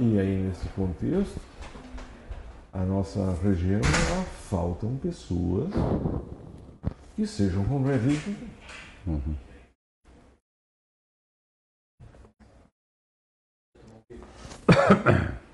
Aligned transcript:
E 0.00 0.18
aí, 0.18 0.42
nesse 0.42 0.68
contexto, 0.70 1.40
a 2.72 2.80
nossa 2.80 3.32
região 3.42 3.80
ela, 3.80 4.24
faltam 4.50 4.96
pessoas 4.96 5.70
que 7.14 7.24
sejam 7.24 7.64
convertidas. 7.64 8.34
Uhum. 9.06 9.36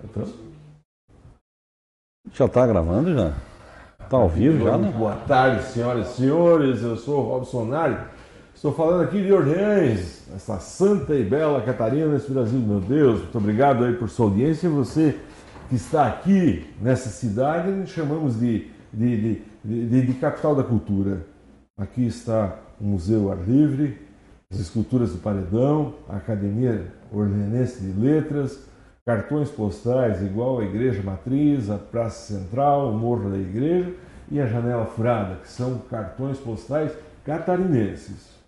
Então, 0.03 0.25
já 2.33 2.47
está 2.47 2.67
gravando 2.67 3.15
já? 3.15 3.35
Está 4.03 4.17
ao 4.17 4.29
vivo 4.29 4.65
já, 4.65 4.79
né? 4.79 4.91
Boa 4.91 5.17
tarde, 5.17 5.65
senhoras 5.65 6.13
e 6.13 6.17
senhores. 6.17 6.83
Eu 6.83 6.97
sou 6.97 7.25
o 7.25 7.29
Robson 7.29 7.67
Nari. 7.67 8.20
Estou 8.61 8.75
falando 8.75 9.05
aqui 9.05 9.23
de 9.23 9.33
Orleans, 9.33 10.21
essa 10.37 10.61
santa 10.61 11.15
e 11.15 11.25
bela 11.25 11.63
Catarina, 11.63 12.09
nesse 12.09 12.31
Brasil, 12.31 12.59
meu 12.59 12.79
Deus. 12.79 13.21
Muito 13.21 13.39
obrigado 13.39 13.87
aí 13.87 13.95
por 13.95 14.11
sua 14.11 14.27
audiência. 14.27 14.69
Você 14.69 15.19
que 15.71 15.77
está 15.77 16.07
aqui 16.07 16.67
nessa 16.79 17.09
cidade, 17.09 17.87
chamamos 17.87 18.39
de, 18.39 18.71
de, 18.93 19.41
de, 19.65 20.03
de, 20.03 20.13
capital 20.13 20.55
da 20.55 20.63
cultura. 20.63 21.23
Aqui 21.79 22.07
está 22.07 22.59
o 22.79 22.85
Museu 22.85 23.33
Ar 23.33 23.39
Livre, 23.39 23.99
as 24.53 24.61
esculturas 24.61 25.13
do 25.13 25.21
Paredão, 25.21 25.95
a 26.07 26.17
Academia 26.17 26.85
Orleanense 27.11 27.81
de 27.81 27.99
Letras, 27.99 28.61
cartões 29.07 29.49
postais 29.49 30.21
igual 30.21 30.61
a 30.61 30.65
Igreja 30.67 31.03
Matriz, 31.03 31.71
a 31.71 31.79
Praça 31.79 32.35
Central, 32.35 32.91
o 32.91 32.99
Morro 32.99 33.31
da 33.31 33.39
Igreja 33.39 33.91
e 34.31 34.39
a 34.39 34.45
Janela 34.45 34.85
Furada, 34.85 35.37
que 35.37 35.49
são 35.49 35.79
cartões 35.89 36.37
postais 36.37 36.93
catarinenses. 37.25 38.40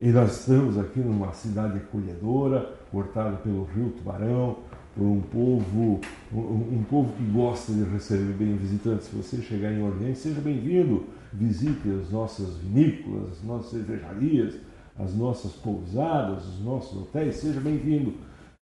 E 0.00 0.10
nós 0.10 0.40
estamos 0.40 0.76
aqui 0.76 0.98
numa 0.98 1.32
cidade 1.32 1.78
acolhedora, 1.78 2.74
cortada 2.90 3.36
pelo 3.36 3.64
rio 3.64 3.90
Tubarão, 3.90 4.58
por 4.94 5.04
um 5.04 5.20
povo, 5.20 6.00
um, 6.32 6.78
um, 6.78 6.84
povo 6.88 7.12
que 7.16 7.24
gosta 7.24 7.72
de 7.72 7.84
receber 7.84 8.32
bem 8.32 8.56
visitantes. 8.56 9.06
Se 9.06 9.16
você 9.16 9.40
chegar 9.40 9.72
em 9.72 9.82
Orleans, 9.82 10.18
seja 10.18 10.40
bem-vindo. 10.40 11.04
Visite 11.32 11.88
as 12.00 12.10
nossas 12.10 12.56
vinícolas, 12.58 13.38
as 13.38 13.42
nossas 13.44 13.70
cervejarias, 13.70 14.54
as 14.96 15.14
nossas 15.14 15.52
pousadas, 15.52 16.44
os 16.44 16.60
nossos 16.60 16.96
hotéis. 17.02 17.36
Seja 17.36 17.60
bem-vindo. 17.60 18.12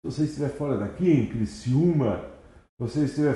Se 0.05 0.11
você 0.11 0.23
estiver 0.23 0.49
fora 0.49 0.77
daqui, 0.77 1.09
em 1.09 1.25
Criciúma, 1.27 2.21
se 2.77 2.79
você 2.79 3.05
estiver 3.05 3.35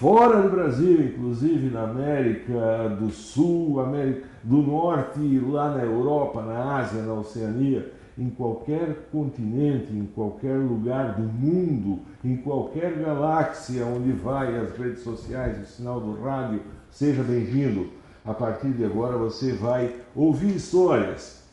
fora 0.00 0.40
do 0.40 0.48
Brasil, 0.48 0.98
inclusive 1.04 1.68
na 1.68 1.82
América 1.82 2.88
do 2.98 3.10
Sul, 3.10 3.80
América 3.80 4.26
do 4.42 4.56
Norte, 4.62 5.38
lá 5.40 5.74
na 5.76 5.84
Europa, 5.84 6.40
na 6.40 6.78
Ásia, 6.78 7.02
na 7.02 7.12
Oceania, 7.12 7.92
em 8.16 8.30
qualquer 8.30 9.10
continente, 9.12 9.92
em 9.92 10.06
qualquer 10.06 10.56
lugar 10.56 11.16
do 11.16 11.22
mundo, 11.22 12.00
em 12.24 12.34
qualquer 12.38 12.98
galáxia 12.98 13.84
onde 13.84 14.12
vai 14.12 14.58
as 14.58 14.74
redes 14.74 15.02
sociais, 15.02 15.60
o 15.60 15.66
sinal 15.66 16.00
do 16.00 16.18
rádio, 16.22 16.62
seja 16.88 17.22
bem-vindo. 17.22 17.90
A 18.24 18.32
partir 18.32 18.70
de 18.70 18.86
agora 18.86 19.18
você 19.18 19.52
vai 19.52 19.96
ouvir 20.16 20.56
histórias. 20.56 21.44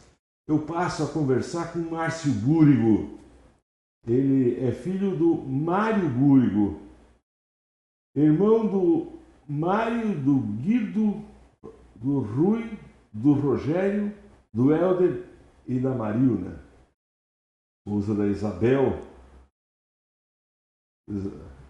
Eu 0.47 0.59
passo 0.59 1.03
a 1.03 1.07
conversar 1.07 1.73
com 1.73 1.79
Márcio 1.79 2.31
Búrigo. 2.31 3.17
Ele 4.07 4.65
é 4.65 4.71
filho 4.71 5.17
do 5.17 5.35
Mário 5.35 6.07
Búrigo, 6.07 6.86
irmão 8.23 8.66
do 8.66 9.19
Mário, 9.47 10.19
do 10.19 10.39
Guido, 10.39 11.23
do 11.95 12.19
Rui, 12.19 12.78
do 13.13 13.33
Rogério, 13.33 14.13
do 14.53 14.73
Helder 14.73 15.23
e 15.67 15.79
da 15.79 15.94
Marilna, 15.94 16.59
esposa 17.85 18.16
da 18.16 18.27
Isabel. 18.27 19.00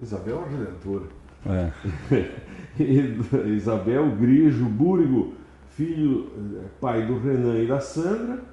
Isabel 0.02 0.44
é 0.44 0.50
Redentora. 0.50 1.08
É. 1.46 1.72
Isabel 3.50 4.16
Grijo 4.16 4.66
Búrigo, 4.66 5.34
filho, 5.70 6.32
eh, 6.60 6.70
pai 6.82 7.06
do 7.06 7.20
Renan 7.20 7.60
e 7.60 7.68
da 7.68 7.80
Sandra, 7.80 8.44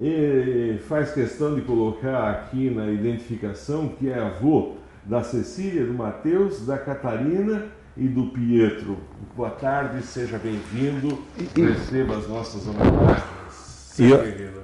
e 0.00 0.78
faz 0.86 1.12
questão 1.12 1.56
de 1.56 1.62
colocar 1.62 2.30
aqui 2.30 2.70
na 2.70 2.88
identificação 2.88 3.88
que 3.88 4.08
é 4.08 4.18
avô 4.18 4.76
da 5.04 5.22
Cecília, 5.22 5.84
do 5.84 5.94
Mateus, 5.94 6.64
da 6.66 6.78
Catarina 6.78 7.66
e 7.96 8.06
do 8.06 8.24
Pietro. 8.26 8.96
Boa 9.36 9.50
tarde, 9.50 10.02
seja 10.02 10.38
bem-vindo, 10.38 11.18
receba 11.54 12.16
as 12.16 12.28
nossas 12.28 12.66
homenagens. 12.66 13.38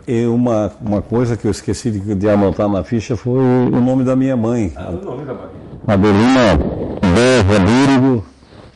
E, 0.06 0.12
e, 0.12 0.26
uma, 0.26 0.72
uma 0.80 1.02
coisa 1.02 1.36
que 1.36 1.46
eu 1.46 1.50
esqueci 1.50 1.90
de, 1.90 2.14
de, 2.14 2.28
anotar 2.28 2.68
na 2.68 2.84
ficha 2.84 3.16
foi 3.16 3.40
o 3.40 3.80
nome 3.80 4.04
da 4.04 4.14
minha 4.14 4.36
mãe. 4.36 4.72
Ah, 4.76 4.90
o 4.90 5.04
nome 5.04 5.24
da 5.24 5.34
mãe. 5.34 5.50
Adelina 5.86 6.56
Bosa 6.56 7.60
Búrigo, 7.60 8.24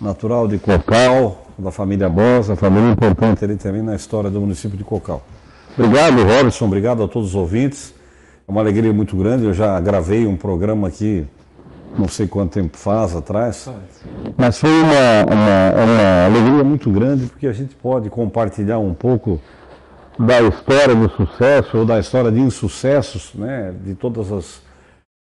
natural 0.01 0.49
de 0.49 0.59
Cocal, 0.59 1.47
da 1.57 1.71
família 1.71 2.09
Bosa, 2.09 2.57
família 2.57 2.91
importante 2.91 3.45
ali 3.45 3.57
também 3.57 3.83
na 3.83 3.95
história 3.95 4.29
do 4.29 4.41
município 4.41 4.77
de 4.77 4.83
Cocal. 4.85 5.23
Obrigado, 5.77 6.25
Robson, 6.25 6.65
obrigado 6.65 7.05
a 7.05 7.09
todos 7.09 7.29
os 7.29 7.35
ouvintes. 7.37 7.95
É 8.47 8.51
uma 8.51 8.61
alegria 8.61 8.93
muito 8.93 9.17
grande. 9.17 9.45
Eu 9.45 9.55
já 9.55 9.79
gravei 9.79 10.27
um 10.27 10.37
programa 10.37 10.89
aqui, 10.89 11.25
não 11.97 12.09
sei 12.09 12.27
quanto 12.27 12.53
tempo 12.53 12.77
faz 12.77 13.15
atrás, 13.15 13.69
mas 14.37 14.59
foi 14.59 14.71
uma, 14.71 15.25
uma, 15.25 15.85
uma 15.85 16.25
alegria 16.27 16.65
muito 16.65 16.91
grande 16.91 17.27
porque 17.27 17.47
a 17.47 17.53
gente 17.53 17.75
pode 17.75 18.11
compartilhar 18.11 18.79
um 18.79 18.95
pouco 18.95 19.41
da 20.19 20.43
história 20.43 20.95
do 20.95 21.09
sucesso 21.11 21.79
ou 21.79 21.85
da 21.87 21.99
história 21.99 22.33
de 22.33 22.41
insucessos, 22.41 23.33
né, 23.35 23.73
de 23.85 23.95
todas 23.95 24.33
as 24.33 24.63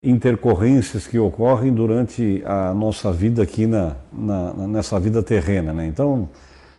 intercorrências 0.03 1.07
que 1.07 1.19
ocorrem 1.19 1.73
durante 1.73 2.43
a 2.47 2.73
nossa 2.73 3.13
vida 3.13 3.43
aqui 3.43 3.67
na, 3.67 3.97
na, 4.13 4.53
nessa 4.67 4.99
vida 4.99 5.23
terrena. 5.23 5.73
Né? 5.73 5.87
Então, 5.87 6.29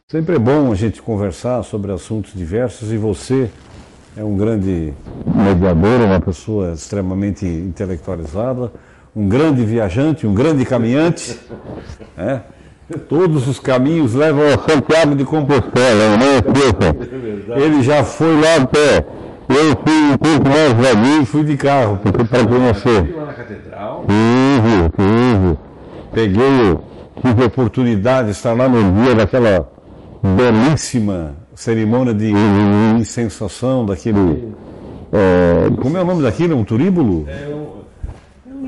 sempre 0.09 0.35
é 0.35 0.39
bom 0.39 0.71
a 0.71 0.75
gente 0.75 1.01
conversar 1.01 1.61
sobre 1.63 1.91
assuntos 1.91 2.33
diversos 2.33 2.91
e 2.91 2.97
você 2.97 3.49
é 4.17 4.23
um 4.23 4.35
grande 4.35 4.93
mediador, 5.25 6.01
uma 6.01 6.19
pessoa 6.19 6.71
extremamente 6.73 7.45
intelectualizada, 7.45 8.71
um 9.15 9.27
grande 9.27 9.63
viajante, 9.63 10.27
um 10.27 10.33
grande 10.33 10.65
caminhante. 10.65 11.39
Né? 12.17 12.41
Todos 13.07 13.47
os 13.47 13.61
caminhos 13.61 14.13
levam 14.13 14.43
a 14.45 14.57
Santiago 14.57 15.15
de 15.15 15.23
Compostela, 15.23 16.17
não 16.17 16.25
é, 16.25 17.59
é 17.59 17.61
Ele 17.63 17.81
já 17.81 18.03
foi 18.03 18.41
lá 18.41 18.55
até. 18.55 19.05
Eu 19.47 19.77
fui 19.85 20.11
um 20.11 20.17
pouco 20.17 20.49
mais 20.49 20.73
velhinho, 20.73 21.25
fui 21.25 21.43
de 21.45 21.55
carro, 21.55 21.97
porque 22.03 22.23
para 22.25 22.45
conhecer. 22.45 23.15
lá 23.15 23.25
na 23.25 23.33
catedral? 23.33 24.05
Tive, 24.05 24.89
tive. 24.97 25.57
Peguei, 26.11 26.77
tive 27.21 27.43
a 27.43 27.45
oportunidade 27.45 28.25
de 28.25 28.31
estar 28.33 28.53
lá 28.53 28.67
no 28.67 29.03
dia 29.03 29.15
daquela 29.15 29.71
belíssima 30.21 31.35
cerimônia 31.55 32.13
de 32.13 32.33
incensação 32.99 33.85
daquele. 33.85 34.53
É, 35.11 35.69
como 35.81 35.97
é 35.97 36.01
o 36.01 36.05
nome 36.05 36.23
daquilo? 36.23 36.57
Um 36.57 36.63
turíbulo? 36.63 37.25
É 37.27 37.58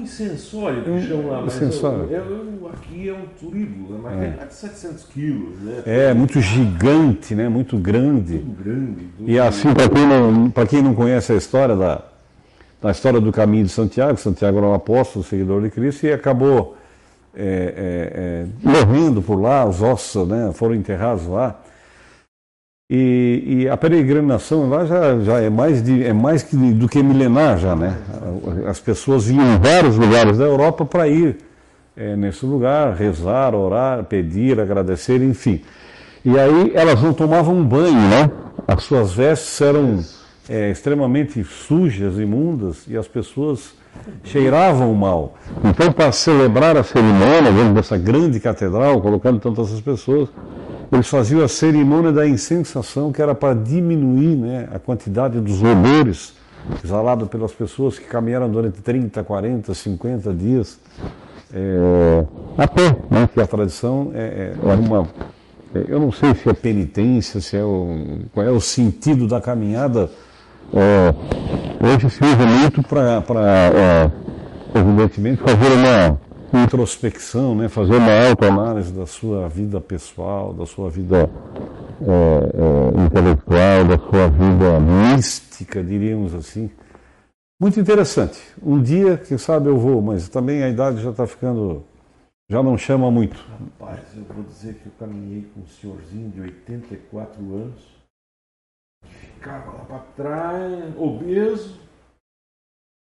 incensório 0.02 0.84
que 0.84 1.08
chamam 1.08 1.28
lá, 1.30 1.42
mas 1.42 1.62
eu, 1.62 1.70
eu, 2.10 2.70
aqui 2.74 3.10
é 3.10 3.14
um 3.14 3.26
turíbulo, 3.40 4.00
mas 4.02 4.20
é. 4.20 4.38
é 4.42 4.46
de 4.46 4.54
700 4.54 5.04
quilos. 5.06 5.60
Né? 5.60 5.84
É, 5.86 6.14
muito 6.14 6.40
gigante, 6.42 7.36
né? 7.36 7.48
muito 7.50 7.78
grande. 7.78 8.34
Muito 8.34 8.64
grande. 8.64 9.10
E 9.20 9.40
assim, 9.40 9.74
para 9.74 9.90
quem, 9.90 10.08
não, 10.08 10.52
quem 10.68 10.82
não 10.82 10.94
conhece 10.94 11.32
a 11.32 11.36
história 11.36 11.76
da, 11.76 12.02
da 12.82 12.92
história 12.92 13.20
do 13.20 13.32
caminho 13.32 13.66
de 13.66 13.72
Santiago, 13.72 14.18
Santiago 14.18 14.58
era 14.58 14.68
um 14.68 14.74
apóstolo, 14.74 15.24
seguidor 15.24 15.62
de 15.62 15.70
Cristo, 15.70 16.06
e 16.06 16.12
acabou 16.12 16.76
é, 17.36 17.44
é, 17.44 18.12
é, 18.14 18.46
morrendo 18.62 19.22
por 19.22 19.40
lá, 19.40 19.66
os 19.66 19.82
ossos 19.82 20.28
né, 20.28 20.52
foram 20.54 20.76
enterrados 20.76 21.28
lá. 21.28 21.60
E, 22.94 23.44
e, 23.48 23.70
a 23.70 23.78
peregrinação 23.78 24.68
lá 24.68 24.84
já, 24.84 25.18
já 25.20 25.40
é 25.40 25.50
mais, 25.50 25.82
de, 25.82 26.04
é 26.04 26.12
mais 26.12 26.44
que, 26.44 26.58
do 26.58 26.90
que 26.90 27.02
milenar 27.02 27.58
já, 27.58 27.74
né? 27.74 27.96
As 28.68 28.82
pessoas 28.82 29.30
em 29.30 29.38
vários 29.62 29.96
lugares 29.96 30.38
da 30.38 30.44
Europa 30.44 30.84
para 30.84 31.08
ir 31.08 31.38
é, 31.96 32.18
nesse 32.18 32.46
lugar, 32.46 32.94
rezar, 32.94 33.56
orar, 33.56 34.04
pedir, 34.04 34.60
agradecer, 34.60 35.24
enfim. 35.24 35.62
E 36.26 36.38
aí 36.38 36.74
elas 36.76 37.02
não 37.02 37.14
tomavam 37.14 37.64
banho, 37.64 37.94
né? 37.94 38.30
As 38.68 38.84
suas 38.84 39.14
vestes 39.14 39.62
eram 39.62 40.04
é, 40.50 40.70
extremamente 40.70 41.42
sujas, 41.46 42.20
imundas, 42.20 42.84
e 42.90 42.98
as 42.98 43.08
pessoas 43.08 43.74
cheiravam 44.26 44.94
mal. 44.94 45.36
Então, 45.64 45.94
para 45.94 46.12
celebrar 46.12 46.76
a 46.76 46.84
cerimônia 46.84 47.54
dentro 47.54 47.74
dessa 47.74 47.98
grande 47.98 48.38
catedral, 48.42 49.02
colocando 49.02 49.40
tantas 49.40 49.80
pessoas, 49.80 50.28
eles 50.92 51.08
faziam 51.08 51.44
a 51.44 51.48
cerimônia 51.48 52.12
da 52.12 52.28
incensação, 52.28 53.12
que 53.12 53.22
era 53.22 53.34
para 53.34 53.54
diminuir 53.54 54.36
né, 54.36 54.68
a 54.74 54.80
quantidade 54.80 55.40
dos 55.40 55.62
odores 55.64 56.34
exalados 56.84 57.28
pelas 57.30 57.52
pessoas 57.52 57.98
que 57.98 58.06
caminharam 58.06 58.50
durante 58.50 58.82
30, 58.82 59.24
40, 59.24 59.74
50 59.74 60.34
dias 60.34 60.80
é, 61.54 62.26
né, 63.10 63.30
que 63.34 63.42
a 63.42 63.48
tradição 63.48 64.12
é, 64.14 64.54
é 64.56 64.74
uma. 64.74 65.08
É, 65.74 65.86
eu 65.88 66.00
não 66.00 66.12
sei 66.12 66.34
se 66.36 66.50
é 66.50 66.54
penitência, 66.54 67.42
se 67.42 67.58
é 67.58 67.64
o, 67.64 68.20
qual 68.34 68.46
é 68.46 68.52
o 68.52 68.62
sentido 68.62 69.28
da 69.28 69.42
caminhada. 69.42 70.10
É, 70.74 71.14
hoje 71.86 72.10
se 72.10 72.24
usa 72.24 72.46
muito 72.46 72.82
para 72.84 73.24
é, 73.76 74.12
evidentemente, 74.80 75.42
fazer 75.42 75.74
uma 75.74 76.20
introspecção, 76.54 77.56
né? 77.56 77.70
fazer 77.70 77.96
uma 77.96 78.28
autoanálise 78.30 78.92
da 78.92 79.06
sua 79.06 79.48
vida 79.48 79.80
pessoal, 79.80 80.54
da 80.54 80.66
sua 80.66 80.90
vida 80.90 81.30
é, 82.02 82.98
é, 82.98 83.06
intelectual, 83.06 83.86
da 83.86 83.98
sua 83.98 84.28
vida 84.28 84.80
mística, 84.80 85.84
diríamos 85.84 86.34
assim. 86.34 86.70
Muito 87.60 87.80
interessante. 87.80 88.42
Um 88.62 88.82
dia, 88.82 89.18
quem 89.18 89.38
sabe, 89.38 89.68
eu 89.68 89.78
vou, 89.78 90.02
mas 90.02 90.28
também 90.28 90.64
a 90.64 90.70
idade 90.70 91.02
já 91.02 91.12
está 91.12 91.28
ficando. 91.28 91.84
já 92.50 92.64
não 92.64 92.76
chama 92.76 93.12
muito. 93.12 93.38
Rapaz, 93.80 94.00
eu 94.18 94.24
vou 94.34 94.44
dizer 94.44 94.74
que 94.76 94.88
eu 94.88 94.92
caminhei 95.00 95.48
com 95.54 95.62
um 95.62 95.68
senhorzinho 95.68 96.30
de 96.32 96.42
84 96.42 97.40
anos, 97.56 97.84
ficava 99.06 99.72
lá 99.74 99.86
para 99.86 100.00
trás, 100.16 100.96
obeso, 100.98 101.80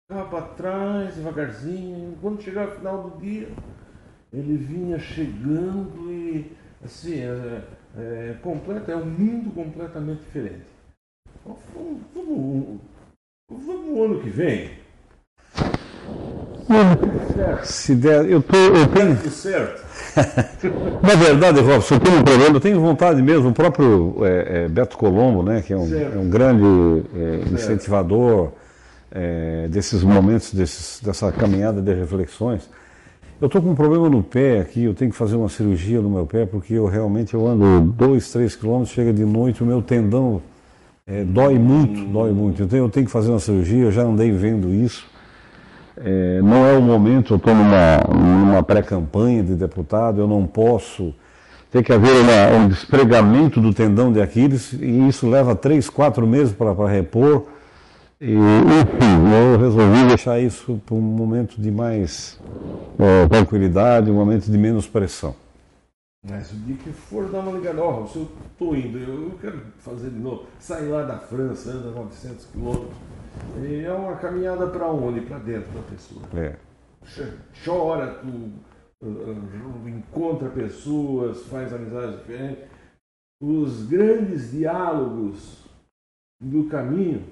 ficava 0.07 0.29
para 0.29 0.43
trás, 0.43 1.15
devagarzinho. 1.17 2.17
Quando 2.21 2.43
chegava 2.43 2.71
no 2.71 2.77
final 2.77 3.11
do 3.11 3.21
dia, 3.21 3.49
ele 4.33 4.57
vinha 4.57 4.99
chegando 4.99 6.11
e, 6.11 6.53
assim, 6.85 7.21
é, 7.21 7.63
é, 7.99 8.35
completo, 8.41 8.91
é 8.91 8.97
um 8.97 9.05
mundo 9.05 9.53
completamente 9.53 10.21
diferente. 10.21 10.67
Então, 11.41 11.57
vamos, 11.75 12.01
vamos, 12.15 12.81
vamos 13.51 13.87
no 13.87 14.05
ano 14.05 14.21
que 14.21 14.31
vem. 14.31 14.71
Se 17.63 17.95
der, 17.95 18.29
eu, 18.29 18.43
tô, 18.43 18.57
eu 18.57 18.89
tenho. 18.89 19.17
Tudo 19.17 19.31
certo. 19.31 19.87
Na 21.03 21.15
verdade, 21.15 21.61
Robson, 21.61 21.95
eu 21.95 22.01
tenho 22.01 22.19
um 22.19 22.25
problema, 22.25 22.57
eu 22.57 22.61
tenho 22.61 22.81
vontade 22.81 23.23
mesmo, 23.23 23.51
o 23.51 23.53
próprio 23.53 24.17
é, 24.25 24.65
é, 24.65 24.69
Beto 24.69 24.97
Colombo, 24.97 25.43
né, 25.43 25.63
que 25.63 25.73
é 25.73 25.77
um, 25.77 25.89
Certo. 25.89 26.17
é 26.17 26.19
um 26.19 26.29
grande 26.29 26.65
é, 27.15 27.53
incentivador 27.53 28.53
é, 29.17 29.67
desses 29.69 30.03
momentos, 30.03 30.53
desses, 30.53 31.01
dessa 31.03 31.33
caminhada 31.33 31.81
de 31.81 31.95
reflexões. 31.95 32.69
Eu 33.41 33.47
estou 33.47 33.63
com 33.63 33.71
um 33.71 33.75
problema 33.75 34.09
no 34.11 34.23
pé 34.23 34.61
aqui, 34.61 34.85
eu 34.85 34.95
tenho 34.95 35.11
que 35.11 35.17
fazer 35.17 35.37
uma 35.37 35.49
cirurgia 35.49 36.01
no 36.01 36.11
meu 36.11 36.27
pé, 36.27 36.45
porque 36.45 36.75
eu 36.75 36.87
realmente 36.87 37.33
eu 37.33 37.47
ando 37.47 37.81
dois, 37.93 38.31
três 38.31 38.55
quilômetros, 38.55 38.91
chega 38.95 39.13
de 39.13 39.25
noite, 39.25 39.63
o 39.63 39.67
meu 39.67 39.81
tendão 39.81 40.43
é, 41.07 41.25
dói 41.25 41.59
muito, 41.59 42.05
dói 42.11 42.33
muito. 42.33 42.63
Então 42.63 42.79
eu 42.79 42.89
tenho 42.91 43.07
que 43.07 43.13
fazer 43.13 43.31
uma 43.31 43.39
cirurgia, 43.41 43.85
eu 43.85 43.93
já 43.93 44.03
andei 44.03 44.31
vendo 44.33 44.73
isso. 44.73 45.07
É, 45.99 46.41
não 46.43 46.67
é 46.67 46.77
o 46.77 46.83
momento, 46.83 47.33
eu 47.35 47.37
estou 47.39 47.55
numa, 47.55 47.99
numa 48.09 48.63
pré-campanha 48.63 49.43
de 49.43 49.55
deputado, 49.55 50.21
eu 50.21 50.27
não 50.29 50.47
posso. 50.47 51.15
Tem 51.71 51.83
que 51.83 51.93
haver 51.93 52.13
uma- 52.21 52.59
um 52.59 52.69
despregamento 52.69 53.61
do 53.61 53.73
tendão 53.73 54.13
de 54.13 54.21
Aquiles 54.21 54.73
e 54.75 55.09
isso 55.09 55.29
leva 55.29 55.55
três, 55.55 55.89
quatro 55.89 56.27
meses 56.27 56.53
para 56.53 56.87
repor. 56.89 57.47
E, 58.21 58.33
enfim, 58.33 59.53
eu 59.53 59.59
resolvi 59.59 60.09
deixar 60.09 60.41
isso 60.41 60.81
para 60.87 60.95
um 60.95 61.01
momento 61.01 61.61
de 61.61 61.71
mais 61.71 62.41
é, 62.99 63.29
tranquilidade, 63.29 64.11
um 64.11 64.15
momento 64.15 64.51
de 64.51 64.57
menos 64.57 64.87
pressão. 64.87 65.35
Mas 66.29 66.51
o 66.51 66.57
dia 66.57 66.77
que 66.77 66.91
for 66.91 67.29
dar 67.31 67.41
uma 67.41 67.53
ligada, 67.53 67.83
ó, 67.83 68.07
se 68.07 68.17
eu 68.17 68.29
estou 68.51 68.75
indo, 68.75 68.99
eu 68.99 69.39
quero 69.41 69.61
fazer 69.79 70.11
de 70.11 70.19
novo, 70.19 70.47
sair 70.59 70.89
lá 70.89 71.03
da 71.05 71.19
França, 71.19 71.71
anda 71.71 71.91
900 71.91 72.47
quilômetros. 72.47 72.97
E 73.63 73.85
é 73.85 73.93
uma 73.93 74.17
caminhada 74.17 74.67
para 74.67 74.91
onde? 74.91 75.21
Para 75.21 75.39
dentro 75.39 75.71
da 75.73 75.83
pessoa. 75.83 76.23
É. 76.35 76.57
Ch- 77.05 77.33
Chora, 77.65 78.15
tu 78.15 78.27
uh, 78.27 79.09
uh, 79.09 79.89
encontra 79.89 80.49
pessoas, 80.49 81.43
faz 81.47 81.73
amizades 81.73 82.19
diferentes. 82.21 82.65
Os 83.41 83.87
grandes 83.87 84.51
diálogos 84.53 85.65
do 86.41 86.65
caminho 86.65 87.23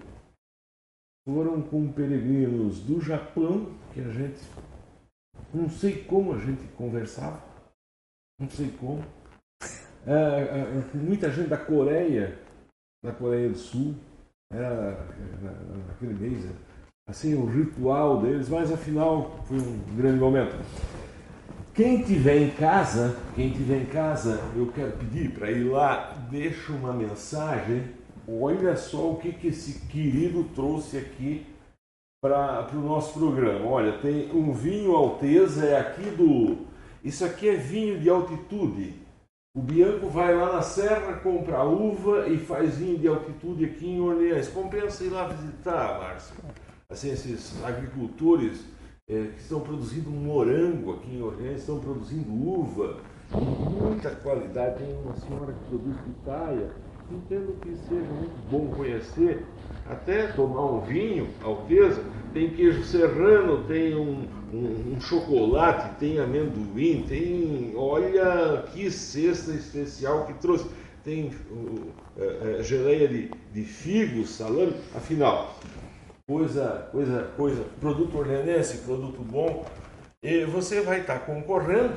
foram 1.26 1.62
com 1.62 1.90
peregrinos 1.90 2.80
do 2.80 3.00
Japão, 3.00 3.72
que 3.92 4.00
a 4.00 4.10
gente 4.10 4.40
não 5.52 5.68
sei 5.68 6.04
como 6.04 6.34
a 6.34 6.38
gente 6.38 6.66
conversava, 6.76 7.42
não 8.38 8.48
sei 8.50 8.70
como. 8.78 9.02
É, 10.06 10.12
é, 10.12 10.82
com 10.92 10.98
muita 10.98 11.30
gente 11.30 11.48
da 11.48 11.56
Coreia, 11.56 12.38
da 13.02 13.12
Coreia 13.12 13.48
do 13.48 13.56
Sul, 13.56 13.94
era 14.52 14.98
na- 15.42 15.86
naquele 15.88 16.14
mês, 16.14 16.46
assim, 17.08 17.34
o 17.34 17.46
ritual 17.46 18.20
deles, 18.20 18.48
mas 18.48 18.70
afinal 18.70 19.42
foi 19.46 19.58
um 19.58 19.96
grande 19.96 20.18
momento. 20.18 20.54
Quem 21.72 22.02
tiver 22.04 22.36
em 22.36 22.50
casa, 22.50 23.16
quem 23.34 23.50
tiver 23.50 23.82
em 23.82 23.86
casa, 23.86 24.40
eu 24.54 24.70
quero 24.72 24.92
pedir 24.98 25.32
para 25.32 25.50
ir 25.50 25.64
lá, 25.64 26.12
deixa 26.30 26.72
uma 26.72 26.92
mensagem. 26.92 27.82
Olha 28.26 28.76
só 28.76 29.10
o 29.10 29.16
que, 29.16 29.32
que 29.32 29.48
esse 29.48 29.86
querido 29.86 30.44
trouxe 30.54 30.96
aqui 30.96 31.46
para 32.22 32.70
o 32.72 32.80
nosso 32.80 33.18
programa. 33.18 33.66
Olha, 33.66 33.98
tem 33.98 34.30
um 34.32 34.52
vinho 34.52 34.96
Alteza, 34.96 35.66
é 35.66 35.78
aqui 35.78 36.08
do. 36.10 36.66
Isso 37.02 37.22
aqui 37.22 37.50
é 37.50 37.56
vinho 37.56 38.00
de 38.00 38.08
altitude. 38.08 38.94
O 39.54 39.60
Bianco 39.60 40.08
vai 40.08 40.34
lá 40.34 40.54
na 40.54 40.62
serra, 40.62 41.20
compra 41.20 41.62
uva 41.64 42.26
e 42.26 42.38
faz 42.38 42.78
vinho 42.78 42.98
de 42.98 43.06
altitude 43.06 43.66
aqui 43.66 43.86
em 43.86 44.00
Orleans. 44.00 44.48
Compensa 44.48 45.04
ir 45.04 45.10
lá 45.10 45.28
visitar, 45.28 46.00
Márcio. 46.00 46.34
Assim, 46.88 47.12
esses 47.12 47.62
agricultores 47.62 48.64
eh, 49.06 49.28
que 49.34 49.40
estão 49.40 49.60
produzindo 49.60 50.10
morango 50.10 50.94
aqui 50.94 51.14
em 51.14 51.22
Orleans, 51.22 51.60
estão 51.60 51.78
produzindo 51.78 52.32
uva, 52.32 53.00
muita 53.30 54.10
qualidade. 54.10 54.78
Tem 54.78 54.96
uma 54.96 55.14
senhora 55.14 55.52
que 55.52 55.68
produz 55.68 55.96
pitaia. 56.00 56.70
Entendo 57.14 57.56
que 57.62 57.76
seja 57.76 58.10
muito 58.10 58.50
bom 58.50 58.66
conhecer, 58.74 59.44
até 59.88 60.26
tomar 60.28 60.64
um 60.66 60.80
vinho, 60.80 61.28
Alteza. 61.44 62.02
Tem 62.32 62.50
queijo 62.50 62.82
serrano, 62.82 63.62
tem 63.68 63.94
um, 63.94 64.26
um- 64.52 64.94
um 64.96 65.00
chocolate, 65.00 65.96
tem 66.00 66.18
amendoim, 66.18 67.04
tem. 67.08 67.72
Olha 67.76 68.64
que 68.72 68.90
cesta 68.90 69.52
especial 69.52 70.26
que 70.26 70.32
trouxe. 70.34 70.68
Tem 71.04 71.30
uh, 71.50 71.92
eh, 72.18 72.62
geleia 72.62 73.06
de, 73.06 73.28
de 73.52 73.62
figo, 73.62 74.26
salame. 74.26 74.74
Afinal, 74.96 75.54
coisa, 76.26 76.88
coisa, 76.90 77.30
coisa, 77.36 77.64
produto 77.78 78.18
orlenense, 78.18 78.78
produto 78.78 79.20
bom. 79.22 79.64
E 80.22 80.44
você 80.46 80.80
vai 80.80 81.00
estar 81.00 81.20
concorrendo, 81.20 81.92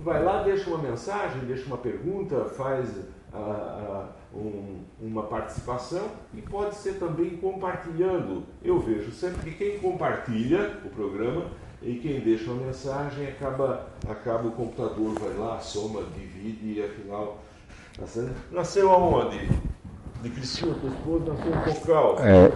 vai 0.00 0.22
lá, 0.22 0.42
deixa 0.42 0.68
uma 0.68 0.78
mensagem, 0.78 1.42
deixa 1.46 1.64
uma 1.66 1.78
pergunta, 1.78 2.44
faz 2.46 2.88
ah, 3.32 3.38
ah, 3.38 4.08
um- 4.36 4.82
uma 5.00 5.22
participação 5.24 6.02
e 6.34 6.40
pode 6.42 6.74
ser 6.76 6.94
também 6.94 7.30
compartilhando. 7.36 8.42
Eu 8.62 8.78
vejo 8.80 9.12
sempre 9.12 9.50
que 9.50 9.56
quem 9.56 9.78
compartilha 9.78 10.78
o 10.84 10.88
programa 10.88 11.46
e 11.82 11.94
quem 11.96 12.20
deixa 12.20 12.50
uma 12.50 12.66
mensagem 12.66 13.26
acaba, 13.26 13.86
acaba 14.08 14.48
o 14.48 14.52
computador, 14.52 15.14
vai 15.18 15.34
lá, 15.36 15.58
soma, 15.60 16.02
divide 16.16 16.80
e 16.80 16.82
afinal. 16.84 17.38
Nasceu, 18.00 18.28
nasceu 18.50 18.90
aonde? 18.90 19.48
De 20.22 20.30
Criciúma, 20.30 20.74
tua 20.80 20.90
esposa 20.90 21.24
nasceu 21.34 21.52
em 21.52 21.74
Cocal. 21.80 22.16
É. 22.20 22.50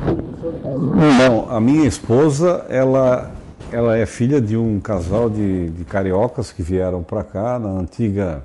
Não, 1.28 1.50
a 1.50 1.60
minha 1.60 1.86
esposa, 1.86 2.64
ela, 2.68 3.30
ela 3.70 3.96
é 3.96 4.06
filha 4.06 4.40
de 4.40 4.56
um 4.56 4.80
casal 4.80 5.28
de, 5.28 5.68
de 5.70 5.84
cariocas 5.84 6.50
que 6.50 6.62
vieram 6.62 7.02
para 7.02 7.22
cá, 7.22 7.58
na 7.58 7.68
antiga 7.68 8.42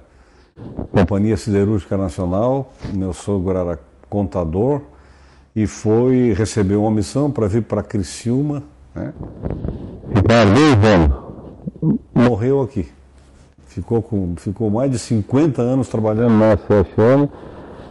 Companhia 0.91 1.37
Siderúrgica 1.37 1.97
Nacional. 1.97 2.71
Meu 2.93 3.13
sogro 3.13 3.57
era 3.57 3.79
contador 4.09 4.81
e 5.55 5.65
foi 5.67 6.33
receber 6.33 6.75
uma 6.75 6.91
missão 6.91 7.31
para 7.31 7.47
vir 7.47 7.63
para 7.63 7.83
Criciúma. 7.83 8.63
Né? 8.93 9.13
Ficar 10.15 10.45
dois 10.45 10.85
anos. 10.85 11.23
Morreu 12.13 12.61
aqui. 12.61 12.87
Ficou, 13.67 14.01
com, 14.01 14.35
ficou 14.37 14.69
mais 14.69 14.91
de 14.91 14.99
50 14.99 15.61
anos 15.61 15.87
trabalhando 15.87 16.35
na 16.35 16.53
SFM. 16.55 17.29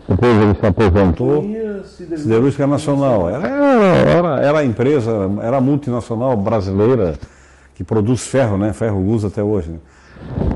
Depois 0.09 0.37
ele 0.37 0.55
se 0.55 0.67
aposentou. 0.67 1.43
Companhia 1.43 1.85
Siderúrgica 1.85 2.67
Nacional. 2.67 3.29
Era, 3.29 3.49
era, 3.49 4.41
era 4.41 4.59
a 4.61 4.65
empresa, 4.65 5.11
era 5.43 5.57
a 5.57 5.61
multinacional 5.61 6.37
brasileira 6.37 7.15
que 7.75 7.83
produz 7.83 8.27
ferro, 8.27 8.57
né? 8.59 8.73
Ferro 8.73 9.01
usa 9.01 9.29
até 9.29 9.43
hoje. 9.43 9.71
né? 9.71 9.79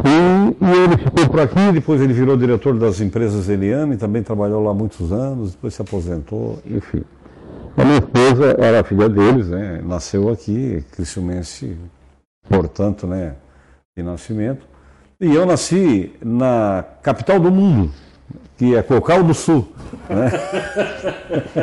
E, 0.06 0.64
e 0.64 0.84
ele 0.84 0.96
ficou 0.98 1.28
por 1.28 1.40
aqui, 1.40 1.72
depois 1.72 2.00
ele 2.00 2.12
virou 2.12 2.36
diretor 2.36 2.78
das 2.78 3.00
empresas 3.00 3.48
Eliane, 3.48 3.96
também 3.96 4.22
trabalhou 4.22 4.62
lá 4.62 4.72
muitos 4.72 5.12
anos, 5.12 5.52
depois 5.52 5.74
se 5.74 5.82
aposentou, 5.82 6.60
enfim. 6.64 7.02
A 7.76 7.84
minha 7.84 7.98
esposa 7.98 8.56
era 8.58 8.84
filha 8.84 9.08
deles, 9.08 9.48
né? 9.48 9.82
Nasceu 9.84 10.30
aqui, 10.30 10.84
criciumense, 10.92 11.76
portanto, 12.48 13.06
né? 13.06 13.34
De 13.96 14.02
nascimento. 14.02 14.64
E 15.20 15.34
eu 15.34 15.44
nasci 15.44 16.12
na 16.22 16.84
capital 17.02 17.40
do 17.40 17.50
mundo, 17.50 17.90
que 18.56 18.76
é 18.76 18.82
Cocal 18.82 19.24
do 19.24 19.34
Sul. 19.34 19.66
Né? 20.08 20.30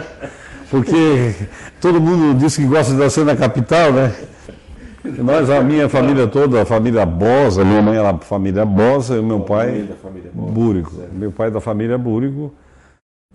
Porque 0.70 1.36
todo 1.80 2.02
mundo 2.02 2.38
diz 2.38 2.56
que 2.58 2.66
gosta 2.66 2.92
de 2.92 3.00
nascer 3.00 3.24
na 3.24 3.36
capital, 3.36 3.94
né? 3.94 4.14
Nós, 5.04 5.50
a 5.50 5.62
minha 5.62 5.90
família 5.90 6.28
toda, 6.28 6.62
a 6.62 6.66
família 6.66 7.06
Bosa, 7.06 7.66
minha 7.66 7.82
mãe 7.82 7.98
era 7.98 8.18
família 8.20 8.66
Bosa 8.66 9.16
e 9.16 9.20
o 9.20 9.24
meu 9.24 9.42
pai 9.42 9.82
da 9.84 9.96
Búrico. 10.34 10.94
Meu 11.12 11.32
pai 11.32 11.52
da 11.52 11.60
família 11.60 11.98
Búrico. 11.98 12.54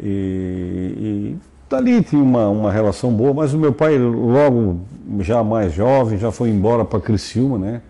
E, 0.00 0.94
e 0.98 1.36
dali 1.68 2.02
tinha 2.02 2.22
uma, 2.22 2.48
uma 2.48 2.72
relação 2.72 3.12
boa, 3.12 3.34
mas 3.34 3.52
o 3.52 3.58
meu 3.58 3.72
pai, 3.72 3.98
logo 3.98 4.80
já 5.20 5.44
mais 5.44 5.74
jovem, 5.74 6.16
já 6.18 6.32
foi 6.32 6.48
embora 6.48 6.86
para 6.86 7.00
Criciúma, 7.00 7.58
né? 7.58 7.82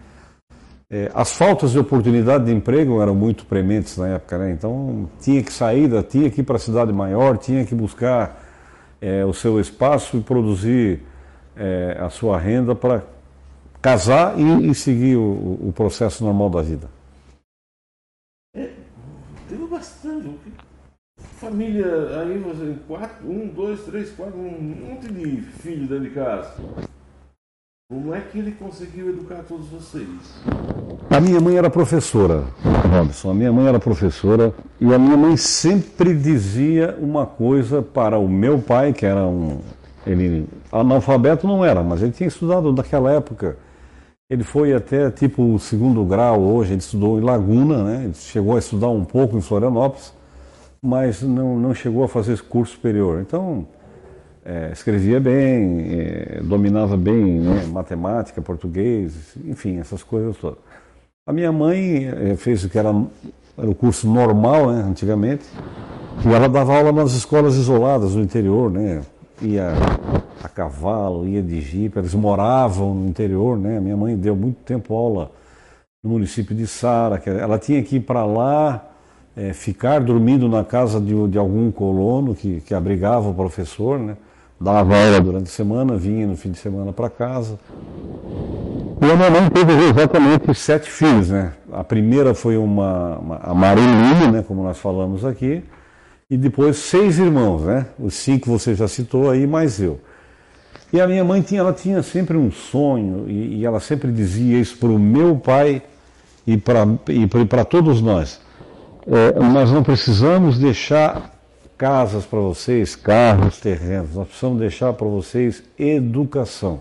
É, 0.91 1.11
as 1.15 1.33
faltas 1.33 1.73
de 1.73 1.79
oportunidade 1.79 2.47
de 2.47 2.53
emprego 2.53 3.01
eram 3.01 3.15
muito 3.15 3.45
prementes 3.45 3.97
na 3.97 4.09
época, 4.09 4.39
né? 4.39 4.51
Então 4.51 5.09
tinha 5.21 5.43
que 5.43 5.53
sair, 5.53 5.91
tinha 6.05 6.31
que 6.31 6.41
ir 6.41 6.45
para 6.45 6.57
a 6.57 6.59
cidade 6.59 6.93
maior, 6.93 7.37
tinha 7.37 7.65
que 7.65 7.75
buscar 7.75 8.43
é, 9.01 9.25
o 9.25 9.33
seu 9.33 9.61
espaço 9.61 10.17
e 10.17 10.21
produzir 10.21 11.01
é, 11.55 11.97
a 12.01 12.09
sua 12.09 12.39
renda 12.39 12.75
para 12.75 13.03
casar 13.81 14.39
e, 14.39 14.71
e 14.71 14.75
seguir 14.75 15.17
o, 15.17 15.69
o, 15.69 15.73
processo 15.75 16.25
normal 16.25 16.51
da 16.51 16.63
vida. 16.63 16.89
É, 18.55 18.71
teve 19.49 19.67
bastante. 19.67 20.31
Família, 21.19 22.21
aí 22.21 22.39
você, 22.39 22.77
quatro, 22.87 23.31
um, 23.31 23.47
dois, 23.49 23.81
três, 23.85 24.11
quatro, 24.11 24.39
um 24.39 24.89
monte 24.89 25.13
de 25.13 25.43
filho 25.43 25.87
dentro 25.87 26.05
de 26.05 26.11
casa. 26.11 26.55
Como 27.91 28.15
é 28.15 28.21
que 28.21 28.39
ele 28.39 28.53
conseguiu 28.53 29.09
educar 29.09 29.43
todos 29.49 29.67
vocês? 29.69 30.07
A 31.09 31.21
minha 31.21 31.41
mãe 31.41 31.57
era 31.57 31.71
professora, 31.71 32.45
Robson. 32.93 33.31
A 33.31 33.35
minha 33.35 33.51
mãe 33.51 33.67
era 33.67 33.79
professora 33.79 34.53
e 34.79 34.93
a 34.93 34.99
minha 34.99 35.17
mãe 35.17 35.39
sempre 35.39 36.15
dizia 36.15 36.95
uma 37.01 37.25
coisa 37.25 37.81
para 37.81 38.19
o 38.19 38.29
meu 38.29 38.59
pai, 38.59 38.93
que 38.93 39.07
era 39.07 39.25
um. 39.25 39.61
Ele, 40.07 40.47
analfabeto 40.71 41.47
não 41.47 41.65
era, 41.65 41.83
mas 41.83 42.03
ele 42.03 42.13
tinha 42.13 42.29
estudado 42.29 42.73
naquela 42.75 43.11
época. 43.11 43.57
Ele 44.31 44.45
foi 44.45 44.75
até 44.75 45.11
tipo 45.11 45.55
o 45.55 45.59
segundo 45.59 46.05
grau 46.05 46.41
hoje, 46.41 46.73
ele 46.73 46.81
estudou 46.81 47.19
em 47.19 47.23
Laguna, 47.23 47.83
né? 47.83 48.05
Ele 48.05 48.15
chegou 48.15 48.57
a 48.57 48.59
estudar 48.59 48.89
um 48.89 49.05
pouco 49.05 49.37
em 49.37 49.41
Florianópolis 49.41 50.13
mas 50.83 51.23
não, 51.23 51.59
não 51.59 51.75
chegou 51.75 52.05
a 52.05 52.09
fazer 52.09 52.41
curso 52.43 52.75
superior. 52.75 53.21
Então, 53.21 53.67
é, 54.45 54.71
escrevia 54.73 55.21
bem, 55.21 55.87
é, 55.91 56.41
dominava 56.43 56.97
bem 56.97 57.41
né, 57.41 57.67
matemática, 57.67 58.41
português, 58.41 59.37
enfim, 59.45 59.79
essas 59.79 60.03
coisas 60.03 60.37
todas. 60.37 60.59
A 61.27 61.33
minha 61.33 61.53
mãe 61.53 62.07
é, 62.07 62.37
fez 62.37 62.65
o 62.65 62.69
que 62.69 62.79
era, 62.79 62.95
era 63.57 63.69
o 63.69 63.75
curso 63.75 64.09
normal, 64.09 64.71
né, 64.73 64.83
antigamente, 64.83 65.45
e 66.25 66.33
ela 66.33 66.49
dava 66.49 66.77
aula 66.77 66.93
nas 66.93 67.13
escolas 67.13 67.55
isoladas 67.57 68.15
do 68.15 68.21
interior, 68.21 68.71
né, 68.71 69.03
ia 69.43 69.75
a 70.43 70.49
cavalo, 70.49 71.27
ia 71.27 71.43
de 71.43 71.61
jipe, 71.61 71.99
eles 71.99 72.15
moravam 72.15 72.95
no 72.95 73.09
interior, 73.09 73.57
né, 73.59 73.81
minha 73.81 73.97
mãe 73.97 74.17
deu 74.17 74.37
muito 74.37 74.59
tempo 74.65 74.95
aula 74.95 75.31
no 76.03 76.11
município 76.11 76.55
de 76.55 76.67
Sara, 76.67 77.21
ela 77.27 77.59
tinha 77.59 77.83
que 77.83 77.97
ir 77.97 78.01
para 78.01 78.25
lá 78.25 78.89
é, 79.37 79.53
ficar 79.53 80.01
dormindo 80.01 80.49
na 80.49 80.65
casa 80.65 81.01
de, 81.01 81.29
de 81.29 81.39
algum 81.39 81.71
colono 81.71 82.35
que, 82.35 82.61
que 82.61 82.75
abrigava 82.75 83.29
o 83.29 83.35
professor, 83.35 83.99
né? 83.99 84.17
dava 84.61 84.97
aula 84.97 85.21
durante 85.21 85.45
a 85.45 85.53
semana, 85.53 85.97
vinha 85.97 86.27
no 86.27 86.37
fim 86.37 86.51
de 86.51 86.59
semana 86.59 86.93
para 86.93 87.09
casa. 87.09 87.59
E 89.01 89.05
a 89.05 89.17
minha 89.17 89.31
mãe 89.31 89.49
teve 89.49 89.73
exatamente 89.91 90.53
sete 90.55 90.91
filhos, 90.91 91.31
né? 91.31 91.53
A 91.73 91.85
primeira 91.85 92.35
foi 92.35 92.57
uma, 92.57 93.19
uma 93.19 93.37
a 93.37 93.55
Marilene, 93.55 94.33
né, 94.33 94.45
como 94.47 94.63
nós 94.63 94.79
falamos 94.79 95.25
aqui, 95.25 95.63
e 96.29 96.37
depois 96.37 96.77
seis 96.79 97.19
irmãos, 97.19 97.63
né? 97.63 97.87
Os 97.99 98.15
cinco 98.15 98.51
você 98.51 98.75
já 98.75 98.89
citou 98.89 99.31
aí, 99.31 99.47
mais 99.47 99.81
eu. 99.81 100.01
E 100.93 101.01
a 101.01 101.07
minha 101.07 101.25
mãe 101.25 101.43
tinha, 101.43 101.61
ela 101.61 101.73
tinha 101.73 102.03
sempre 102.03 102.37
um 102.37 102.51
sonho, 102.51 103.29
e, 103.29 103.59
e 103.59 103.67
ela 103.67 103.81
sempre 103.81 104.11
dizia 104.11 104.59
isso 104.59 104.79
para 104.79 104.89
o 104.89 104.99
meu 104.99 105.37
pai 105.37 105.83
e 106.47 106.57
para 106.57 107.65
todos 107.65 108.01
nós 108.01 108.41
é, 109.09 109.41
nós 109.41 109.73
não 109.73 109.83
precisamos 109.83 110.59
deixar 110.59 111.35
casas 111.79 112.27
para 112.27 112.39
vocês, 112.41 112.95
carros, 112.95 113.59
terrenos. 113.59 114.15
Nós 114.15 114.29
precisamos 114.29 114.59
deixar 114.59 114.93
para 114.93 115.07
vocês 115.07 115.63
educação. 115.79 116.81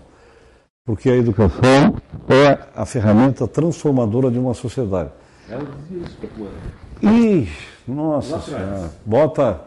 Porque 0.84 1.08
a 1.08 1.16
educação 1.16 1.96
é 2.28 2.58
a 2.74 2.84
ferramenta 2.84 3.46
transformadora 3.46 4.30
de 4.30 4.38
uma 4.38 4.54
sociedade. 4.54 5.10
Ela 5.48 5.66
dizia 5.88 6.04
isso 6.04 6.16
para 6.16 7.10
Ih, 7.10 7.48
nossa 7.86 8.40
senhora. 8.40 8.90
Bota 9.04 9.60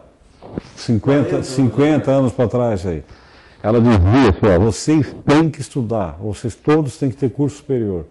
50, 0.75 1.43
50 1.43 2.11
anos 2.11 2.31
para 2.31 2.47
trás 2.47 2.85
aí. 2.85 3.03
Ela 3.63 3.79
dizia 3.79 4.29
assim, 4.29 4.55
ó, 4.55 4.59
vocês 4.59 5.15
têm 5.25 5.49
que 5.49 5.61
estudar, 5.61 6.17
vocês 6.19 6.55
todos 6.55 6.97
têm 6.97 7.09
que 7.09 7.17
ter 7.17 7.29
curso 7.29 7.57
superior. 7.57 8.05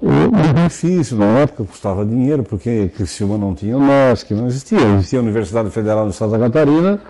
Muito 0.00 0.54
difícil, 0.64 1.18
na 1.18 1.40
época 1.40 1.64
custava 1.64 2.04
dinheiro, 2.04 2.42
porque 2.42 2.88
Criciúma 2.88 3.38
não 3.38 3.54
tinha 3.54 3.76
o 3.76 3.82
que 4.26 4.34
não 4.34 4.46
existia. 4.46 4.78
Existia 4.78 5.18
a 5.18 5.22
Universidade 5.22 5.70
Federal 5.70 6.08
de 6.08 6.14
Santa 6.14 6.38
Catarina, 6.38 7.00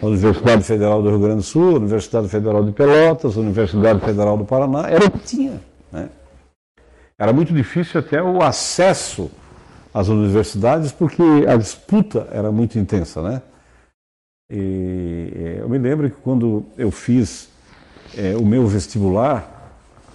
a 0.00 0.06
Universidade 0.06 0.62
Federal 0.64 1.02
do 1.02 1.08
Rio 1.10 1.20
Grande 1.20 1.36
do 1.36 1.42
Sul, 1.42 1.74
a 1.74 1.78
Universidade 1.78 2.28
Federal 2.28 2.64
de 2.64 2.72
Pelotas, 2.72 3.36
a 3.36 3.40
Universidade 3.40 4.00
Federal 4.00 4.36
do 4.36 4.44
Paraná, 4.44 4.88
era 4.88 5.06
o 5.06 5.10
que 5.10 5.18
tinha. 5.20 5.60
Né? 5.92 6.08
Era 7.18 7.32
muito 7.32 7.52
difícil 7.52 8.00
até 8.00 8.20
o 8.20 8.42
acesso 8.42 9.30
às 9.94 10.08
universidades, 10.08 10.90
porque 10.90 11.22
a 11.48 11.56
disputa 11.56 12.26
era 12.32 12.50
muito 12.50 12.78
intensa. 12.78 13.22
Né? 13.22 13.42
E 14.54 15.56
eu 15.60 15.68
me 15.68 15.78
lembro 15.78 16.10
que 16.10 16.16
quando 16.16 16.62
eu 16.76 16.90
fiz 16.90 17.48
é, 18.14 18.36
o 18.36 18.44
meu 18.44 18.66
vestibular, 18.66 19.72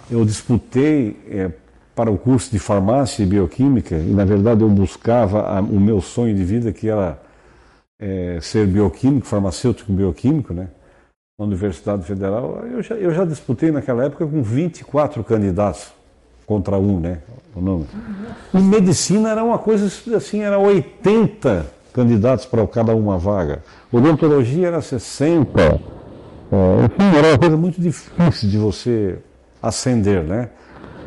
eu 0.08 0.24
disputei 0.24 1.16
é, 1.28 1.50
para 1.92 2.08
o 2.08 2.16
curso 2.16 2.48
de 2.48 2.58
farmácia 2.60 3.24
e 3.24 3.26
bioquímica, 3.26 3.96
e 3.96 4.12
na 4.14 4.24
verdade 4.24 4.62
eu 4.62 4.68
buscava 4.68 5.40
a, 5.40 5.60
o 5.60 5.80
meu 5.80 6.00
sonho 6.00 6.36
de 6.36 6.44
vida, 6.44 6.72
que 6.72 6.88
era 6.88 7.20
é, 7.98 8.38
ser 8.40 8.64
bioquímico, 8.68 9.26
farmacêutico 9.26 9.92
bioquímico, 9.92 10.54
né? 10.54 10.68
Na 11.36 11.44
Universidade 11.44 12.04
Federal, 12.04 12.64
eu 12.70 12.80
já, 12.80 12.94
eu 12.94 13.12
já 13.12 13.24
disputei 13.24 13.72
naquela 13.72 14.04
época 14.04 14.24
com 14.24 14.40
24 14.40 15.22
candidatos 15.24 15.92
contra 16.46 16.78
um, 16.78 17.00
né? 17.00 17.18
O 17.56 17.60
nome. 17.60 17.86
E 18.54 18.58
medicina 18.58 19.30
era 19.30 19.42
uma 19.42 19.58
coisa 19.58 19.86
assim, 20.16 20.42
era 20.42 20.58
80 20.58 21.77
candidatos 21.98 22.46
para 22.46 22.64
cada 22.68 22.94
uma 22.94 23.18
vaga. 23.18 23.64
Odontologia 23.90 24.68
era 24.68 24.80
60. 24.80 25.60
É, 25.60 26.84
enfim, 26.84 27.18
era 27.18 27.28
uma 27.30 27.38
coisa 27.38 27.56
muito 27.56 27.80
difícil 27.80 28.48
de 28.48 28.56
você 28.56 29.18
ascender, 29.60 30.22
né? 30.22 30.50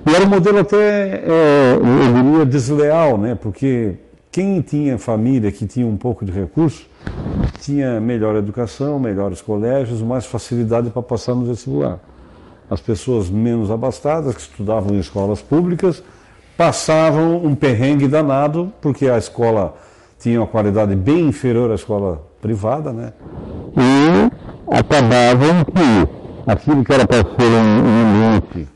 E 0.06 0.14
era 0.14 0.26
um 0.26 0.28
modelo 0.28 0.60
até, 0.60 1.24
é, 1.24 1.78
eu 1.78 2.24
diria, 2.24 2.46
desleal, 2.46 3.18
né? 3.18 3.36
porque 3.36 3.96
quem 4.32 4.60
tinha 4.62 4.98
família, 4.98 5.52
que 5.52 5.66
tinha 5.66 5.86
um 5.86 5.96
pouco 5.96 6.26
de 6.26 6.32
recurso, 6.32 6.86
tinha 7.62 8.02
melhor 8.02 8.36
educação, 8.36 9.00
melhores 9.00 9.42
colégios, 9.42 10.02
mais 10.02 10.26
facilidade 10.26 10.90
para 10.90 11.02
passar 11.04 11.36
no 11.36 11.46
vestibular. 11.46 12.00
As 12.70 12.82
pessoas 12.82 13.30
menos 13.30 13.70
abastadas, 13.70 14.36
que 14.36 14.42
estudavam 14.42 14.96
em 14.96 15.00
escolas 15.00 15.42
públicas, 15.42 16.04
passavam 16.58 17.38
um 17.38 17.54
perrengue 17.56 18.08
danado, 18.08 18.74
porque 18.82 19.08
a 19.08 19.18
escola 19.18 19.76
tinha 20.22 20.40
uma 20.40 20.48
qualidade 20.48 20.96
bem 20.96 21.28
inferior 21.28 21.72
à 21.72 21.76
escola 21.76 22.22
privada, 22.40 22.94
né? 22.94 23.12
E 23.76 24.78
acabavam 24.78 25.66
que 25.66 26.50
aquilo 26.50 26.84
que 26.84 26.94
era 26.94 27.08
para 27.08 27.18
ser 27.18 27.26
um, 27.28 28.38
ambiente 28.38 28.70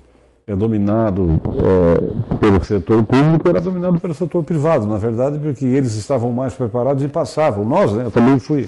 é 0.47 0.55
dominado 0.55 1.39
é, 1.57 2.37
pelo 2.37 2.63
setor 2.63 3.03
público 3.03 3.47
era 3.47 3.61
dominado 3.61 3.99
pelo 3.99 4.13
setor 4.13 4.43
privado, 4.43 4.87
na 4.87 4.97
verdade, 4.97 5.37
porque 5.39 5.65
eles 5.65 5.95
estavam 5.95 6.31
mais 6.31 6.53
preparados 6.53 7.03
e 7.03 7.07
passavam. 7.07 7.63
Nós, 7.63 7.93
né, 7.93 8.05
eu 8.05 8.11
também 8.11 8.39
fui 8.39 8.67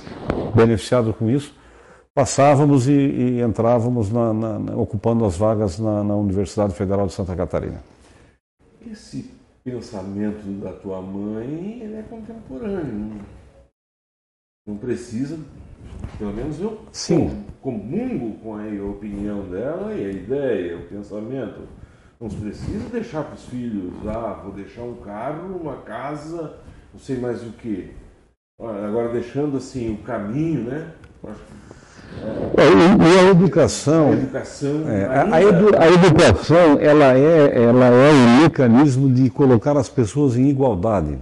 beneficiado 0.55 1.13
com 1.13 1.29
isso, 1.29 1.53
passávamos 2.13 2.87
e, 2.87 2.91
e 2.91 3.41
entrávamos 3.41 4.11
na, 4.11 4.33
na, 4.33 4.59
na, 4.59 4.75
ocupando 4.75 5.25
as 5.25 5.35
vagas 5.35 5.79
na, 5.79 6.03
na 6.03 6.15
Universidade 6.15 6.73
Federal 6.73 7.07
de 7.07 7.13
Santa 7.13 7.35
Catarina. 7.35 7.81
Esse 8.91 9.36
pensamento 9.67 10.45
da 10.61 10.71
tua 10.71 11.01
mãe 11.01 11.81
ele 11.81 11.95
é 11.95 12.01
contemporâneo. 12.03 13.19
Não 14.65 14.77
precisa 14.77 15.37
pelo 16.17 16.33
menos 16.33 16.57
eu 16.59 16.79
Sim. 16.93 17.43
comungo 17.61 18.39
com 18.39 18.55
a 18.55 18.89
opinião 18.89 19.41
dela 19.49 19.93
e 19.93 20.05
a 20.05 20.09
ideia, 20.09 20.77
o 20.77 20.87
pensamento. 20.87 21.67
Não 22.17 22.29
precisa 22.29 22.89
deixar 22.89 23.25
para 23.25 23.35
os 23.35 23.43
filhos, 23.45 23.93
ah, 24.07 24.39
vou 24.41 24.53
deixar 24.53 24.83
um 24.83 24.95
carro, 25.01 25.57
uma 25.57 25.81
casa, 25.81 26.59
não 26.93 26.99
sei 26.99 27.17
mais 27.19 27.45
o 27.45 27.51
que. 27.51 27.93
Agora 28.59 29.11
deixando 29.11 29.57
assim 29.57 29.93
o 29.93 29.97
caminho, 29.97 30.63
né? 30.63 30.93
É, 32.57 32.63
e, 32.63 33.19
a 33.19 33.29
educação, 33.29 34.09
a 34.09 34.13
educação, 34.13 34.89
é, 34.89 35.05
a, 35.05 35.35
a, 35.35 35.43
edu, 35.43 35.69
a, 35.77 35.87
educação 35.87 36.77
ela 36.79 37.13
é, 37.13 37.63
ela 37.63 37.85
é 37.85 38.11
um 38.11 38.41
mecanismo 38.41 39.09
de 39.09 39.29
colocar 39.29 39.77
as 39.77 39.89
pessoas 39.89 40.35
em 40.35 40.49
igualdade 40.49 41.17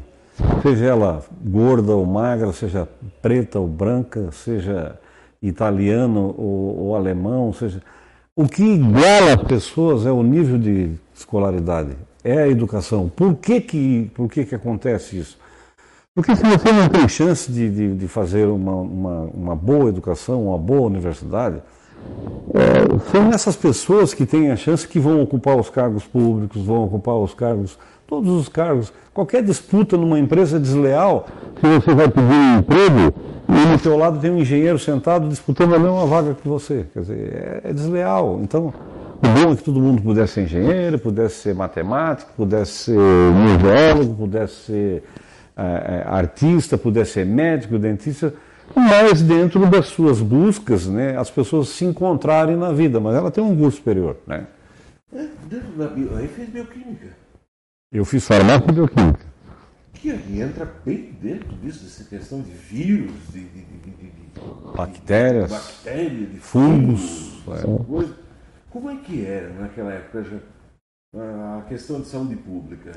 seja 0.62 0.86
ela 0.86 1.24
gorda 1.44 1.96
ou 1.96 2.06
magra, 2.06 2.52
seja 2.52 2.88
preta 3.22 3.60
ou 3.60 3.68
branca, 3.68 4.30
seja 4.32 4.98
italiano 5.42 6.34
ou, 6.38 6.80
ou 6.80 6.96
alemão, 6.96 7.54
seja 7.54 7.82
o 8.36 8.48
que 8.48 8.64
iguala 8.64 9.34
as 9.34 9.44
pessoas 9.44 10.06
é 10.06 10.12
o 10.12 10.22
nível 10.22 10.58
de 10.58 10.92
escolaridade, 11.16 11.92
é 12.24 12.40
a 12.40 12.48
educação. 12.48 13.08
Por 13.08 13.36
que 13.36 13.62
que, 13.62 14.12
por 14.14 14.30
que, 14.30 14.44
que 14.44 14.56
acontece 14.56 15.18
isso? 15.18 15.38
Porque 16.16 16.34
se 16.34 16.44
você 16.44 16.72
não 16.72 16.88
tem 16.88 17.10
chance 17.10 17.52
de, 17.52 17.70
de, 17.70 17.94
de 17.94 18.08
fazer 18.08 18.48
uma, 18.48 18.74
uma, 18.74 19.22
uma, 19.34 19.56
boa 19.56 19.90
educação, 19.90 20.48
uma 20.48 20.58
boa 20.58 20.84
universidade, 20.84 21.58
é, 22.54 23.12
são 23.12 23.32
essas 23.32 23.58
pessoas 23.58 24.14
que 24.14 24.26
têm 24.26 24.50
a 24.50 24.56
chance 24.56 24.88
que 24.88 24.98
vão 24.98 25.22
ocupar 25.22 25.58
os 25.58 25.70
cargos 25.70 26.06
públicos, 26.06 26.64
vão 26.64 26.86
ocupar 26.86 27.16
os 27.16 27.34
cargos, 27.34 27.78
todos 28.08 28.32
os 28.32 28.48
cargos. 28.48 28.94
Qualquer 29.14 29.44
disputa 29.44 29.98
numa 29.98 30.18
empresa 30.18 30.58
desleal, 30.58 31.28
se 31.60 31.68
você 31.68 31.94
vai 31.94 32.08
pedir 32.08 32.34
um 32.34 32.60
emprego 32.60 33.14
e 33.50 33.72
no 33.74 33.78
teu 33.78 33.98
lado 33.98 34.18
tem 34.18 34.32
um 34.32 34.38
engenheiro 34.38 34.80
sentado 34.80 35.28
disputando 35.28 35.76
a 35.76 35.80
mesma 35.80 36.06
vaga 36.06 36.34
que 36.34 36.48
você. 36.48 36.86
Quer 36.94 37.00
dizer, 37.02 37.62
é, 37.66 37.70
é 37.72 37.74
desleal. 37.74 38.40
Então, 38.42 38.74
o 39.22 39.28
bom 39.28 39.52
é 39.52 39.56
que 39.58 39.64
todo 39.64 39.82
mundo 39.82 40.02
pudesse 40.02 40.36
ser 40.36 40.44
engenheiro, 40.44 40.98
pudesse 40.98 41.42
ser 41.42 41.54
matemático, 41.54 42.32
pudesse 42.38 42.72
ser 42.72 43.00
museólogo, 43.34 44.16
pudesse 44.16 44.54
ser 44.54 45.04
é, 45.04 45.25
artista, 46.06 46.78
pudesse 46.78 47.14
ser 47.14 47.26
médico, 47.26 47.80
dentista, 47.80 48.34
mas 48.76 49.22
dentro 49.22 49.66
das 49.68 49.88
suas 49.88 50.22
buscas, 50.22 50.88
né, 50.88 51.18
as 51.18 51.30
pessoas 51.30 51.70
se 51.70 51.86
encontrarem 51.86 52.56
na 52.56 52.72
vida, 52.72 53.00
mas 53.00 53.16
ela 53.16 53.32
tem 53.32 53.44
um 53.44 53.56
curso 53.56 53.78
superior. 53.78 54.18
Né? 54.26 54.48
É, 55.14 55.28
dentro 55.48 55.72
da 55.78 55.88
bio... 55.88 56.16
Aí 56.18 56.28
fez 56.28 56.50
bioquímica. 56.50 57.08
Eu 57.92 58.04
fiz 58.04 58.26
farmácia 58.26 58.70
e 58.70 58.74
bioquímica. 58.74 59.26
Que 59.94 60.10
entra 60.40 60.72
bem 60.86 61.16
dentro 61.22 61.56
disso, 61.58 61.84
dessa 61.84 62.04
questão 62.04 62.42
de 62.42 62.52
vírus, 62.52 63.14
de, 63.32 63.40
de, 63.40 63.62
de, 63.62 63.92
de 63.92 64.76
bactérias, 64.76 65.50
de, 65.50 65.56
bactéria, 65.56 66.28
de 66.28 66.40
fungos. 66.40 67.42
fungos 67.46 68.10
é. 68.10 68.14
Como 68.70 68.90
é 68.92 68.96
que 68.98 69.26
era 69.26 69.50
naquela 69.54 69.94
época 69.94 70.26
a 71.18 71.62
questão 71.70 72.02
de 72.02 72.08
saúde 72.08 72.36
pública? 72.36 72.92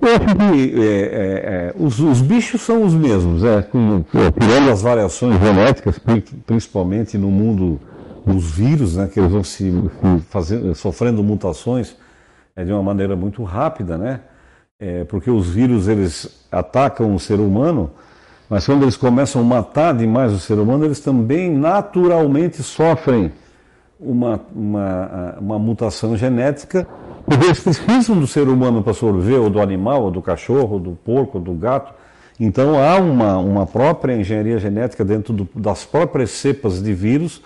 Eu 0.00 0.08
acho 0.08 0.36
que 0.36 0.80
é, 0.80 0.84
é, 0.84 1.74
os, 1.78 1.98
os, 1.98 2.20
bichos 2.20 2.60
são 2.60 2.84
os 2.84 2.94
mesmos, 2.94 3.42
é, 3.42 3.62
com, 3.62 4.04
tirando 4.38 4.70
as 4.70 4.82
variações 4.82 5.40
genéticas, 5.40 5.98
principalmente 6.46 7.16
no 7.16 7.30
mundo 7.30 7.80
dos 8.24 8.50
vírus, 8.50 8.96
né, 8.96 9.08
que 9.12 9.18
eles 9.18 9.32
vão 9.32 9.42
se 9.42 9.72
fazendo, 10.28 10.74
sofrendo 10.74 11.22
mutações 11.22 11.96
é, 12.54 12.64
de 12.64 12.72
uma 12.72 12.82
maneira 12.82 13.16
muito 13.16 13.42
rápida, 13.42 13.96
né? 13.96 14.20
É, 14.78 15.04
porque 15.04 15.30
os 15.30 15.48
vírus 15.48 15.88
eles 15.88 16.46
atacam 16.52 17.12
o 17.14 17.18
ser 17.18 17.40
humano, 17.40 17.90
mas 18.48 18.64
quando 18.66 18.82
eles 18.82 18.96
começam 18.96 19.40
a 19.40 19.44
matar 19.44 19.92
demais 19.92 20.32
o 20.32 20.38
ser 20.38 20.58
humano, 20.58 20.84
eles 20.84 21.00
também 21.00 21.50
naturalmente 21.50 22.62
sofrem 22.62 23.32
uma, 24.00 24.40
uma, 24.54 25.36
uma 25.40 25.58
mutação 25.58 26.16
genética, 26.16 26.86
eles 27.28 27.60
precisam 27.60 28.18
do 28.18 28.26
ser 28.26 28.48
humano 28.48 28.82
para 28.82 28.94
sobreviver, 28.94 29.40
ou 29.40 29.50
do 29.50 29.60
animal, 29.60 30.04
ou 30.04 30.10
do 30.10 30.22
cachorro, 30.22 30.74
ou 30.74 30.80
do 30.80 30.90
porco, 30.92 31.38
ou 31.38 31.44
do 31.44 31.52
gato. 31.52 31.92
Então 32.40 32.80
há 32.80 32.96
uma, 32.96 33.36
uma 33.38 33.66
própria 33.66 34.14
engenharia 34.14 34.58
genética 34.58 35.04
dentro 35.04 35.34
do, 35.34 35.48
das 35.54 35.84
próprias 35.84 36.30
cepas 36.30 36.82
de 36.82 36.94
vírus 36.94 37.42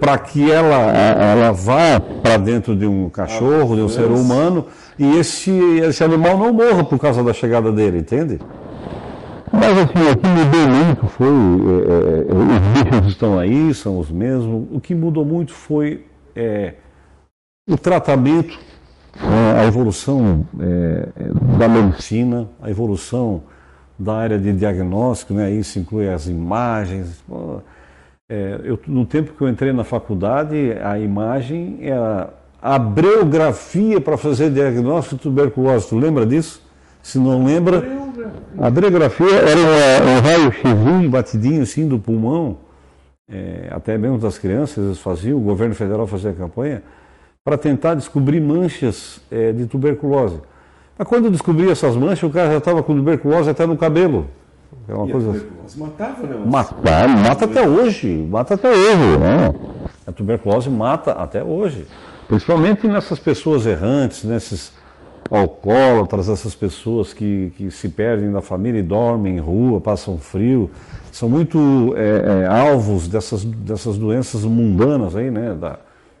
para 0.00 0.16
que 0.18 0.50
ela, 0.50 0.76
ela 0.76 1.52
vá 1.52 2.00
para 2.00 2.36
dentro 2.36 2.76
de 2.76 2.86
um 2.86 3.08
cachorro, 3.08 3.74
de 3.74 3.82
um 3.82 3.88
ser 3.88 4.06
humano, 4.06 4.66
e 4.98 5.18
esse, 5.18 5.50
esse 5.50 6.04
animal 6.04 6.38
não 6.38 6.52
morra 6.52 6.84
por 6.84 6.98
causa 6.98 7.22
da 7.22 7.32
chegada 7.32 7.72
dele, 7.72 7.98
entende? 7.98 8.38
Mas 9.52 9.78
assim, 9.78 10.10
o 10.10 10.16
que 10.16 10.28
mudou 10.28 10.68
muito 10.68 11.06
foi, 11.06 11.28
é, 11.28 12.28
é, 12.28 12.34
os 12.34 12.82
bichos 12.82 13.08
estão 13.08 13.38
aí, 13.38 13.74
são 13.74 13.98
os 13.98 14.10
mesmos, 14.10 14.66
o 14.70 14.80
que 14.80 14.94
mudou 14.94 15.24
muito 15.24 15.52
foi 15.52 16.06
é, 16.34 16.74
o 17.68 17.76
tratamento, 17.76 18.58
é, 19.16 19.60
a 19.60 19.66
evolução 19.66 20.46
é, 20.60 21.08
da 21.58 21.68
medicina, 21.68 22.48
a 22.60 22.70
evolução 22.70 23.42
da 23.98 24.14
área 24.14 24.38
de 24.38 24.52
diagnóstico, 24.52 25.34
né? 25.34 25.50
isso 25.50 25.78
inclui 25.78 26.08
as 26.08 26.28
imagens, 26.28 27.22
é, 28.30 28.60
eu, 28.62 28.78
no 28.86 29.06
tempo 29.06 29.32
que 29.32 29.42
eu 29.42 29.48
entrei 29.48 29.72
na 29.72 29.84
faculdade, 29.84 30.72
a 30.82 30.98
imagem 30.98 31.78
era 31.80 32.34
a 32.60 32.78
breografia 32.78 34.00
para 34.00 34.16
fazer 34.16 34.50
diagnóstico 34.50 35.16
de 35.16 35.22
tuberculose. 35.22 35.88
Tu 35.88 35.96
lembra 35.96 36.26
disso? 36.26 36.62
Se 37.02 37.18
não 37.18 37.44
lembra, 37.44 37.80
a 38.58 38.70
breografia 38.70 39.34
era 39.34 40.04
um 40.04 40.20
raio-x 40.20 41.10
batidinho 41.10 41.62
assim 41.62 41.86
do 41.86 41.98
pulmão, 41.98 42.58
é, 43.30 43.68
até 43.70 43.98
mesmo 43.98 44.18
das 44.18 44.38
crianças 44.38 44.84
eles 44.84 44.98
faziam, 44.98 45.38
o 45.38 45.40
governo 45.40 45.74
federal 45.74 46.06
fazia 46.06 46.32
campanha, 46.32 46.82
para 47.44 47.56
tentar 47.56 47.94
descobrir 47.94 48.40
manchas 48.40 49.20
é, 49.30 49.52
de 49.52 49.66
tuberculose. 49.66 50.40
Mas 50.98 51.06
quando 51.06 51.26
eu 51.26 51.30
descobri 51.30 51.70
essas 51.70 51.96
manchas, 51.96 52.28
o 52.28 52.32
cara 52.32 52.50
já 52.50 52.58
estava 52.58 52.82
com 52.82 52.94
tuberculose 52.94 53.48
até 53.48 53.66
no 53.66 53.76
cabelo. 53.76 54.26
É 54.88 54.94
uma 54.94 55.06
e 55.06 55.12
coisa. 55.12 55.30
A 55.30 55.78
matava, 55.78 56.26
né? 56.26 56.42
Mata, 56.46 56.74
mata 57.08 57.44
até 57.44 57.66
hoje, 57.66 58.26
mata 58.28 58.54
até 58.54 58.70
hoje, 58.70 59.18
né? 59.18 59.54
A 60.06 60.12
tuberculose 60.12 60.68
mata 60.68 61.12
até 61.12 61.44
hoje. 61.44 61.86
Principalmente 62.26 62.86
nessas 62.86 63.18
pessoas 63.18 63.66
errantes, 63.66 64.24
nesses 64.24 64.72
alcoólatras, 65.30 66.28
essas 66.28 66.54
pessoas 66.54 67.12
que, 67.12 67.52
que 67.56 67.70
se 67.70 67.88
perdem 67.88 68.32
da 68.32 68.40
família 68.40 68.78
e 68.80 68.82
dormem 68.82 69.36
em 69.36 69.40
rua, 69.40 69.80
passam 69.80 70.18
frio, 70.18 70.70
são 71.12 71.28
muito 71.28 71.94
é, 71.96 72.44
é, 72.44 72.46
alvos 72.46 73.08
dessas, 73.08 73.44
dessas 73.44 73.98
doenças 73.98 74.44
mundanas 74.44 75.16
aí, 75.16 75.30
né? 75.30 75.54
Da, 75.58 75.78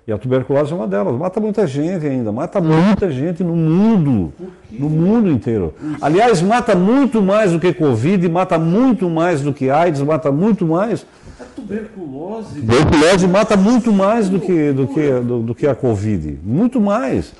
e 0.08 0.12
a 0.12 0.16
tuberculose 0.16 0.72
é 0.72 0.74
uma 0.74 0.88
delas. 0.88 1.14
Mata 1.16 1.38
muita 1.38 1.66
gente 1.66 2.06
ainda, 2.06 2.32
mata 2.32 2.62
muita 2.62 3.10
gente 3.10 3.44
no 3.44 3.54
mundo, 3.54 4.32
no 4.72 4.88
mundo 4.88 5.30
inteiro. 5.30 5.74
Aliás, 6.00 6.40
mata 6.40 6.74
muito 6.74 7.20
mais 7.20 7.52
do 7.52 7.60
que 7.60 7.74
Covid, 7.74 8.26
mata 8.26 8.58
muito 8.58 9.10
mais 9.10 9.42
do 9.42 9.52
que 9.52 9.68
AIDS, 9.68 10.00
mata 10.00 10.32
muito 10.32 10.64
mais. 10.64 11.04
A 11.38 11.44
tuberculose. 11.44 12.58
Tuberculose 12.58 13.28
mata 13.28 13.54
muito 13.54 13.92
mais 13.92 14.30
do 14.30 14.40
que, 14.40 14.72
do 14.72 14.86
que, 14.86 15.10
do, 15.20 15.40
do 15.40 15.54
que 15.54 15.66
a 15.66 15.74
Covid. 15.74 16.38
Muito 16.42 16.80
mais. 16.80 17.34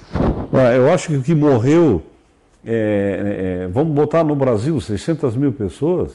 Eu 0.53 0.91
acho 0.93 1.09
que 1.09 1.17
o 1.17 1.23
que 1.23 1.35
morreu, 1.35 2.03
é, 2.65 3.65
é, 3.65 3.69
vamos 3.69 3.95
botar 3.95 4.25
no 4.25 4.35
Brasil 4.35 4.81
600 4.81 5.37
mil 5.37 5.53
pessoas. 5.53 6.13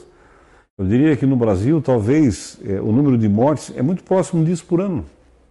Eu 0.76 0.84
diria 0.86 1.16
que 1.16 1.24
no 1.24 1.36
Brasil, 1.36 1.80
talvez, 1.80 2.58
é, 2.64 2.80
o 2.80 2.90
número 2.90 3.16
de 3.16 3.28
mortes 3.28 3.72
é 3.76 3.82
muito 3.82 4.02
próximo 4.02 4.44
disso 4.44 4.64
por 4.66 4.80
ano. 4.80 5.04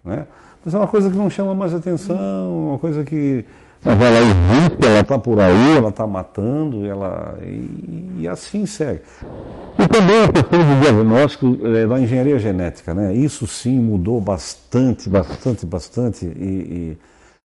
Né? 0.04 0.26
Mas 0.64 0.74
é 0.74 0.78
uma 0.78 0.88
coisa 0.88 1.10
que 1.10 1.16
não 1.16 1.30
chama 1.30 1.56
mais 1.56 1.74
atenção, 1.74 2.70
uma 2.70 2.80
coisa 2.80 3.06
que 3.06 3.46
ela 3.86 4.20
existe, 4.20 4.86
ela 4.86 5.00
está 5.02 5.20
por 5.20 5.40
aí, 5.40 5.78
ela 5.78 5.90
está 5.90 6.08
matando, 6.08 6.86
ela 6.86 7.38
e, 7.42 8.22
e, 8.22 8.28
assim 8.28 8.66
segue. 8.66 9.02
E 9.78 9.88
também 9.88 10.24
a 10.24 10.32
questão 10.32 10.60
do 10.60 10.82
diagnóstico 10.82 11.58
é, 11.68 11.86
da 11.86 12.00
engenharia 12.00 12.40
genética, 12.40 12.94
né? 12.94 13.14
Isso 13.14 13.46
sim 13.46 13.78
mudou 13.80 14.22
bastante, 14.22 15.10
bastante, 15.10 15.66
bastante. 15.66 16.26
E, 16.26 16.28
e 16.30 16.98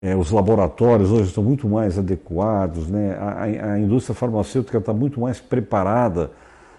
é, 0.03 0.15
os 0.15 0.31
laboratórios 0.31 1.11
hoje 1.11 1.29
estão 1.29 1.43
muito 1.43 1.69
mais 1.69 1.99
adequados, 1.99 2.89
né? 2.89 3.17
A, 3.19 3.73
a 3.73 3.79
indústria 3.79 4.15
farmacêutica 4.15 4.79
está 4.79 4.93
muito 4.93 5.21
mais 5.21 5.41
preparada 5.41 6.31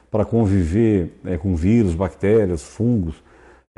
para 0.09 0.25
conviver 0.25 1.19
é, 1.25 1.37
com 1.37 1.55
vírus, 1.55 1.95
bactérias, 1.95 2.63
fungos 2.63 3.15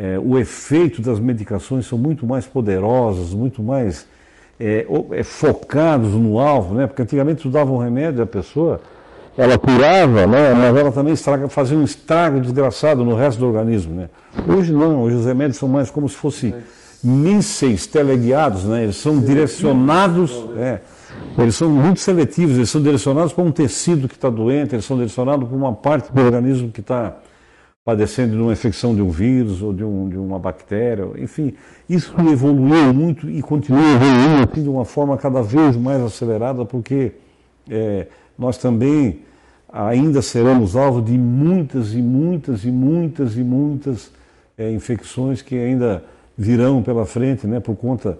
é, 0.01 0.17
o 0.17 0.35
efeito 0.39 0.99
das 0.99 1.19
medicações 1.19 1.85
são 1.85 1.95
muito 1.95 2.25
mais 2.25 2.47
poderosos, 2.47 3.35
muito 3.35 3.61
mais 3.61 4.07
é, 4.59 4.87
é, 5.11 5.23
focados 5.23 6.13
no 6.13 6.39
alvo, 6.39 6.73
né? 6.73 6.87
Porque 6.87 7.03
antigamente 7.03 7.43
tu 7.43 7.49
dava 7.49 7.71
um 7.71 7.77
remédio 7.77 8.23
à 8.23 8.25
pessoa, 8.25 8.81
ela 9.37 9.59
curava, 9.59 10.25
né? 10.25 10.55
Mas 10.55 10.75
ela 10.75 10.91
também 10.91 11.13
estraga, 11.13 11.47
fazia 11.47 11.77
um 11.77 11.83
estrago 11.83 12.39
desgraçado 12.39 13.05
no 13.05 13.13
resto 13.13 13.37
do 13.37 13.45
organismo, 13.45 13.93
né? 13.93 14.09
Hoje 14.47 14.73
não, 14.73 15.03
hoje 15.03 15.17
os 15.17 15.25
remédios 15.27 15.57
são 15.57 15.69
mais 15.69 15.91
como 15.91 16.09
se 16.09 16.15
fossem 16.15 16.55
mísseis 17.03 17.87
teleguiados, 17.87 18.65
né? 18.65 18.83
Eles 18.83 18.97
são 18.97 19.19
direcionados, 19.19 20.31
é, 20.57 20.81
eles 21.37 21.55
são 21.55 21.69
muito 21.69 21.99
seletivos, 21.99 22.57
eles 22.57 22.69
são 22.69 22.81
direcionados 22.81 23.33
para 23.33 23.43
um 23.43 23.51
tecido 23.51 24.07
que 24.07 24.15
está 24.15 24.29
doente, 24.29 24.75
eles 24.75 24.85
são 24.85 24.97
direcionados 24.97 25.47
para 25.47 25.57
uma 25.57 25.73
parte 25.73 26.11
do 26.11 26.21
organismo 26.21 26.71
que 26.71 26.81
está 26.81 27.17
padecendo 27.83 28.35
de 28.35 28.41
uma 28.41 28.53
infecção 28.53 28.93
de 28.93 29.01
um 29.01 29.09
vírus 29.09 29.61
ou 29.61 29.73
de, 29.73 29.83
um, 29.83 30.07
de 30.07 30.17
uma 30.17 30.37
bactéria, 30.37 31.07
enfim, 31.17 31.53
isso 31.89 32.13
evoluiu 32.31 32.93
muito 32.93 33.29
e 33.29 33.41
continua 33.41 33.81
evoluindo 33.81 34.49
assim, 34.51 34.63
de 34.63 34.69
uma 34.69 34.85
forma 34.85 35.17
cada 35.17 35.41
vez 35.41 35.75
mais 35.75 35.99
acelerada, 36.01 36.63
porque 36.63 37.13
é, 37.69 38.07
nós 38.37 38.57
também 38.57 39.21
ainda 39.71 40.21
seremos 40.21 40.75
alvo 40.75 41.01
de 41.01 41.17
muitas 41.17 41.93
e 41.93 42.01
muitas 42.01 42.65
e 42.65 42.71
muitas 42.71 43.35
e 43.35 43.43
muitas 43.43 44.11
é, 44.57 44.69
infecções 44.71 45.41
que 45.41 45.55
ainda 45.55 46.03
virão 46.41 46.81
pela 46.81 47.05
frente, 47.05 47.45
né, 47.45 47.59
por 47.59 47.75
conta 47.75 48.17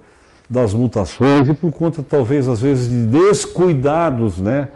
das 0.49 0.73
mutações 0.73 1.47
e 1.47 1.53
por 1.53 1.71
conta 1.71 2.03
talvez 2.07 2.47
às 2.47 2.62
vezes 2.62 2.89
de 2.89 3.05
descuidados, 3.07 4.38
né, 4.38 4.67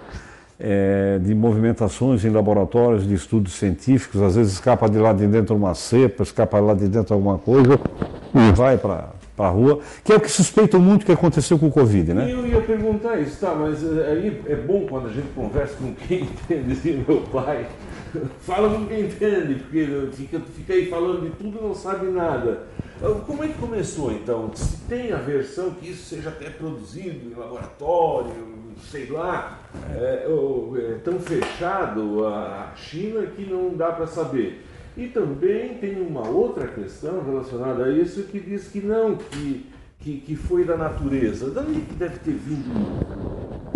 é, 0.60 1.19
de 1.19 1.36
movimentações 1.36 2.23
em 2.25 2.29
laboratórios 2.29 3.08
de 3.08 3.13
estudos 3.13 3.53
científicos, 3.53 4.21
às 4.21 4.36
vezes 4.36 4.53
escapa 4.53 4.89
de 4.89 4.97
lá 4.97 5.13
de 5.13 5.27
dentro 5.27 5.55
uma 5.55 5.75
cepa, 5.75 6.23
escapa 6.23 6.60
lá 6.60 6.73
de 6.73 6.88
dentro 6.88 7.13
alguma 7.13 7.38
coisa 7.38 7.79
e 8.34 8.51
vai 8.53 8.77
para 8.77 9.10
a 9.38 9.49
rua, 9.49 9.79
que 10.03 10.13
é 10.13 10.15
o 10.15 10.19
que 10.19 10.31
suspeitam 10.31 10.79
muito 10.79 11.05
que 11.05 11.12
aconteceu 11.12 11.60
com 11.60 11.67
o 11.67 11.71
Covid, 11.71 12.13
né? 12.13 12.31
Eu 12.31 12.47
ia 12.47 12.62
perguntar 12.62 13.19
isso, 13.19 13.38
tá, 13.41 13.53
mas 13.53 13.84
eh, 13.84 14.12
aí 14.12 14.41
é 14.47 14.55
bom 14.55 14.88
quando 14.89 15.10
a 15.10 15.12
gente 15.12 15.27
conversa 15.36 15.75
com 15.75 15.93
quem 15.93 16.21
entende, 16.47 16.71
assim, 16.71 17.03
meu 17.05 17.21
pai. 17.21 17.67
Fala 18.39 18.69
com 18.69 18.86
quem 18.86 19.01
entende, 19.01 19.55
porque 19.55 19.88
fica, 20.13 20.39
fica 20.55 20.73
aí 20.73 20.86
falando 20.86 21.23
de 21.23 21.31
tudo 21.31 21.60
e 21.60 21.62
não 21.62 21.75
sabe 21.75 22.08
nada. 22.08 22.63
Então, 22.97 23.19
como 23.21 23.43
é 23.43 23.47
que 23.47 23.55
começou 23.55 24.12
então? 24.12 24.51
Se 24.53 24.77
tem 24.88 25.12
a 25.12 25.17
versão 25.17 25.71
que 25.71 25.89
isso 25.89 26.15
seja 26.15 26.29
até 26.29 26.49
produzido 26.49 27.29
em 27.29 27.38
laboratório, 27.38 28.55
sei 28.89 29.08
lá, 29.08 29.60
é, 29.93 30.25
é 30.27 30.97
tão 31.03 31.19
fechado 31.19 32.25
a 32.25 32.71
China 32.75 33.25
que 33.27 33.45
não 33.45 33.75
dá 33.75 33.91
para 33.91 34.08
saber. 34.08 34.65
E 34.97 35.08
também 35.08 35.73
tem 35.75 36.01
uma 36.01 36.25
outra 36.25 36.67
questão 36.67 37.21
relacionada 37.23 37.86
a 37.86 37.91
isso 37.91 38.23
que 38.23 38.39
diz 38.39 38.67
que 38.69 38.79
não, 38.79 39.17
que, 39.17 39.65
que, 39.99 40.17
que 40.17 40.36
foi 40.36 40.63
da 40.63 40.77
natureza. 40.77 41.49
Da 41.51 41.62
onde 41.62 41.81
que 41.81 41.95
deve 41.95 42.17
ter 42.19 42.31
vindo? 42.31 42.71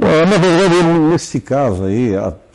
É, 0.02 0.26
na 0.26 0.38
verdade, 0.38 0.84
nesse 1.10 1.42
caso 1.42 1.84
aí, 1.84 2.12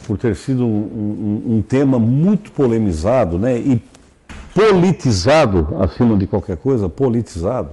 por 0.07 0.17
ter 0.17 0.35
sido 0.35 0.65
um, 0.65 1.43
um, 1.47 1.57
um 1.57 1.63
tema 1.63 1.99
muito 1.99 2.51
polemizado 2.53 3.39
né, 3.39 3.59
e 3.59 3.83
politizado, 4.55 5.77
acima 5.81 6.17
de 6.17 6.27
qualquer 6.27 6.57
coisa, 6.57 6.89
politizado, 6.89 7.71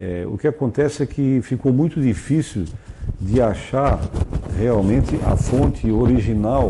é, 0.00 0.26
o 0.26 0.36
que 0.36 0.48
acontece 0.48 1.04
é 1.04 1.06
que 1.06 1.40
ficou 1.42 1.72
muito 1.72 2.00
difícil 2.00 2.64
de 3.20 3.40
achar 3.40 4.00
realmente 4.58 5.16
a 5.24 5.36
fonte 5.36 5.88
original 5.92 6.68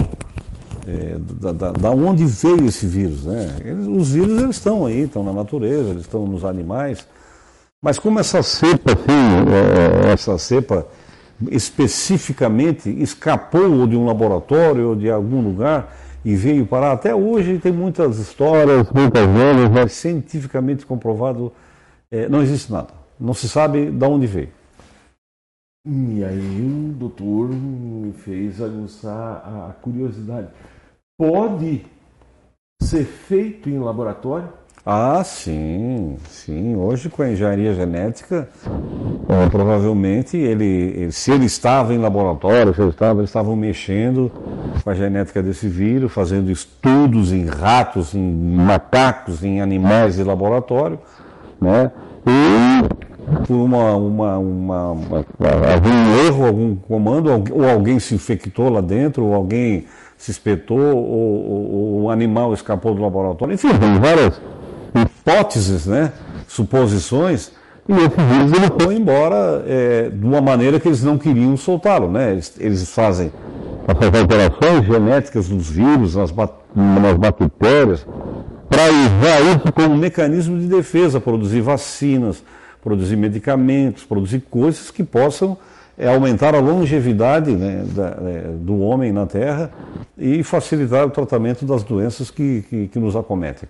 é, 0.86 1.16
da, 1.40 1.52
da, 1.52 1.72
da, 1.72 1.90
onde 1.90 2.26
veio 2.26 2.66
esse 2.66 2.86
vírus. 2.86 3.24
Né? 3.24 3.56
Eles, 3.64 3.86
os 3.86 4.12
vírus 4.12 4.42
eles 4.42 4.56
estão 4.56 4.84
aí, 4.84 5.04
estão 5.04 5.24
na 5.24 5.32
natureza, 5.32 5.90
eles 5.90 6.02
estão 6.02 6.26
nos 6.26 6.44
animais. 6.44 7.06
Mas 7.82 7.98
como 7.98 8.20
essa 8.20 8.42
cepa, 8.42 8.92
assim, 8.92 10.08
é, 10.08 10.12
essa 10.12 10.36
cepa 10.36 10.86
especificamente 11.50 12.90
escapou 13.02 13.86
de 13.86 13.96
um 13.96 14.04
laboratório 14.04 14.90
ou 14.90 14.94
de 14.94 15.10
algum 15.10 15.40
lugar 15.40 15.90
e 16.24 16.36
veio 16.36 16.66
parar, 16.66 16.92
até 16.92 17.14
hoje 17.14 17.58
tem 17.58 17.72
muitas 17.72 18.18
histórias, 18.18 18.88
muitas 18.90 19.26
lendas, 19.26 19.70
mas 19.70 19.92
cientificamente 19.92 20.86
comprovado 20.86 21.52
é, 22.10 22.28
não 22.28 22.42
existe 22.42 22.70
nada. 22.70 22.94
Não 23.18 23.34
se 23.34 23.48
sabe 23.48 23.90
de 23.90 24.04
onde 24.04 24.26
veio. 24.26 24.50
E 25.84 26.22
aí 26.22 26.90
o 26.90 26.92
doutor 26.92 27.48
me 27.48 28.12
fez 28.12 28.62
aguçar 28.62 29.42
a 29.68 29.72
curiosidade. 29.82 30.48
Pode 31.18 31.84
ser 32.80 33.04
feito 33.04 33.68
em 33.68 33.80
laboratório? 33.80 34.52
Ah, 34.84 35.22
sim, 35.22 36.16
sim. 36.28 36.74
Hoje 36.74 37.08
com 37.08 37.22
a 37.22 37.30
engenharia 37.30 37.72
genética, 37.72 38.48
é, 39.28 39.48
provavelmente 39.48 40.36
ele, 40.36 40.64
ele, 40.64 41.12
se 41.12 41.30
ele 41.30 41.44
estava 41.44 41.94
em 41.94 41.98
laboratório, 41.98 42.74
se 42.74 42.80
ele 42.80 42.90
estava, 42.90 43.20
eles 43.20 43.30
estavam 43.30 43.54
mexendo 43.54 44.32
com 44.82 44.90
a 44.90 44.94
genética 44.94 45.40
desse 45.40 45.68
vírus, 45.68 46.12
fazendo 46.12 46.50
estudos 46.50 47.30
em 47.30 47.46
ratos, 47.46 48.12
em 48.12 48.20
macacos, 48.20 49.44
em 49.44 49.60
animais 49.60 50.16
de 50.16 50.24
laboratório, 50.24 50.98
né? 51.60 51.92
E 52.26 53.46
por 53.46 53.54
uma, 53.54 53.94
uma, 53.94 54.38
uma, 54.38 54.90
uma, 54.90 55.24
algum 55.72 56.26
erro, 56.26 56.44
algum 56.44 56.74
comando, 56.74 57.30
ou 57.52 57.70
alguém 57.70 58.00
se 58.00 58.16
infectou 58.16 58.68
lá 58.68 58.80
dentro, 58.80 59.26
ou 59.26 59.32
alguém 59.32 59.86
se 60.18 60.32
espetou, 60.32 60.96
ou, 60.96 61.50
ou, 61.50 62.02
ou 62.02 62.10
animal 62.10 62.52
escapou 62.52 62.96
do 62.96 63.02
laboratório. 63.02 63.54
Enfim, 63.54 63.68
várias 64.00 64.40
hipóteses, 65.22 65.86
né? 65.86 66.12
suposições, 66.48 67.52
e 67.88 67.92
esse 67.92 68.16
vírus 68.16 68.52
ele 68.52 68.84
foi 68.84 68.94
embora 68.94 69.64
é, 69.66 70.10
de 70.10 70.24
uma 70.24 70.40
maneira 70.40 70.78
que 70.78 70.88
eles 70.88 71.02
não 71.02 71.16
queriam 71.16 71.56
soltá-lo. 71.56 72.10
Né? 72.10 72.32
Eles, 72.32 72.54
eles 72.58 72.90
fazem 72.90 73.32
as 73.86 74.20
alterações 74.20 74.86
genéticas 74.86 75.48
dos 75.48 75.70
vírus, 75.70 76.14
nas, 76.14 76.32
nas 76.32 77.16
bactérias, 77.16 78.06
para 78.68 78.84
usar 78.84 79.40
isso 79.40 79.72
como 79.72 79.96
mecanismo 79.96 80.58
de 80.58 80.66
defesa, 80.66 81.20
produzir 81.20 81.60
vacinas, 81.60 82.42
produzir 82.82 83.16
medicamentos, 83.16 84.04
produzir 84.04 84.40
coisas 84.48 84.90
que 84.90 85.02
possam 85.02 85.56
é, 85.98 86.08
aumentar 86.08 86.54
a 86.54 86.60
longevidade 86.60 87.50
né, 87.50 87.84
da, 87.94 88.16
é, 88.24 88.50
do 88.58 88.80
homem 88.80 89.12
na 89.12 89.26
Terra 89.26 89.70
e 90.16 90.42
facilitar 90.42 91.06
o 91.06 91.10
tratamento 91.10 91.64
das 91.64 91.82
doenças 91.82 92.30
que, 92.30 92.64
que, 92.68 92.88
que 92.88 92.98
nos 92.98 93.14
acometem. 93.16 93.68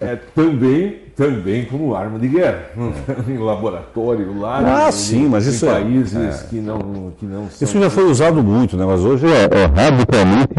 É 0.00 0.16
também, 0.16 1.02
também 1.14 1.64
como 1.66 1.94
arma 1.94 2.18
de 2.18 2.28
guerra, 2.28 2.70
é. 2.76 3.30
em 3.30 3.38
laboratório 3.38 4.38
lá. 4.38 4.86
Ah, 4.86 4.88
em, 4.88 4.92
sim, 4.92 5.28
mas 5.28 5.46
isso 5.46 5.66
é- 5.66 5.72
países 5.72 6.14
é, 6.16 6.46
que 6.48 6.56
não 6.56 7.12
que 7.18 7.26
não 7.26 7.50
são... 7.50 7.68
Isso 7.68 7.78
já 7.78 7.90
foi 7.90 8.04
usado 8.04 8.42
muito, 8.42 8.76
né? 8.76 8.84
Mas 8.86 9.00
hoje 9.02 9.26
é, 9.26 9.44
é 9.44 9.66
radicalmente 9.66 10.54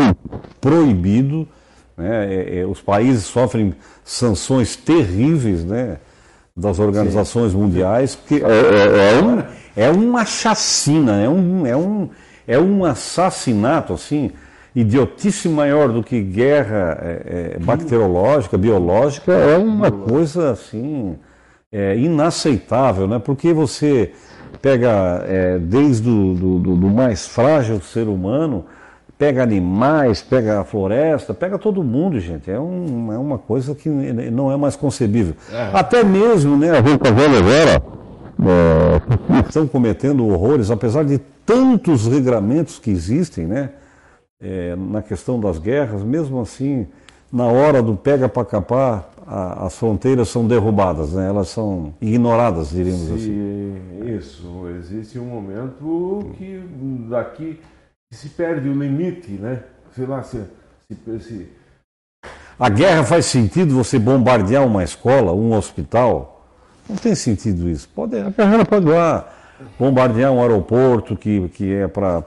proibido 0.61 1.47
né? 1.97 2.31
É, 2.31 2.59
é, 2.59 2.65
os 2.65 2.79
países 2.79 3.25
sofrem 3.25 3.73
sanções 4.05 4.75
terríveis 4.75 5.63
né? 5.65 5.97
das 6.55 6.77
organizações 6.77 7.51
Sim. 7.51 7.57
mundiais, 7.57 8.15
porque 8.15 8.43
é, 8.43 9.23
um, 9.23 9.43
é 9.75 9.89
uma 9.89 10.25
chacina, 10.25 11.19
é 11.19 11.27
um, 11.27 11.65
é, 11.65 11.75
um, 11.75 12.09
é 12.47 12.59
um 12.59 12.85
assassinato 12.85 13.93
assim, 13.93 14.31
idiotice 14.79 15.49
maior 15.49 15.89
do 15.89 16.03
que 16.03 16.21
guerra 16.21 16.97
é, 17.01 17.57
bacteriológica, 17.59 18.57
biológica, 18.57 19.33
é 19.33 19.57
uma 19.57 19.91
coisa 19.91 20.51
assim 20.51 21.15
inaceitável, 21.97 23.07
né? 23.07 23.19
porque 23.19 23.53
você 23.53 24.13
pega 24.61 25.25
desde 25.61 26.09
o 26.09 26.33
do, 26.33 26.59
do, 26.59 26.75
do 26.75 26.87
mais 26.87 27.27
frágil 27.27 27.81
ser 27.81 28.07
humano 28.07 28.65
pega 29.17 29.41
animais, 29.41 30.21
pega 30.21 30.61
a 30.61 30.63
floresta, 30.63 31.33
pega 31.33 31.57
todo 31.57 31.83
mundo, 31.83 32.19
gente. 32.19 32.51
É, 32.51 32.59
um, 32.59 33.11
é 33.11 33.17
uma 33.17 33.37
coisa 33.37 33.73
que 33.73 33.89
não 33.89 34.51
é 34.51 34.57
mais 34.57 34.75
concebível. 34.75 35.35
É. 35.51 35.71
Até 35.73 36.03
mesmo, 36.03 36.55
né, 36.55 36.71
a 36.71 36.79
está 36.79 37.11
vendo 37.11 37.37
agora, 37.37 37.81
é, 39.39 39.47
estão 39.47 39.67
cometendo 39.67 40.27
horrores, 40.27 40.69
apesar 40.69 41.03
de 41.03 41.17
tantos 41.45 42.05
regramentos 42.07 42.77
que 42.77 42.91
existem, 42.91 43.47
né, 43.47 43.71
é, 44.41 44.75
na 44.75 45.01
questão 45.01 45.39
das 45.39 45.57
guerras, 45.57 46.03
mesmo 46.03 46.39
assim, 46.41 46.87
na 47.31 47.45
hora 47.45 47.81
do 47.81 47.95
pega 47.95 48.29
para 48.29 48.45
capar, 48.45 49.09
as 49.27 49.77
fronteiras 49.77 50.29
são 50.29 50.47
derrubadas, 50.47 51.11
né? 51.11 51.27
elas 51.27 51.49
são 51.49 51.93
ignoradas, 51.99 52.69
diríamos 52.69 53.11
assim. 53.11 53.75
Isso, 54.05 54.67
existe 54.79 55.19
um 55.19 55.25
momento 55.25 56.31
que 56.37 56.63
daqui 57.09 57.59
se 58.09 58.29
perde 58.29 58.69
o 58.69 58.73
limite, 58.73 59.31
né? 59.31 59.63
Sei 59.93 60.05
lá, 60.05 60.23
se, 60.23 60.41
se, 60.89 61.19
se... 61.19 61.49
A 62.57 62.69
guerra 62.69 63.03
faz 63.03 63.25
sentido 63.25 63.75
você 63.75 63.99
bombardear 63.99 64.65
uma 64.65 64.83
escola, 64.83 65.33
um 65.33 65.53
hospital? 65.53 66.45
Não 66.89 66.95
tem 66.95 67.13
sentido 67.13 67.69
isso. 67.69 67.89
Pode, 67.93 68.17
a 68.17 68.29
guerra 68.29 68.63
pode 68.63 68.85
lá 68.85 69.36
bombardear 69.79 70.31
um 70.31 70.41
aeroporto 70.41 71.15
que, 71.15 71.47
que 71.49 71.73
é 71.73 71.87
para 71.87 72.23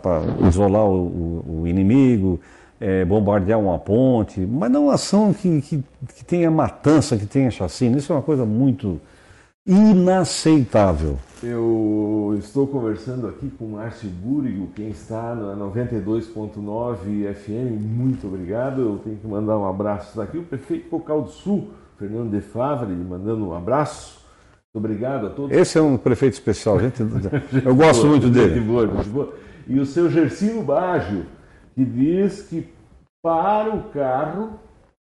isolar 0.49 0.85
o, 0.85 1.61
o, 1.63 1.67
inimigo, 1.67 2.41
é, 2.81 3.05
bombardear 3.05 3.59
uma 3.59 3.79
ponte, 3.79 4.41
mas 4.41 4.71
não 4.71 4.91
ação 4.91 5.33
que, 5.33 5.61
que, 5.61 5.85
que 6.15 6.25
tenha 6.25 6.51
matança, 6.51 7.17
que 7.17 7.27
tenha 7.27 7.51
chacina. 7.51 7.99
Isso 7.99 8.13
é 8.13 8.17
uma 8.17 8.23
coisa 8.23 8.45
muito 8.45 9.01
inaceitável. 9.67 11.19
Eu 11.43 12.37
estou 12.39 12.67
conversando 12.67 13.27
aqui 13.27 13.51
com 13.51 13.69
Márcio 13.69 14.11
Búrigo, 14.11 14.69
quem 14.75 14.89
está 14.89 15.35
na 15.35 15.55
92.9 15.57 17.35
FM. 17.35 17.81
Muito 17.81 18.27
obrigado. 18.27 18.83
Eu 18.83 18.99
tenho 18.99 19.17
que 19.17 19.27
mandar 19.27 19.57
um 19.57 19.67
abraço 19.67 20.17
daqui. 20.17 20.39
O 20.39 20.43
prefeito 20.43 20.89
Cocal 20.91 21.23
do 21.23 21.31
Sul, 21.31 21.71
Fernando 21.99 22.31
de 22.31 22.41
Favre, 22.41 22.93
mandando 22.95 23.49
um 23.49 23.55
abraço. 23.55 24.20
Muito 24.73 24.87
obrigado 24.87 25.27
a 25.27 25.31
todos. 25.31 25.57
Esse 25.57 25.79
é 25.79 25.83
um 25.83 25.97
prefeito 25.97 26.35
especial, 26.35 26.79
gente. 26.79 27.03
Eu 27.65 27.75
gosto 27.75 28.07
muito 28.07 28.29
dele. 28.29 28.61
Boa, 28.61 28.87
muito 28.87 29.11
boa. 29.11 29.35
E 29.67 29.81
o 29.81 29.85
seu 29.85 30.09
Gersino 30.09 30.63
Baggio, 30.63 31.27
que 31.75 31.85
diz 31.85 32.43
que 32.43 32.69
para 33.21 33.75
o 33.75 33.91
carro, 33.91 34.61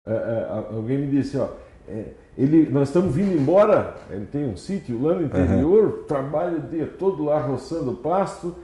é, 0.08 0.12
é, 0.12 0.76
alguém 0.76 0.98
me 0.98 1.08
disse, 1.08 1.38
ó, 1.38 1.50
é, 1.88 2.14
ele, 2.36 2.68
nós 2.72 2.90
estamos 2.90 3.14
vindo 3.14 3.32
embora, 3.32 3.96
ele 4.10 4.26
tem 4.26 4.46
um 4.46 4.58
sítio 4.58 5.00
lá 5.00 5.14
no 5.14 5.24
interior, 5.24 5.84
uhum. 5.86 6.04
trabalha 6.08 6.58
o 6.58 6.62
dia 6.62 6.88
todo 6.88 7.24
lá 7.24 7.40
roçando 7.40 7.94
pasto, 7.94 8.56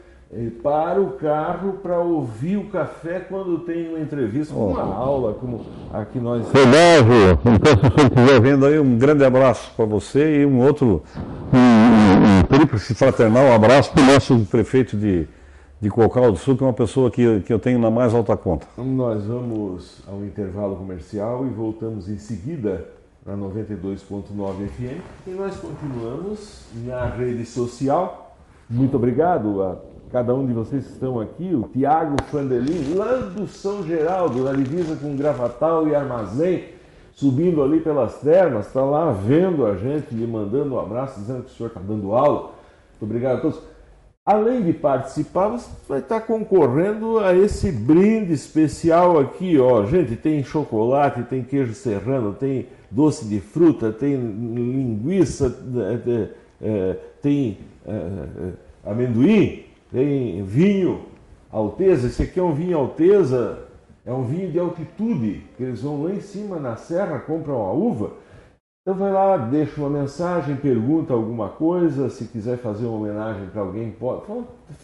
para 0.61 1.01
o 1.01 1.13
carro 1.13 1.73
para 1.81 1.99
ouvir 1.99 2.57
o 2.57 2.69
café 2.69 3.19
quando 3.19 3.59
tem 3.59 3.89
uma 3.89 3.99
entrevista, 3.99 4.53
oh. 4.55 4.67
uma 4.67 4.83
aula, 4.83 5.33
como 5.33 5.65
a 5.91 6.05
que 6.05 6.19
nós. 6.19 6.45
Legal, 6.53 7.39
então 7.55 7.73
se 7.97 8.03
estiver 8.03 8.39
vendo 8.39 8.65
aí, 8.65 8.79
um 8.79 8.97
grande 8.97 9.23
abraço 9.23 9.71
para 9.75 9.85
você 9.85 10.41
e 10.41 10.45
um 10.45 10.61
outro, 10.61 11.01
um, 11.51 11.57
um, 11.57 12.43
tríplice 12.43 12.93
fraternal 12.93 13.51
abraço 13.51 13.91
para 13.91 14.03
o 14.03 14.05
nosso 14.05 14.39
prefeito 14.51 14.95
de, 14.95 15.27
de 15.81 15.89
Cocal 15.89 16.31
do 16.31 16.37
Sul, 16.37 16.55
que 16.55 16.63
é 16.63 16.67
uma 16.67 16.73
pessoa 16.73 17.09
que, 17.09 17.39
que 17.39 17.51
eu 17.51 17.57
tenho 17.57 17.79
na 17.79 17.89
mais 17.89 18.13
alta 18.13 18.37
conta. 18.37 18.67
Nós 18.77 19.25
vamos 19.25 20.03
ao 20.07 20.23
intervalo 20.23 20.75
comercial 20.75 21.43
e 21.47 21.49
voltamos 21.49 22.07
em 22.07 22.19
seguida 22.19 22.87
na 23.25 23.35
92.9 23.35 24.67
FM 24.67 25.01
e 25.25 25.31
nós 25.31 25.57
continuamos 25.57 26.65
na 26.85 27.05
rede 27.05 27.45
social. 27.47 28.35
Muito 28.69 28.95
obrigado 28.95 29.63
a 29.63 29.79
cada 30.11 30.33
um 30.33 30.45
de 30.45 30.53
vocês 30.53 30.85
que 30.85 30.93
estão 30.93 31.19
aqui, 31.19 31.53
o 31.53 31.63
Tiago 31.71 32.15
Fandelin, 32.31 32.95
lá 32.95 33.15
do 33.17 33.47
São 33.47 33.83
Geraldo, 33.83 34.43
na 34.43 34.53
divisa 34.53 34.95
com 34.95 35.15
Gravatal 35.15 35.87
e 35.87 35.95
Armazém, 35.95 36.65
subindo 37.13 37.61
ali 37.61 37.79
pelas 37.79 38.15
termas, 38.19 38.67
está 38.67 38.81
lá 38.81 39.11
vendo 39.11 39.65
a 39.65 39.75
gente, 39.75 40.13
lhe 40.13 40.25
mandando 40.25 40.75
um 40.75 40.79
abraço, 40.79 41.19
dizendo 41.19 41.43
que 41.43 41.51
o 41.51 41.53
senhor 41.53 41.67
está 41.69 41.79
dando 41.79 42.13
aula. 42.13 42.51
Muito 42.91 43.03
obrigado 43.03 43.37
a 43.37 43.41
todos. 43.41 43.61
Além 44.25 44.63
de 44.63 44.73
participar, 44.73 45.47
você 45.47 45.69
vai 45.87 45.99
estar 45.99 46.21
concorrendo 46.21 47.19
a 47.19 47.33
esse 47.35 47.71
brinde 47.71 48.31
especial 48.31 49.19
aqui, 49.19 49.57
ó. 49.59 49.85
Gente, 49.85 50.15
tem 50.15 50.43
chocolate, 50.43 51.23
tem 51.23 51.43
queijo 51.43 51.73
serrano, 51.73 52.33
tem 52.33 52.67
doce 52.91 53.25
de 53.25 53.39
fruta, 53.39 53.91
tem 53.91 54.15
linguiça, 54.15 55.49
tem 57.21 57.57
é, 57.85 57.91
é, 57.91 58.51
amendoim, 58.85 59.65
tem 59.91 60.43
vinho 60.43 61.05
Alteza. 61.51 62.07
Esse 62.07 62.23
aqui 62.23 62.39
é 62.39 62.43
um 62.43 62.53
vinho 62.53 62.77
Alteza, 62.77 63.67
é 64.05 64.13
um 64.13 64.23
vinho 64.23 64.51
de 64.51 64.59
altitude, 64.59 65.43
que 65.57 65.63
eles 65.63 65.81
vão 65.81 66.03
lá 66.03 66.11
em 66.11 66.21
cima 66.21 66.57
na 66.57 66.75
serra, 66.75 67.19
compram 67.19 67.57
a 67.57 67.71
uva 67.71 68.11
então 68.89 68.97
vai 68.97 69.11
lá, 69.11 69.37
deixa 69.37 69.79
uma 69.79 69.89
mensagem, 69.89 70.55
pergunta 70.55 71.13
alguma 71.13 71.49
coisa, 71.49 72.09
se 72.09 72.25
quiser 72.25 72.57
fazer 72.57 72.87
uma 72.87 72.97
homenagem 72.97 73.45
para 73.49 73.61
alguém, 73.61 73.91
pode. 73.91 74.23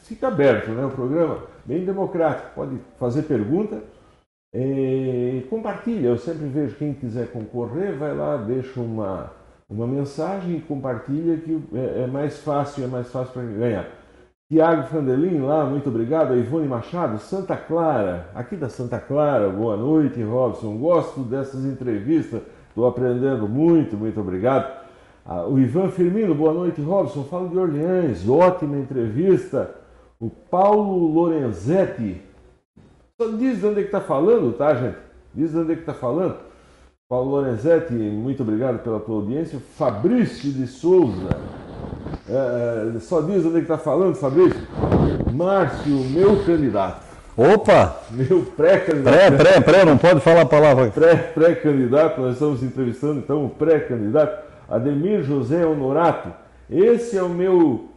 Fica 0.04 0.28
aberto, 0.28 0.70
né? 0.70 0.86
O 0.86 0.92
programa 0.92 1.40
bem 1.66 1.84
democrático, 1.84 2.52
pode 2.54 2.78
fazer 3.00 3.24
pergunta 3.24 3.82
e 4.54 5.44
compartilha. 5.50 6.10
Eu 6.10 6.20
sempre 6.20 6.46
vejo 6.46 6.76
quem 6.76 6.94
quiser 6.94 7.32
concorrer, 7.32 7.98
vai 7.98 8.16
lá, 8.16 8.38
deixa 8.38 8.80
uma, 8.80 9.32
uma 9.68 9.88
mensagem 9.88 10.58
e 10.58 10.62
compartilha 10.62 11.38
que 11.38 11.60
é, 11.74 12.04
é 12.04 12.08
mais 12.08 12.38
fácil, 12.38 12.84
é 12.84 12.88
mais 12.88 13.10
fácil 13.10 13.34
para 13.34 13.44
ganhar. 13.44 13.90
Tiago 14.48 14.88
Frandelin 14.88 15.40
lá, 15.40 15.66
muito 15.66 15.90
obrigado. 15.90 16.34
A 16.34 16.38
Ivone 16.38 16.68
Machado, 16.68 17.18
Santa 17.20 17.58
Clara, 17.58 18.30
aqui 18.36 18.56
da 18.56 18.70
Santa 18.70 19.00
Clara, 19.00 19.50
boa 19.50 19.76
noite, 19.76 20.22
Robson. 20.22 20.78
Gosto 20.78 21.22
dessas 21.22 21.66
entrevistas 21.66 22.42
Estou 22.76 22.88
aprendendo 22.88 23.48
muito, 23.48 23.96
muito 23.96 24.20
obrigado. 24.20 24.70
Ah, 25.26 25.48
o 25.48 25.58
Ivan 25.58 25.88
Firmino, 25.88 26.36
boa 26.36 26.54
noite, 26.54 26.82
Robson. 26.82 27.24
Falo 27.24 27.48
de 27.48 27.58
Orleans, 27.58 28.28
ótima 28.28 28.76
entrevista. 28.76 29.74
O 30.20 30.30
Paulo 30.30 31.08
Lorenzetti. 31.08 32.22
Só 33.18 33.30
diz 33.30 33.62
de 33.62 33.66
onde 33.66 33.80
é 33.80 33.84
que 33.84 33.88
está 33.88 34.02
falando, 34.02 34.52
tá, 34.58 34.76
gente? 34.76 34.98
Diz 35.34 35.52
de 35.52 35.58
onde 35.58 35.72
é 35.72 35.76
que 35.76 35.84
está 35.84 35.94
falando. 35.94 36.36
Paulo 37.08 37.32
Lorenzetti, 37.32 37.94
muito 37.94 38.44
obrigado 38.44 38.84
pela 38.84 39.00
tua 39.00 39.16
audiência. 39.16 39.58
Fabrício 39.58 40.52
de 40.52 40.68
Souza. 40.68 41.30
É, 42.30 42.96
é 42.96 43.00
só 43.00 43.22
diz 43.22 43.42
de 43.42 43.48
onde 43.48 43.58
é 43.58 43.60
que 43.60 43.72
está 43.72 43.78
falando, 43.78 44.16
Fabrício. 44.16 44.60
Márcio, 45.32 45.96
meu 46.12 46.44
candidato. 46.44 47.06
Opa! 47.38 47.98
Meu 48.12 48.44
pré-candidato. 48.56 49.14
Pré, 49.14 49.32
pré, 49.32 49.62
pré, 49.62 49.86
não 49.86 49.98
pode 49.98 50.22
falar 50.22 50.42
a 50.42 50.46
palavra. 50.46 50.88
Pré, 50.88 51.16
pré-candidato, 51.16 52.22
nós 52.22 52.34
estamos 52.34 52.64
entrevistando 52.64 53.20
então 53.20 53.46
o 53.46 53.50
pré-candidato, 53.50 54.46
Ademir 54.70 55.24
José 55.24 55.66
Honorato. 55.66 56.30
Esse 56.70 57.18
é 57.18 57.22
o 57.22 57.28
meu 57.28 57.90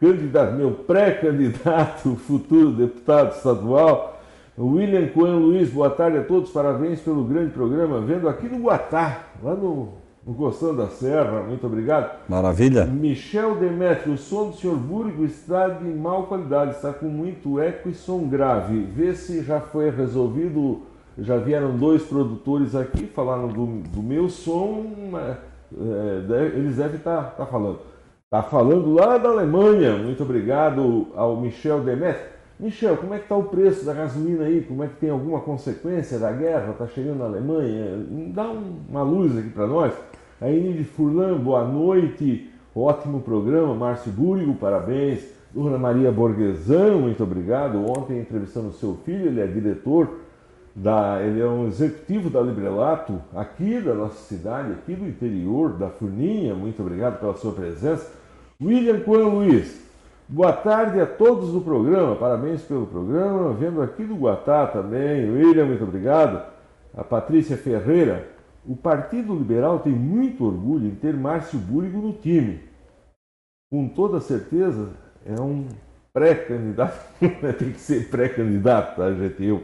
candidato, 0.00 0.52
meu 0.54 0.70
pré-candidato, 0.70 2.14
futuro 2.26 2.70
deputado 2.70 3.34
estadual. 3.34 4.20
William 4.56 5.08
Coelho 5.08 5.38
Luiz, 5.38 5.70
boa 5.70 5.90
tarde 5.90 6.18
a 6.18 6.22
todos, 6.22 6.50
parabéns 6.50 7.00
pelo 7.00 7.24
grande 7.24 7.50
programa, 7.50 8.00
vendo 8.00 8.28
aqui 8.28 8.46
no 8.46 8.62
Guatá, 8.62 9.24
lá 9.42 9.54
no 9.54 10.03
Gostando 10.26 10.78
da 10.78 10.88
Serra, 10.88 11.42
muito 11.42 11.66
obrigado. 11.66 12.18
Maravilha. 12.28 12.86
Michel 12.86 13.56
Demetrio, 13.56 14.14
o 14.14 14.18
som 14.18 14.48
do 14.48 14.56
senhor 14.56 14.76
Búrigo 14.76 15.22
está 15.22 15.68
de 15.68 15.84
mal 15.84 16.22
qualidade, 16.26 16.70
está 16.70 16.94
com 16.94 17.06
muito 17.06 17.60
eco 17.60 17.90
e 17.90 17.94
som 17.94 18.26
grave. 18.26 18.80
Vê 18.84 19.14
se 19.14 19.42
já 19.42 19.60
foi 19.60 19.90
resolvido. 19.90 20.82
Já 21.18 21.36
vieram 21.36 21.76
dois 21.76 22.02
produtores 22.02 22.74
aqui, 22.74 23.06
falaram 23.06 23.46
do, 23.46 23.66
do 23.88 24.02
meu 24.02 24.28
som, 24.28 24.84
é, 25.14 26.56
eles 26.56 26.76
devem 26.76 26.96
estar 26.96 27.22
tá, 27.22 27.30
tá 27.30 27.46
falando. 27.46 27.78
Está 28.24 28.42
falando 28.42 28.92
lá 28.92 29.16
da 29.18 29.28
Alemanha. 29.28 29.96
Muito 29.96 30.24
obrigado 30.24 31.08
ao 31.14 31.36
Michel 31.36 31.80
Demetrio. 31.82 32.34
Michel, 32.58 32.96
como 32.96 33.14
é 33.14 33.18
que 33.18 33.24
está 33.24 33.36
o 33.36 33.44
preço 33.44 33.84
da 33.84 33.92
gasolina 33.92 34.44
aí? 34.44 34.62
Como 34.62 34.82
é 34.82 34.88
que 34.88 34.96
tem 34.96 35.10
alguma 35.10 35.40
consequência 35.40 36.18
da 36.18 36.32
guerra? 36.32 36.72
Está 36.72 36.86
chegando 36.86 37.18
na 37.18 37.26
Alemanha? 37.26 38.04
Dá 38.32 38.48
uma 38.88 39.02
luz 39.02 39.36
aqui 39.36 39.50
para 39.50 39.66
nós. 39.66 39.92
A 40.40 40.50
Inide 40.50 40.82
Furlan, 40.82 41.38
boa 41.38 41.64
noite. 41.64 42.50
Ótimo 42.74 43.20
programa. 43.20 43.72
Márcio 43.72 44.10
Búrigo, 44.10 44.54
parabéns. 44.54 45.32
Dona 45.52 45.78
Maria 45.78 46.10
Borguesan, 46.10 46.96
muito 46.96 47.22
obrigado. 47.22 47.78
Ontem 47.88 48.18
entrevistando 48.18 48.72
seu 48.72 48.98
filho, 49.04 49.26
ele 49.26 49.40
é 49.40 49.46
diretor 49.46 50.08
da, 50.74 51.22
ele 51.22 51.40
é 51.40 51.46
um 51.46 51.68
executivo 51.68 52.28
da 52.28 52.40
Librelato 52.40 53.22
aqui 53.32 53.80
da 53.80 53.94
nossa 53.94 54.16
cidade, 54.24 54.72
aqui 54.72 54.96
do 54.96 55.06
interior 55.06 55.74
da 55.74 55.88
Furninha. 55.88 56.52
Muito 56.52 56.82
obrigado 56.82 57.20
pela 57.20 57.36
sua 57.36 57.52
presença. 57.52 58.10
William 58.60 58.98
Coelho 59.00 59.28
Luiz, 59.28 59.80
boa 60.28 60.52
tarde 60.52 61.00
a 61.00 61.06
todos 61.06 61.52
do 61.52 61.60
programa, 61.60 62.16
parabéns 62.16 62.62
pelo 62.62 62.86
programa. 62.88 63.52
Vendo 63.52 63.80
aqui 63.80 64.02
do 64.02 64.16
Guatá 64.16 64.66
também, 64.66 65.30
William, 65.30 65.66
muito 65.66 65.84
obrigado. 65.84 66.42
A 66.96 67.04
Patrícia 67.04 67.56
Ferreira, 67.56 68.33
o 68.66 68.74
Partido 68.76 69.34
Liberal 69.34 69.80
tem 69.80 69.92
muito 69.92 70.44
orgulho 70.44 70.86
em 70.86 70.94
ter 70.94 71.14
Márcio 71.14 71.58
Búrigo 71.58 71.98
no 71.98 72.12
time. 72.14 72.60
Com 73.70 73.88
toda 73.88 74.20
certeza, 74.20 74.90
é 75.26 75.40
um 75.40 75.66
pré-candidato, 76.12 76.98
tem 77.58 77.72
que 77.72 77.80
ser 77.80 78.08
pré-candidato, 78.08 78.96
tá, 78.96 79.12
gente? 79.12 79.44
Eu, 79.44 79.62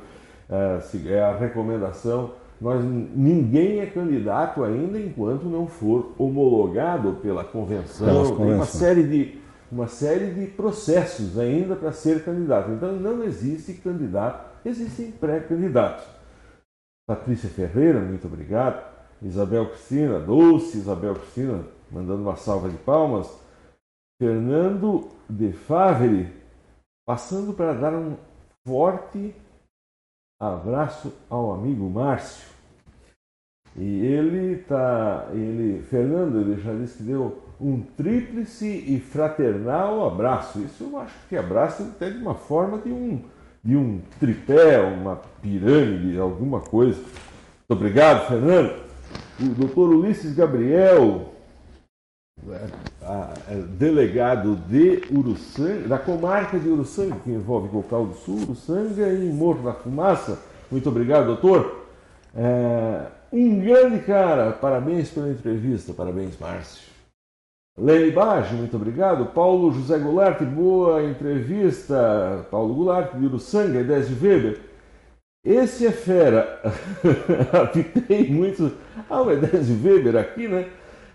é, 0.49 0.81
é 1.07 1.23
a 1.23 1.37
recomendação. 1.37 2.33
Nós, 2.61 2.85
ninguém 2.85 3.81
é 3.81 3.87
candidato 3.87 4.63
ainda 4.63 4.99
enquanto 4.99 5.45
não 5.45 5.67
for 5.67 6.13
homologado 6.19 7.15
pela 7.23 7.43
convenção. 7.43 8.37
Tem 8.37 8.55
uma 8.55 8.67
série 8.67 9.03
de, 9.05 9.39
uma 9.73 9.87
série 9.87 10.33
de 10.33 10.47
processos 10.49 11.39
ainda 11.39 11.75
para 11.75 11.93
ser 11.93 12.23
candidato. 12.23 12.71
Então 12.71 12.93
não 12.93 13.25
existe 13.25 13.75
candidato, 13.75 14.45
existem 14.65 15.11
pré-candidatos. 15.11 16.20
Patrícia 17.11 17.51
Ferreira, 17.51 17.99
muito 17.99 18.29
obrigado. 18.29 18.89
Isabel 19.21 19.69
Cristina, 19.71 20.21
Doce 20.21 20.79
Isabel 20.79 21.17
Cristina, 21.17 21.65
mandando 21.91 22.23
uma 22.23 22.37
salva 22.37 22.69
de 22.69 22.77
palmas. 22.77 23.37
Fernando 24.23 25.09
de 25.29 25.51
Favre, 25.51 26.33
passando 27.05 27.53
para 27.53 27.73
dar 27.73 27.95
um 27.95 28.17
forte 28.65 29.35
abraço 30.41 31.13
ao 31.29 31.53
amigo 31.53 31.91
Márcio. 31.91 32.49
E 33.75 34.07
ele 34.07 34.59
tá, 34.63 35.31
ele, 35.33 35.83
Fernando, 35.83 36.39
ele 36.39 36.61
já 36.61 36.73
disse 36.75 36.99
que 36.99 37.03
deu 37.03 37.43
um 37.61 37.83
tríplice 37.83 38.69
e 38.69 39.01
fraternal 39.01 40.07
abraço. 40.07 40.61
Isso 40.61 40.85
eu 40.85 40.97
acho 41.01 41.27
que 41.29 41.37
abraço 41.37 41.83
até 41.83 42.09
de 42.09 42.19
uma 42.19 42.37
forma 42.37 42.79
de 42.79 42.93
um, 42.93 43.25
de 43.63 43.77
um 43.77 44.01
tripé, 44.19 44.81
uma 44.81 45.21
pirâmide, 45.43 46.19
alguma 46.19 46.61
coisa. 46.61 46.99
Muito 46.99 47.71
obrigado, 47.71 48.29
Fernando 48.29 48.91
o 49.43 49.55
doutor 49.55 49.91
Ulisses 49.91 50.35
Gabriel, 50.35 51.33
é, 53.49 53.55
delegado 53.79 54.57
de 54.69 55.03
Uruçanga, 55.11 55.89
da 55.89 55.99
comarca 55.99 56.59
de 56.59 56.69
Uruçanga, 56.69 57.17
que 57.23 57.31
envolve 57.31 57.69
Cocal 57.69 58.07
do 58.07 58.15
Sul, 58.15 58.43
Uruçanga 58.43 59.09
e 59.13 59.33
Morro 59.33 59.63
da 59.63 59.73
Fumaça. 59.73 60.39
Muito 60.71 60.89
obrigado, 60.89 61.27
doutor. 61.27 61.87
É, 62.35 63.07
um 63.33 63.61
grande 63.61 64.01
cara, 64.01 64.53
parabéns 64.53 65.11
pela 65.11 65.31
entrevista, 65.31 65.93
parabéns, 65.93 66.39
Márcio. 66.39 66.91
Lene 67.81 68.11
Bage, 68.11 68.55
muito 68.55 68.77
obrigado. 68.77 69.33
Paulo 69.33 69.73
José 69.73 69.99
Goulart, 69.99 70.43
boa 70.43 71.03
entrevista. 71.03 72.47
Paulo 72.51 72.75
Goulart, 72.75 73.17
de 73.17 73.25
Uruçanga, 73.25 73.83
10 73.83 74.09
de 74.09 74.27
Weber. 74.27 74.61
Esse 75.43 75.87
é 75.87 75.91
fera. 75.91 76.61
Apitei 77.51 78.29
muitos. 78.29 78.73
Ah, 79.09 79.23
o 79.23 79.33
Edésio 79.33 79.81
Weber 79.83 80.15
aqui, 80.17 80.47
né? 80.47 80.69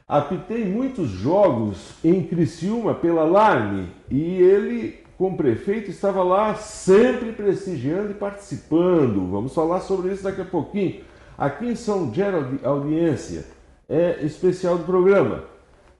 Apitei 0.08 0.66
muitos 0.66 1.10
jogos 1.10 1.94
em 2.04 2.24
Criciúma 2.24 2.96
pela 2.96 3.24
Larme 3.24 3.92
e 4.10 4.42
ele, 4.42 5.04
como 5.20 5.38
prefeito, 5.38 5.92
estava 5.92 6.24
lá 6.24 6.56
sempre 6.56 7.32
prestigiando 7.32 8.10
e 8.10 8.16
participando. 8.16 9.30
Vamos 9.30 9.54
falar 9.54 9.82
sobre 9.82 10.14
isso 10.14 10.24
daqui 10.24 10.42
a 10.42 10.46
pouquinho. 10.46 11.02
Aqui 11.38 11.68
em 11.68 11.76
São 11.76 12.12
Gerald, 12.12 12.60
audiência 12.64 13.46
é 13.88 14.26
especial 14.26 14.80
do 14.80 14.84
programa. 14.84 15.54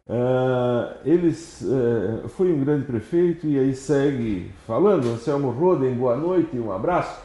Uh, 0.08 1.00
eles 1.04 1.62
uh, 1.64 2.30
foi 2.30 2.54
um 2.54 2.60
grande 2.60 2.86
prefeito 2.86 3.48
e 3.48 3.58
aí 3.58 3.74
segue 3.74 4.52
falando. 4.68 5.10
Anselmo 5.10 5.50
Roden, 5.50 5.96
boa 5.96 6.16
noite, 6.16 6.58
um 6.60 6.72
abraço. 6.72 7.24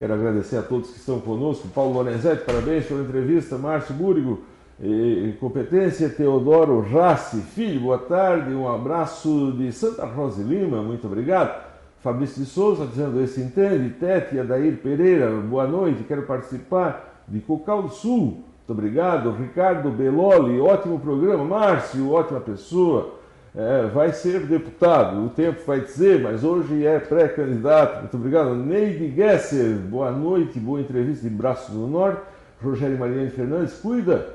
Quero 0.00 0.14
agradecer 0.14 0.56
a 0.56 0.62
todos 0.62 0.90
que 0.90 0.98
estão 0.98 1.20
conosco. 1.20 1.68
Paulo 1.68 1.92
Lorenzetti, 1.92 2.44
parabéns 2.44 2.86
pela 2.86 3.02
entrevista. 3.02 3.58
Márcio 3.58 3.94
Búrigo, 3.94 4.40
eh, 4.82 5.34
competência. 5.38 6.08
Teodoro 6.08 6.80
Rassi, 6.80 7.42
filho, 7.42 7.80
boa 7.80 7.98
tarde. 7.98 8.52
Um 8.54 8.66
abraço 8.66 9.52
de 9.52 9.70
Santa 9.70 10.06
Rosa 10.06 10.42
Lima, 10.42 10.82
muito 10.82 11.06
obrigado. 11.06 11.62
Fabrício 12.00 12.42
de 12.42 12.48
Souza 12.48 12.86
dizendo 12.86 13.22
esse 13.22 13.42
entende. 13.42 13.90
Tete 13.90 14.38
Adair 14.38 14.78
Pereira, 14.78 15.30
boa 15.30 15.68
noite, 15.68 16.02
quero 16.04 16.22
participar 16.22 17.22
de 17.28 17.40
Cocal 17.40 17.82
do 17.82 17.90
Sul. 17.90 18.42
Muito 18.62 18.78
obrigado. 18.78 19.32
Ricardo 19.32 19.90
Beloli, 19.90 20.60
ótimo 20.60 21.00
programa. 21.00 21.44
Márcio, 21.44 22.12
ótima 22.12 22.40
pessoa. 22.40 23.14
É, 23.54 23.86
vai 23.88 24.12
ser 24.14 24.46
deputado, 24.46 25.26
o 25.26 25.28
tempo 25.28 25.60
vai 25.66 25.80
dizer, 25.80 26.22
mas 26.22 26.42
hoje 26.42 26.86
é 26.86 26.98
pré-candidato. 26.98 28.00
Muito 28.00 28.16
obrigado. 28.16 28.54
Neide 28.54 29.14
Gesser, 29.14 29.76
boa 29.76 30.10
noite, 30.10 30.58
boa 30.58 30.80
entrevista 30.80 31.28
de 31.28 31.34
Braços 31.34 31.74
do 31.74 31.86
Norte. 31.86 32.22
Rogério 32.62 32.96
Mariane 32.98 33.28
Fernandes, 33.30 33.74
cuida 33.74 34.28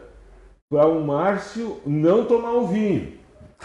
para 0.69 0.85
o 0.85 1.03
Márcio 1.03 1.77
não 1.85 2.25
tomar 2.25 2.51
o 2.51 2.67
vinho. 2.67 3.13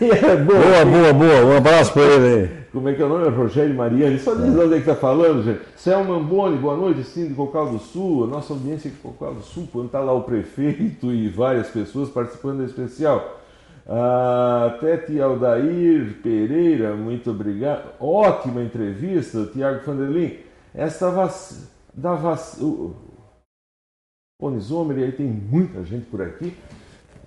é, 0.00 0.36
boa, 0.36 0.84
boa, 0.84 1.12
boa, 1.14 1.44
Um 1.46 1.56
abraço 1.56 1.92
para 1.94 2.02
ele 2.02 2.26
aí. 2.26 2.59
Como 2.72 2.88
é 2.88 2.94
que 2.94 3.02
é 3.02 3.04
o 3.04 3.08
nome? 3.08 3.28
Rogério 3.30 3.74
Mariani. 3.74 4.18
Só 4.20 4.32
diz 4.34 4.54
onde 4.54 4.74
é 4.74 4.80
que 4.80 4.88
está 4.88 4.94
falando, 4.94 5.42
gente. 5.42 5.60
Selma 5.76 6.14
Amboni, 6.14 6.56
boa 6.56 6.76
noite, 6.76 7.02
sim, 7.02 7.26
de 7.26 7.34
Cocal 7.34 7.68
do 7.68 7.80
Sul. 7.80 8.24
A 8.24 8.26
nossa 8.28 8.52
audiência 8.52 8.88
é 8.88 8.92
de 8.92 8.98
Cocal 8.98 9.34
do 9.34 9.42
Sul, 9.42 9.68
quando 9.72 9.86
está 9.86 9.98
lá 9.98 10.12
o 10.12 10.22
prefeito 10.22 11.12
e 11.12 11.28
várias 11.28 11.68
pessoas 11.68 12.08
participando 12.10 12.58
do 12.58 12.64
especial. 12.64 13.40
Ah, 13.88 14.76
Tete 14.80 15.20
Aldair 15.20 16.18
Pereira, 16.22 16.94
muito 16.94 17.32
obrigado. 17.32 17.90
Ótima 17.98 18.62
entrevista, 18.62 19.50
Tiago 19.52 19.84
Vanderlin. 19.84 20.38
Esta 20.72 21.10
vac... 21.10 21.32
da 21.92 22.14
vac... 22.14 22.60
o 22.60 22.94
Onisomer, 24.40 24.98
e 24.98 25.04
aí 25.04 25.12
tem 25.12 25.26
muita 25.26 25.82
gente 25.82 26.06
por 26.06 26.22
aqui 26.22 26.54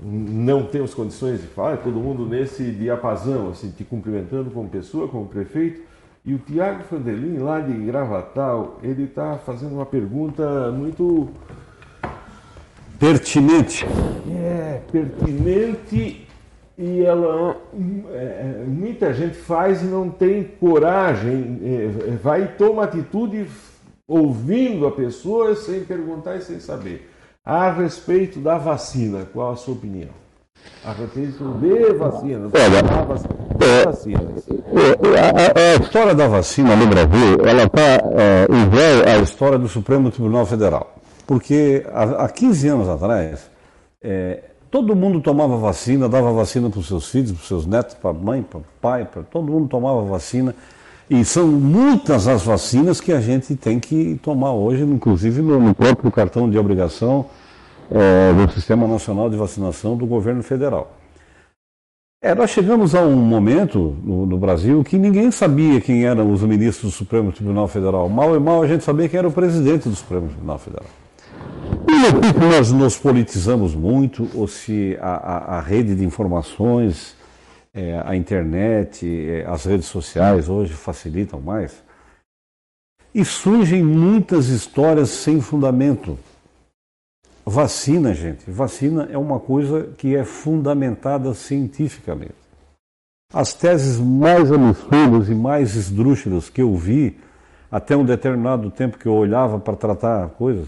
não 0.04 0.66
temos 0.66 0.94
condições 0.94 1.42
de 1.42 1.48
falar, 1.48 1.78
todo 1.78 2.00
mundo 2.00 2.26
nesse 2.26 2.72
diapasão, 2.72 3.50
assim, 3.50 3.72
te 3.72 3.84
cumprimentando 3.84 4.52
como 4.52 4.68
pessoa, 4.68 5.08
como 5.08 5.28
prefeito. 5.28 5.82
E 6.26 6.34
o 6.34 6.40
Tiago 6.40 6.84
Fandelin, 6.84 7.38
lá 7.38 7.60
de 7.60 7.74
Gravatal, 7.74 8.80
ele 8.82 9.04
está 9.04 9.38
fazendo 9.38 9.76
uma 9.76 9.86
pergunta 9.86 10.72
muito. 10.72 11.30
Pertinente. 13.00 13.86
É, 14.30 14.82
pertinente 14.92 16.28
e 16.78 17.02
ela. 17.02 17.58
É, 18.12 18.64
muita 18.68 19.14
gente 19.14 19.36
faz 19.36 19.82
e 19.82 19.86
não 19.86 20.10
tem 20.10 20.44
coragem, 20.44 21.60
é, 21.64 22.16
vai 22.22 22.44
e 22.44 22.48
toma 22.48 22.84
atitude 22.84 23.48
ouvindo 24.08 24.86
a 24.86 24.92
pessoa 24.92 25.56
sem 25.56 25.84
perguntar 25.84 26.38
e 26.38 26.42
sem 26.42 26.60
saber. 26.60 27.10
A 27.46 27.70
respeito 27.72 28.40
da 28.40 28.58
vacina, 28.58 29.28
qual 29.34 29.52
a 29.52 29.56
sua 29.58 29.74
opinião? 29.74 30.08
A 30.86 30.94
respeito 30.94 31.44
de 31.60 31.92
vacinas. 31.92 32.54
Olha, 32.54 33.84
vacinas. 33.84 34.48
A, 35.20 35.60
a, 35.60 35.84
história 35.84 36.16
da 36.16 36.26
vacina 36.26 36.74
no 36.74 36.88
Brasil, 36.88 37.46
ela 37.46 37.64
está 37.64 37.82
é, 37.82 38.46
igual 38.46 39.14
à 39.14 39.22
história 39.22 39.60
do 39.60 39.68
Supremo 39.68 40.10
Tribunal 40.10 40.46
Federal. 40.46 40.96
Porque 41.28 41.86
há, 41.92 42.24
há 42.24 42.30
15 42.30 42.68
anos 42.70 42.88
atrás, 42.88 43.52
é, 44.02 44.42
todo 44.72 44.96
mundo 44.96 45.20
tomava 45.20 45.58
vacina, 45.58 46.08
dava 46.08 46.32
vacina 46.32 46.70
para 46.70 46.80
os 46.80 46.88
seus 46.88 47.10
filhos, 47.10 47.34
para 47.34 47.42
os 47.42 47.48
seus 47.50 47.66
netos, 47.66 47.96
para 47.96 48.12
a 48.12 48.14
mãe, 48.14 48.42
para 48.42 48.60
o 48.60 48.66
pai, 48.80 49.04
para 49.04 49.22
todo 49.22 49.52
mundo 49.52 49.68
tomava 49.68 50.02
vacina. 50.04 50.56
E 51.10 51.24
são 51.26 51.48
muitas 51.48 52.28
as 52.28 52.44
vacinas 52.44 53.02
que 53.02 53.12
a 53.12 53.20
gente 53.20 53.56
tem 53.56 53.80
que 53.80 54.20
tomar 54.24 54.54
hoje, 54.54 54.84
inclusive 54.84 55.42
no, 55.42 55.76
próprio 55.76 56.12
cartão 56.12 56.50
de 56.50 56.58
obrigação 56.58 57.26
é, 57.92 58.34
do 58.34 58.52
Sistema 58.54 58.88
Nacional 58.88 59.30
de 59.30 59.36
Vacinação 59.36 59.98
do 59.98 60.06
governo 60.06 60.42
federal. 60.42 60.98
É, 62.22 62.34
nós 62.34 62.52
chegamos 62.52 62.96
a 62.96 63.02
um 63.02 63.18
momento 63.18 63.98
no, 64.02 64.26
no, 64.26 64.38
Brasil 64.38 64.82
que 64.82 64.98
ninguém 64.98 65.30
sabia 65.30 65.82
quem 65.82 66.06
eram 66.06 66.32
os 66.32 66.42
ministros 66.42 66.94
do 66.94 66.98
Supremo 66.98 67.34
Tribunal 67.34 67.68
Federal. 67.68 68.08
Mal 68.08 68.34
e 68.34 68.40
mal 68.40 68.64
a 68.64 68.68
gente 68.68 68.84
sabia 68.84 69.10
quem 69.10 69.18
era 69.18 69.28
o 69.28 69.32
presidente 69.32 69.90
do 69.90 69.96
Supremo 69.96 70.30
Tribunal 70.30 70.58
Federal. 70.58 70.86
E 71.86 72.40
nós 72.40 72.72
nos 72.72 72.98
politizamos 72.98 73.76
muito, 73.76 74.30
ou 74.34 74.48
se 74.48 74.98
a, 75.02 75.12
a, 75.12 75.58
a 75.58 75.62
rede 75.62 75.96
de 75.96 76.06
informações 76.06 77.14
é, 77.74 78.02
a 78.06 78.16
internet, 78.16 79.06
é, 79.06 79.46
as 79.46 79.66
redes 79.66 79.88
sociais 79.88 80.48
hoje 80.48 80.74
facilitam 80.74 81.42
mais. 81.42 81.84
E 83.14 83.26
surgem 83.26 83.84
muitas 83.84 84.48
histórias 84.48 85.10
sem 85.10 85.42
fundamento. 85.42 86.18
Vacina, 87.46 88.14
gente, 88.14 88.50
vacina 88.50 89.08
é 89.12 89.18
uma 89.18 89.40
coisa 89.40 89.90
que 89.98 90.16
é 90.16 90.24
fundamentada 90.24 91.34
cientificamente. 91.34 92.36
As 93.34 93.54
teses 93.54 94.00
mais 94.00 94.52
absurdas 94.52 95.28
e 95.28 95.36
mais 95.36 95.76
esdrúxulas 95.76 96.50
que 96.50 96.62
eu 96.62 96.76
vi, 96.76 97.18
até 97.72 97.98
um 97.98 98.06
determinado 98.06 98.70
tempo 98.70 98.98
que 98.98 99.08
eu 99.08 99.14
olhava 99.14 99.60
para 99.60 99.76
tratar 99.76 100.30
coisas, 100.30 100.68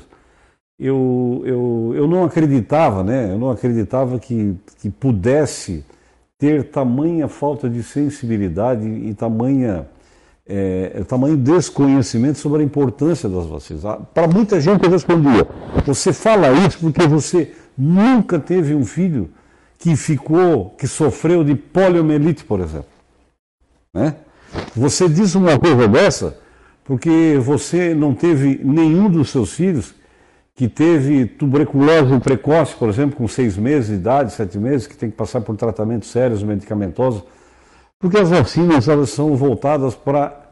eu, 0.77 1.43
eu, 1.45 1.93
eu 1.95 2.07
não 2.07 2.25
acreditava, 2.25 3.03
né? 3.03 3.31
Eu 3.31 3.37
não 3.37 3.49
acreditava 3.51 4.19
que, 4.19 4.55
que 4.79 4.89
pudesse 4.89 5.85
ter 6.37 6.65
tamanha 6.65 7.27
falta 7.27 7.69
de 7.69 7.81
sensibilidade 7.81 8.85
e 8.85 9.13
tamanha, 9.13 9.87
é, 10.45 11.03
tamanho 11.07 11.37
desconhecimento 11.37 12.39
sobre 12.39 12.61
a 12.61 12.65
importância 12.65 13.29
das 13.29 13.45
vacinas. 13.45 13.85
Ah, 13.85 13.97
Para 13.97 14.27
muita 14.27 14.59
gente 14.59 14.83
eu 14.83 14.89
respondia, 14.89 15.47
você 15.85 16.11
fala 16.11 16.51
isso 16.51 16.79
porque 16.79 17.07
você 17.07 17.53
nunca 17.77 18.37
teve 18.39 18.75
um 18.75 18.85
filho 18.85 19.29
que 19.77 19.95
ficou, 19.95 20.71
que 20.71 20.87
sofreu 20.87 21.43
de 21.43 21.55
poliomielite, 21.55 22.43
por 22.43 22.59
exemplo. 22.59 22.89
Né? 23.93 24.15
Você 24.75 25.07
diz 25.07 25.35
uma 25.35 25.57
coisa 25.57 25.87
dessa 25.87 26.37
porque 26.83 27.39
você 27.41 27.95
não 27.95 28.13
teve 28.13 28.61
nenhum 28.63 29.09
dos 29.09 29.31
seus 29.31 29.53
filhos 29.53 29.95
que 30.55 30.69
teve 30.69 31.25
tuberculose 31.25 32.17
precoce, 32.21 32.73
por 32.75 32.87
exemplo, 32.87 33.17
com 33.17 33.27
seis 33.27 33.57
meses 33.57 33.89
de 33.89 33.95
idade, 33.95 34.31
sete 34.31 34.57
meses, 34.57 34.87
que 34.87 34.95
tem 34.95 35.11
que 35.11 35.17
passar 35.17 35.41
por 35.41 35.55
tratamentos 35.57 36.09
sérios 36.09 36.41
medicamentosos, 36.41 37.23
porque 37.99 38.17
as 38.17 38.29
vacinas 38.29 38.87
elas 38.87 39.09
são 39.09 39.35
voltadas 39.35 39.95
para 39.95 40.45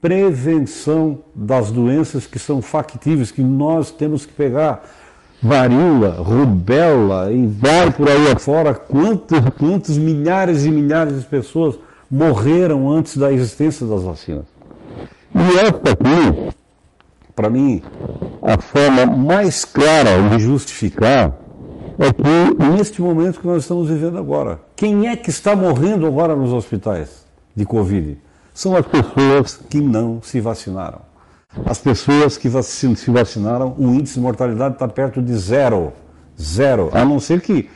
prevenção 0.00 1.20
das 1.34 1.70
doenças 1.70 2.26
que 2.26 2.38
são 2.38 2.62
factíveis, 2.62 3.30
que 3.30 3.42
nós 3.42 3.90
temos 3.90 4.24
que 4.24 4.32
pegar 4.32 4.84
varíola, 5.42 6.16
rubéola 6.22 7.30
e 7.30 7.46
vai 7.46 7.90
por 7.90 8.08
aí 8.08 8.30
afora, 8.32 8.74
quantos, 8.74 9.38
quantos 9.58 9.98
milhares 9.98 10.64
e 10.64 10.70
milhares 10.70 11.20
de 11.20 11.26
pessoas 11.26 11.78
morreram 12.10 12.90
antes 12.90 13.16
da 13.16 13.32
existência 13.32 13.86
das 13.86 14.02
vacinas. 14.02 14.44
E 15.34 15.58
esta 15.58 15.92
aqui 15.92 16.52
para 17.34 17.48
mim, 17.48 17.82
a 18.42 18.60
forma 18.60 19.06
mais 19.06 19.64
clara 19.64 20.28
de 20.30 20.42
justificar 20.42 21.32
é 21.98 22.12
que 22.12 22.64
neste 22.76 23.00
momento 23.00 23.40
que 23.40 23.46
nós 23.46 23.62
estamos 23.62 23.88
vivendo 23.88 24.18
agora, 24.18 24.60
quem 24.76 25.08
é 25.08 25.16
que 25.16 25.30
está 25.30 25.54
morrendo 25.54 26.06
agora 26.06 26.34
nos 26.34 26.52
hospitais 26.52 27.24
de 27.54 27.64
Covid? 27.64 28.18
São 28.54 28.76
as 28.76 28.86
pessoas 28.86 29.60
que 29.68 29.80
não 29.80 30.20
se 30.22 30.40
vacinaram. 30.40 31.00
As 31.66 31.78
pessoas 31.78 32.36
que 32.36 32.50
se 32.62 33.10
vacinaram, 33.10 33.74
o 33.78 33.94
índice 33.94 34.14
de 34.14 34.20
mortalidade 34.20 34.74
está 34.74 34.88
perto 34.88 35.22
de 35.22 35.34
zero. 35.36 35.92
Zero. 36.40 36.90
A 36.92 37.04
não 37.04 37.20
ser 37.20 37.40
que 37.40 37.68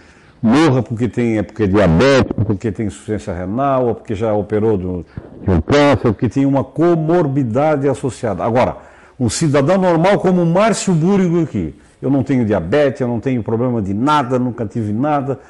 morra 0.42 0.82
porque 0.82 1.08
tem 1.08 1.38
é 1.38 1.42
porque 1.42 1.64
é 1.64 1.66
diabético, 1.66 2.44
porque 2.44 2.72
tem 2.72 2.86
insuficiência 2.86 3.34
renal, 3.34 3.88
ou 3.88 3.94
porque 3.94 4.14
já 4.14 4.32
operou 4.32 4.76
de 4.78 4.86
um 4.86 5.60
câncer, 5.60 6.12
porque 6.12 6.28
tem 6.28 6.46
uma 6.46 6.64
comorbidade 6.64 7.88
associada. 7.88 8.42
Agora, 8.42 8.78
um 9.18 9.28
cidadão 9.28 9.78
normal 9.78 10.18
como 10.20 10.42
o 10.42 10.46
Márcio 10.46 10.94
Búrigo 10.94 11.42
aqui. 11.42 11.74
Eu 12.00 12.10
não 12.10 12.22
tenho 12.22 12.44
diabetes, 12.44 13.00
eu 13.00 13.08
não 13.08 13.20
tenho 13.20 13.42
problema 13.42 13.80
de 13.80 13.94
nada, 13.94 14.38
nunca 14.38 14.66
tive 14.66 14.92
nada. 14.92 15.40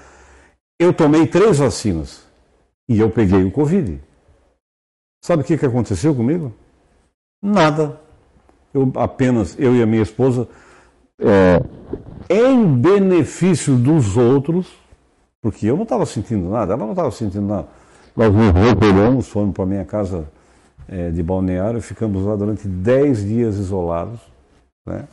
Eu 0.78 0.92
tomei 0.92 1.26
três 1.26 1.58
vacinas 1.58 2.24
e 2.88 2.98
eu 3.00 3.10
peguei 3.10 3.42
o 3.44 3.50
Covid. 3.50 4.00
Sabe 5.24 5.42
o 5.42 5.44
que, 5.44 5.58
que 5.58 5.66
aconteceu 5.66 6.14
comigo? 6.14 6.52
Nada. 7.42 8.00
Eu 8.72 8.92
apenas, 8.96 9.56
eu 9.58 9.74
e 9.74 9.82
a 9.82 9.86
minha 9.86 10.02
esposa, 10.02 10.46
é, 11.18 11.60
em 12.28 12.64
benefício 12.76 13.76
dos 13.76 14.16
outros, 14.16 14.68
porque 15.42 15.66
eu 15.66 15.76
não 15.76 15.84
estava 15.84 16.06
sentindo 16.06 16.48
nada, 16.50 16.74
ela 16.74 16.84
não 16.84 16.92
estava 16.92 17.10
sentindo 17.10 17.46
nada. 17.46 17.68
Nós 18.14 18.32
nos 18.32 18.52
recolhemos, 18.52 19.28
fomos 19.28 19.54
para 19.54 19.66
minha 19.66 19.84
casa 19.84 20.28
é, 20.88 21.10
de 21.10 21.22
balneário, 21.22 21.80
ficamos 21.80 22.24
lá 22.24 22.36
durante 22.36 22.66
10 22.66 23.24
dias 23.24 23.56
isolados. 23.56 24.20
Né? 24.86 25.04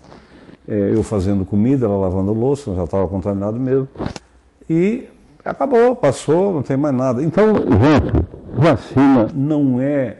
é, 0.67 0.91
eu 0.93 1.03
fazendo 1.03 1.45
comida, 1.45 1.86
ela 1.86 1.97
lavando 1.97 2.34
louça, 2.34 2.74
já 2.74 2.84
estava 2.84 3.07
contaminado 3.07 3.59
mesmo. 3.59 3.88
E 4.69 5.07
acabou, 5.43 5.95
passou, 5.95 6.53
não 6.53 6.61
tem 6.61 6.78
mais 6.78 6.95
nada. 6.95 7.21
Então, 7.21 7.53
gente, 7.55 8.26
vacina 8.53 9.28
não 9.34 9.82
é, 9.82 10.17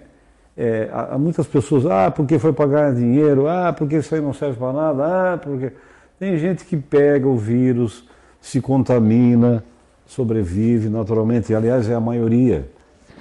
é. 0.58 0.90
há 0.92 1.18
muitas 1.18 1.48
pessoas, 1.48 1.86
ah, 1.86 2.12
porque 2.12 2.38
foi 2.40 2.52
pagar 2.52 2.94
dinheiro, 2.94 3.48
ah, 3.48 3.74
porque 3.74 3.98
isso 3.98 4.14
aí 4.14 4.22
não 4.22 4.34
serve 4.34 4.58
para 4.58 4.74
nada, 4.74 5.34
ah, 5.34 5.38
porque. 5.38 5.72
Tem 6.20 6.38
gente 6.38 6.64
que 6.64 6.78
pega 6.78 7.28
o 7.28 7.36
vírus, 7.36 8.08
se 8.40 8.62
contamina, 8.62 9.62
sobrevive 10.06 10.88
naturalmente, 10.88 11.52
e, 11.52 11.56
aliás, 11.56 11.90
é 11.90 11.96
a 11.96 12.00
maioria. 12.00 12.70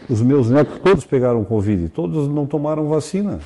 Os 0.08 0.20
meus 0.20 0.50
netos 0.50 0.78
todos 0.80 1.04
pegaram 1.04 1.44
Covid, 1.44 1.88
todos 1.90 2.28
não 2.28 2.46
tomaram 2.46 2.88
vacina, 2.88 3.38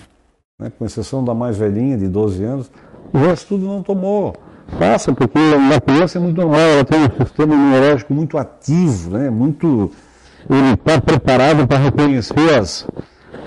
né? 0.59 0.73
com 0.79 0.85
exceção 0.85 1.25
da 1.25 1.35
mais 1.35 1.57
velhinha, 1.57 1.97
de 1.97 2.09
12 2.09 2.45
anos, 2.45 2.71
o 3.13 3.19
resto 3.19 3.49
tudo 3.49 3.67
não 3.67 3.83
tomou. 3.83 4.35
Passa, 4.79 5.13
porque 5.13 5.39
na 5.39 5.81
criança 5.81 6.19
é 6.19 6.21
muito 6.21 6.41
normal, 6.41 6.59
ela 6.59 6.85
tem 6.85 6.99
um 6.99 7.25
sistema 7.25 7.55
imunológico 7.55 8.13
muito 8.13 8.37
ativo, 8.37 9.11
né? 9.11 9.31
muito, 9.31 9.93
ele 10.51 10.73
está 10.73 11.01
preparado 11.01 11.67
para 11.69 11.79
reconhecer 11.79 12.59
as, 12.59 12.87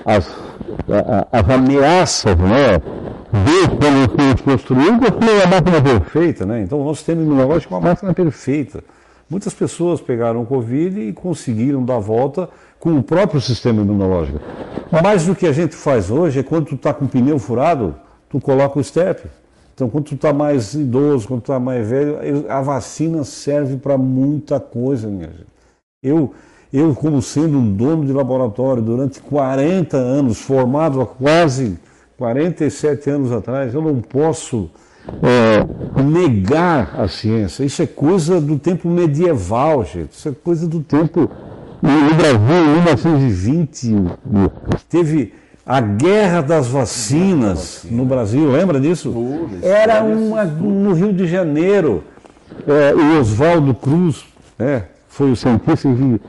as, 0.04 0.32
as 1.30 1.50
ameaças, 1.50 2.36
né? 2.36 2.80
Desde 3.44 3.76
quando 3.76 4.36
se 4.36 4.42
construiu, 4.42 4.98
construiu 4.98 5.34
uma 5.36 5.46
máquina 5.46 5.82
perfeita, 5.82 6.46
né? 6.46 6.62
Então 6.62 6.80
o 6.80 6.84
nosso 6.84 6.96
sistema 6.96 7.22
imunológico 7.22 7.74
é 7.74 7.76
uma 7.76 7.88
máquina 7.90 8.14
perfeita. 8.14 8.82
Muitas 9.28 9.54
pessoas 9.54 10.00
pegaram 10.00 10.44
Covid 10.44 11.00
e 11.00 11.12
conseguiram 11.12 11.84
dar 11.84 12.00
volta 12.00 12.48
com 12.80 12.96
o 12.96 13.02
próprio 13.02 13.40
sistema 13.40 13.82
imunológico. 13.82 14.40
Mais 14.90 15.26
do 15.26 15.36
que 15.36 15.46
a 15.46 15.52
gente 15.52 15.76
faz 15.76 16.10
hoje 16.10 16.40
é 16.40 16.42
quando 16.42 16.64
tu 16.64 16.74
está 16.74 16.92
com 16.92 17.04
o 17.04 17.08
pneu 17.08 17.38
furado, 17.38 17.94
tu 18.28 18.40
coloca 18.40 18.80
o 18.80 18.82
step. 18.82 19.28
Então, 19.74 19.88
quando 19.88 20.04
tu 20.04 20.14
está 20.14 20.32
mais 20.32 20.74
idoso, 20.74 21.28
quando 21.28 21.42
tu 21.42 21.52
está 21.52 21.60
mais 21.60 21.88
velho, 21.88 22.18
a 22.48 22.60
vacina 22.60 23.22
serve 23.22 23.76
para 23.76 23.96
muita 23.96 24.58
coisa, 24.58 25.08
minha 25.08 25.28
gente. 25.28 25.46
Eu, 26.02 26.34
eu, 26.72 26.94
como 26.94 27.20
sendo 27.20 27.58
um 27.58 27.72
dono 27.72 28.04
de 28.06 28.12
laboratório 28.12 28.82
durante 28.82 29.20
40 29.20 29.96
anos, 29.96 30.40
formado 30.40 31.00
há 31.00 31.06
quase 31.06 31.78
47 32.18 33.10
anos 33.10 33.32
atrás, 33.32 33.74
eu 33.74 33.82
não 33.82 34.00
posso 34.00 34.70
é, 35.22 36.02
negar 36.02 36.98
a 36.98 37.08
ciência. 37.08 37.64
Isso 37.64 37.82
é 37.82 37.86
coisa 37.86 38.40
do 38.40 38.58
tempo 38.58 38.88
medieval, 38.88 39.84
gente. 39.84 40.12
Isso 40.12 40.28
é 40.28 40.32
coisa 40.32 40.66
do 40.66 40.80
tempo 40.80 41.30
no 41.82 42.14
Brasil, 42.14 42.38
em 42.38 42.74
1920, 42.74 43.96
teve 44.88 45.32
a 45.64 45.80
guerra 45.80 46.42
das 46.42 46.66
vacinas 46.66 47.86
no 47.90 48.04
Brasil, 48.04 48.50
lembra 48.50 48.80
disso? 48.80 49.14
Era 49.62 50.02
uma 50.02 50.44
no 50.44 50.92
Rio 50.92 51.12
de 51.12 51.26
Janeiro. 51.26 52.04
É, 52.66 52.94
o 52.94 53.20
Oswaldo 53.20 53.74
Cruz 53.74 54.24
é, 54.58 54.82
foi 55.08 55.30
o 55.30 55.36
cientista 55.36 55.88
que 55.88 56.20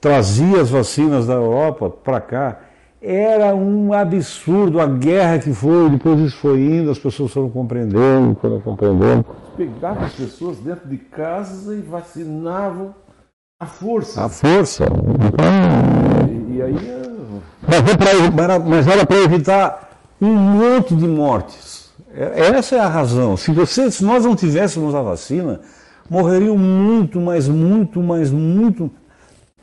trazia 0.00 0.60
as 0.60 0.70
vacinas 0.70 1.26
da 1.26 1.34
Europa 1.34 1.90
para 1.90 2.20
cá. 2.20 2.60
Era 3.02 3.54
um 3.54 3.94
absurdo 3.94 4.78
a 4.78 4.86
guerra 4.86 5.38
que 5.38 5.54
foi, 5.54 5.88
depois 5.88 6.20
isso 6.20 6.36
foi 6.36 6.60
indo, 6.60 6.90
as 6.90 6.98
pessoas 6.98 7.32
foram 7.32 7.48
compreendendo, 7.48 8.36
foram 8.40 8.60
compreendendo. 8.60 9.24
Pegavam 9.56 10.04
as 10.04 10.12
pessoas 10.12 10.58
dentro 10.58 10.86
de 10.86 10.98
casa 10.98 11.74
e 11.74 11.80
vacinavam 11.80 12.94
a 13.60 13.66
força. 13.66 14.24
A 14.24 14.28
força. 14.30 14.86
E, 16.30 16.56
e 16.56 16.62
aí. 16.62 16.74
Mas, 18.66 18.86
era 18.88 19.04
para 19.04 19.18
evitar 19.18 19.90
um 20.18 20.34
monte 20.34 20.94
de 20.96 21.06
mortes. 21.06 21.90
É, 22.14 22.40
essa 22.56 22.76
é 22.76 22.80
a 22.80 22.88
razão. 22.88 23.36
Se, 23.36 23.52
você, 23.52 23.90
se 23.90 24.02
nós 24.02 24.24
não 24.24 24.34
tivéssemos 24.34 24.94
a 24.94 25.02
vacina, 25.02 25.60
morreriam 26.08 26.56
muito, 26.56 27.20
mas 27.20 27.48
muito, 27.48 28.02
mas 28.02 28.30
muito. 28.30 28.90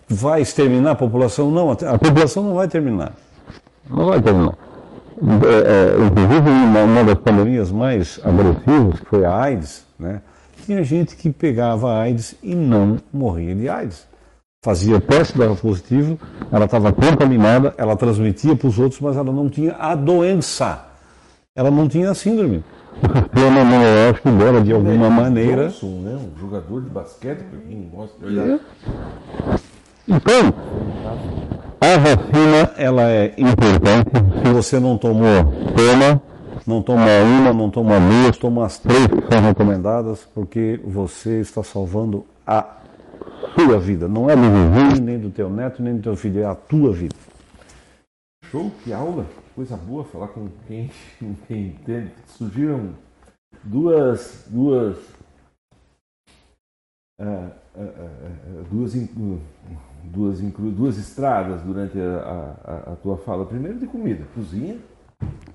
Vai 0.08 0.41
exterminar 0.41 0.91
a 0.91 0.95
população? 0.95 1.50
Não, 1.50 1.72
a 1.72 1.98
população 1.98 2.43
não 2.43 2.54
vai 2.54 2.68
terminar. 2.68 3.14
Não 3.89 4.06
vai 4.06 4.22
terminar. 4.22 4.54
É, 5.20 5.95
é, 5.95 6.06
inclusive, 6.06 6.50
uma, 6.50 6.84
uma 6.84 7.04
das 7.04 7.18
pandemias 7.18 7.72
mais 7.72 8.20
agressivas, 8.24 9.00
que 9.00 9.06
foi 9.08 9.26
a 9.26 9.36
AIDS, 9.36 9.84
né? 10.00 10.22
Tinha 10.68 10.84
gente 10.84 11.15
que 11.15 11.30
pegava 11.30 11.97
AIDS 11.97 12.36
e 12.43 12.53
não 12.53 12.97
morria 13.11 13.55
de 13.55 13.70
AIDS. 13.70 14.05
Fazia 14.61 14.99
teste, 14.99 15.38
dava 15.38 15.55
positivo, 15.55 16.20
ela 16.51 16.65
estava 16.65 16.91
contaminada, 16.91 17.74
ela 17.78 17.95
transmitia 17.95 18.53
para 18.53 18.68
os 18.68 18.78
outros, 18.78 18.99
mas 18.99 19.15
ela 19.15 19.32
não 19.32 19.49
tinha 19.49 19.78
a 19.80 19.95
doença. 19.95 20.86
Ela 21.55 21.72
não 21.72 21.88
tinha 21.88 22.11
a 22.11 22.13
síndrome. 22.13 22.65
O 23.01 23.18
sistema 23.18 23.61
imunológico 23.61 24.30
dela, 24.32 24.61
de 24.61 24.74
alguma 24.74 25.09
maneira. 25.09 25.68
Johnson, 25.70 26.01
né? 26.01 26.15
um 26.18 26.38
jogador 26.38 26.82
de 26.82 26.89
basquete, 26.89 27.43
para 27.43 27.59
quem 27.59 27.89
gosta 27.89 28.20
de 28.20 28.26
olhar. 28.26 28.49
É. 28.49 28.59
Então, 30.05 30.53
a 31.80 31.97
vacina 31.97 32.72
ela 32.76 33.03
é 33.03 33.34
importante. 33.38 34.11
Se 34.43 34.51
você 34.51 34.80
não 34.82 34.97
tomou, 34.97 35.45
toma 35.76 36.22
não 36.68 36.82
toma 36.84 37.05
uma, 37.24 37.53
não 37.53 37.70
toma 37.70 37.97
duas, 37.97 38.38
toma 38.38 38.65
as 38.65 38.78
três 38.78 39.07
que 39.07 39.34
são 39.34 39.41
recomendadas, 39.41 40.28
porque 40.36 40.78
você 40.84 41.39
está 41.39 41.63
salvando 41.63 42.26
a 42.45 42.82
sua 43.55 43.80
vida. 43.80 44.09
Não 44.09 44.30
é 44.30 44.36
do 44.36 44.41
vizinho, 44.41 45.05
nem 45.05 45.18
do 45.18 45.30
teu 45.30 45.49
neto, 45.49 45.82
nem 45.82 45.95
do 45.95 46.03
teu 46.03 46.18
filho, 46.18 46.41
é 46.41 46.45
a 46.45 46.53
tua 46.53 46.91
vida. 46.91 47.15
Show, 48.51 48.70
que 48.84 48.91
aula, 48.91 49.26
coisa 49.55 49.78
boa 49.78 50.03
falar 50.03 50.28
com 50.28 50.49
quem, 50.68 50.91
com 51.18 51.34
quem 51.47 51.68
entende. 51.68 52.11
Surgiram 52.28 52.89
duas, 53.63 54.43
duas, 54.49 54.97
uh, 57.22 57.24
uh, 57.24 57.80
uh, 57.80 58.63
duas, 58.70 58.93
duas, 60.03 60.39
duas 60.41 60.97
estradas 60.97 61.61
durante 61.61 61.97
a, 61.97 62.55
a, 62.65 62.91
a, 62.91 62.95
tua 62.97 63.18
fala. 63.20 63.45
Primeiro 63.45 63.80
de 63.80 63.88
comida, 63.88 64.26
cozinha. 64.36 64.78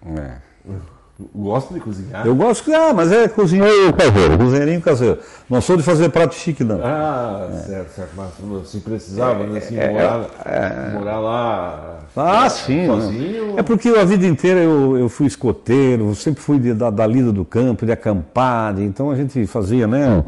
É. 0.06 0.40
Gosto 1.34 1.74
de 1.74 1.80
cozinhar? 1.80 2.26
Eu 2.26 2.34
gosto 2.34 2.60
de 2.60 2.70
cozinhar, 2.70 2.94
mas 2.94 3.12
é 3.12 3.28
cozinheiro 3.28 3.92
caseiro, 3.92 4.38
cozinheirinho 4.38 4.80
caseiro. 4.80 5.18
Não 5.48 5.60
sou 5.60 5.76
de 5.76 5.82
fazer 5.82 6.08
prato 6.08 6.34
chique, 6.34 6.64
não. 6.64 6.80
Ah, 6.82 7.48
é. 7.52 7.56
certo, 7.58 7.90
certo. 7.90 8.10
Mas 8.16 8.62
assim, 8.62 8.80
precisava, 8.80 9.44
né? 9.44 9.58
Assim, 9.58 9.78
é, 9.78 9.90
morar, 9.90 10.26
é, 10.44 10.98
morar 10.98 11.18
lá. 11.20 11.98
Ah, 12.16 12.48
sim. 12.48 12.86
Sozinho? 12.86 13.58
É 13.58 13.62
porque 13.62 13.90
a 13.90 14.04
vida 14.04 14.26
inteira 14.26 14.60
eu, 14.60 14.96
eu 14.96 15.08
fui 15.08 15.26
escoteiro, 15.26 16.14
sempre 16.14 16.42
fui 16.42 16.58
de, 16.58 16.72
da, 16.72 16.88
da 16.88 17.06
lida 17.06 17.30
do 17.30 17.44
campo, 17.44 17.84
de 17.84 17.92
acampar, 17.92 18.74
de, 18.74 18.82
então 18.82 19.10
a 19.10 19.14
gente 19.14 19.46
fazia, 19.46 19.86
né? 19.86 20.24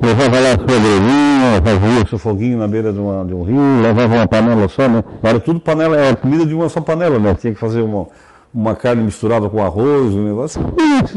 Levava 0.00 0.40
lá 0.40 0.52
a 0.52 0.58
pedreirinha, 0.58 1.62
fazia 1.64 2.04
o 2.04 2.08
seu 2.08 2.18
foguinho 2.18 2.58
na 2.58 2.68
beira 2.68 2.92
de, 2.92 3.00
uma, 3.00 3.24
de 3.24 3.34
um 3.34 3.42
rio, 3.42 3.82
levava 3.82 4.14
uma 4.14 4.28
panela 4.28 4.68
só, 4.68 4.88
né? 4.88 5.02
Era 5.22 5.40
tudo 5.40 5.58
panela, 5.58 5.96
era 5.96 6.16
comida 6.16 6.46
de 6.46 6.54
uma 6.54 6.68
só 6.68 6.80
panela, 6.80 7.18
né? 7.18 7.34
Tinha 7.34 7.52
que 7.52 7.58
fazer 7.58 7.82
uma 7.82 8.06
uma 8.52 8.74
carne 8.74 9.02
misturada 9.02 9.48
com 9.48 9.62
arroz, 9.62 10.14
um 10.14 10.24
negócio. 10.24 10.60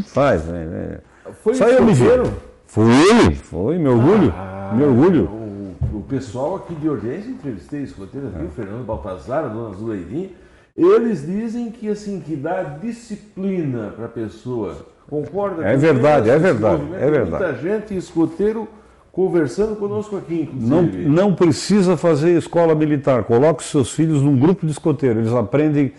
Faz, 0.08 0.46
né? 0.46 1.00
Foi 1.44 1.54
Só 1.54 1.68
eu 1.68 1.84
me 1.86 1.94
Foi 2.66 2.86
ele, 2.86 3.36
foi, 3.36 3.78
meu 3.78 3.94
orgulho. 3.94 4.34
Ah, 4.36 4.74
meu 4.76 4.90
orgulho. 4.90 5.26
O, 5.26 5.98
o, 5.98 6.02
pessoal 6.04 6.56
aqui 6.56 6.76
de 6.76 6.90
Ordense, 6.90 7.30
entrevistei 7.30 7.84
escoteiros 7.84 8.34
aqui, 8.34 8.44
é. 8.44 8.48
o 8.48 8.52
Fernando 8.52 8.86
Baltazar, 8.86 9.46
a 9.46 9.48
dona 9.48 9.76
Zuleirinha, 9.76 10.30
eles 10.76 11.26
dizem 11.26 11.72
que 11.72 11.90
assim, 11.90 12.20
que 12.20 12.36
dá 12.36 12.64
disciplina 12.64 13.94
para 13.96 14.06
a 14.06 14.10
pessoa. 14.10 14.86
Concorda? 15.10 15.66
É 15.66 15.76
verdade, 15.76 16.30
é 16.30 16.38
verdade, 16.38 16.84
é 16.94 17.12
verdade. 17.12 17.44
Muita 17.44 17.56
gente 17.62 17.96
escoteiro 17.96 18.68
conversando 19.12 19.76
conosco 19.76 20.16
aqui, 20.16 20.50
Não, 20.54 20.84
não 20.84 21.36
precisa 21.36 21.98
fazer 21.98 22.38
escola 22.38 22.74
militar. 22.74 23.24
Coloque 23.26 23.64
seus 23.64 23.92
filhos 23.92 24.22
num 24.22 24.38
grupo 24.38 24.66
de 24.66 24.72
escoteiro. 24.72 25.20
Eles 25.20 25.34
aprendem 25.34 25.92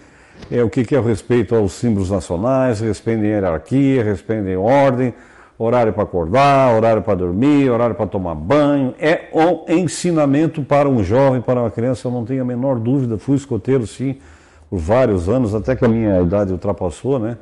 é, 0.50 0.62
o 0.62 0.68
que, 0.68 0.94
é 0.94 0.98
o 0.98 1.02
respeito 1.02 1.54
aos 1.54 1.72
símbolos 1.72 2.10
nacionais, 2.10 2.80
respeitem 2.80 3.26
hierarquia, 3.26 4.02
respeitem 4.02 4.56
ordem, 4.56 5.14
horário 5.58 5.92
para 5.92 6.02
acordar, 6.02 6.74
horário 6.74 7.02
para 7.02 7.14
dormir, 7.14 7.70
horário 7.70 7.94
para 7.94 8.06
tomar 8.06 8.34
banho. 8.34 8.94
É 8.98 9.28
um 9.32 9.72
ensinamento 9.72 10.62
para 10.62 10.88
um 10.88 11.02
jovem, 11.02 11.40
para 11.40 11.60
uma 11.60 11.70
criança, 11.70 12.08
eu 12.08 12.12
não 12.12 12.24
tenho 12.24 12.42
a 12.42 12.44
menor 12.44 12.78
dúvida. 12.78 13.18
Fui 13.18 13.36
escoteiro, 13.36 13.86
sim, 13.86 14.16
por 14.68 14.78
vários 14.78 15.28
anos, 15.28 15.54
até 15.54 15.76
que 15.76 15.84
a 15.84 15.88
minha 15.88 16.20
idade 16.20 16.52
ultrapassou, 16.52 17.18
né? 17.18 17.36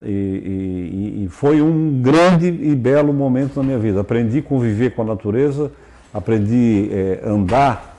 E, 0.00 0.10
e, 0.10 1.24
e, 1.24 1.28
foi 1.28 1.60
um 1.60 2.00
grande 2.00 2.46
e 2.46 2.72
belo 2.76 3.12
momento 3.12 3.56
na 3.56 3.64
minha 3.64 3.78
vida. 3.78 4.00
Aprendi 4.00 4.38
a 4.38 4.42
conviver 4.42 4.90
com 4.94 5.02
a 5.02 5.04
natureza, 5.04 5.72
aprendi 6.14 6.88
a 6.92 6.96
é, 6.96 7.20
andar 7.28 7.97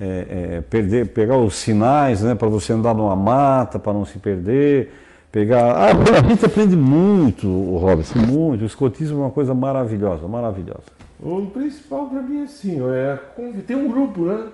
é, 0.00 0.56
é, 0.56 0.60
perder, 0.60 1.08
pegar 1.08 1.36
os 1.36 1.54
sinais 1.54 2.22
né, 2.22 2.34
para 2.34 2.48
você 2.48 2.72
andar 2.72 2.94
numa 2.94 3.16
mata, 3.16 3.78
para 3.78 3.92
não 3.92 4.04
se 4.04 4.18
perder. 4.18 4.92
Pegar. 5.30 5.72
Ah, 5.72 5.90
a 5.90 6.28
gente 6.28 6.44
aprende 6.46 6.74
muito, 6.74 7.46
Robson, 7.76 8.18
muito. 8.20 8.62
O 8.62 8.66
escotismo 8.66 9.18
é 9.18 9.20
uma 9.24 9.30
coisa 9.30 9.54
maravilhosa, 9.54 10.26
maravilhosa. 10.26 10.84
O 11.20 11.46
principal 11.46 12.06
para 12.06 12.22
mim 12.22 12.40
é 12.40 12.44
assim, 12.44 12.80
é 12.80 13.18
ter 13.66 13.76
um 13.76 13.88
grupo 13.88 14.22
né, 14.22 14.46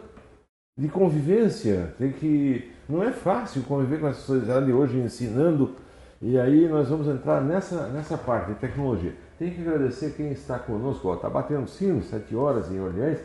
de 0.77 0.89
convivência. 0.89 1.95
Tem 1.99 2.11
que. 2.11 2.73
Não 2.89 3.03
é 3.03 3.13
fácil 3.13 3.63
conviver 3.63 4.01
com 4.01 4.07
a 4.07 4.13
sociedade 4.13 4.73
hoje 4.73 4.99
ensinando. 4.99 5.73
E 6.21 6.39
aí 6.39 6.67
nós 6.69 6.89
vamos 6.89 7.07
entrar 7.07 7.41
nessa, 7.41 7.87
nessa 7.89 8.17
parte 8.17 8.49
de 8.49 8.55
tecnologia. 8.55 9.13
Tem 9.39 9.51
que 9.51 9.61
agradecer 9.61 10.15
quem 10.17 10.33
está 10.33 10.59
conosco. 10.59 11.13
Está 11.13 11.29
batendo 11.29 11.69
sino, 11.69 12.03
7 12.03 12.35
horas 12.35 12.71
em 12.73 12.81
Orleans. 12.81 13.19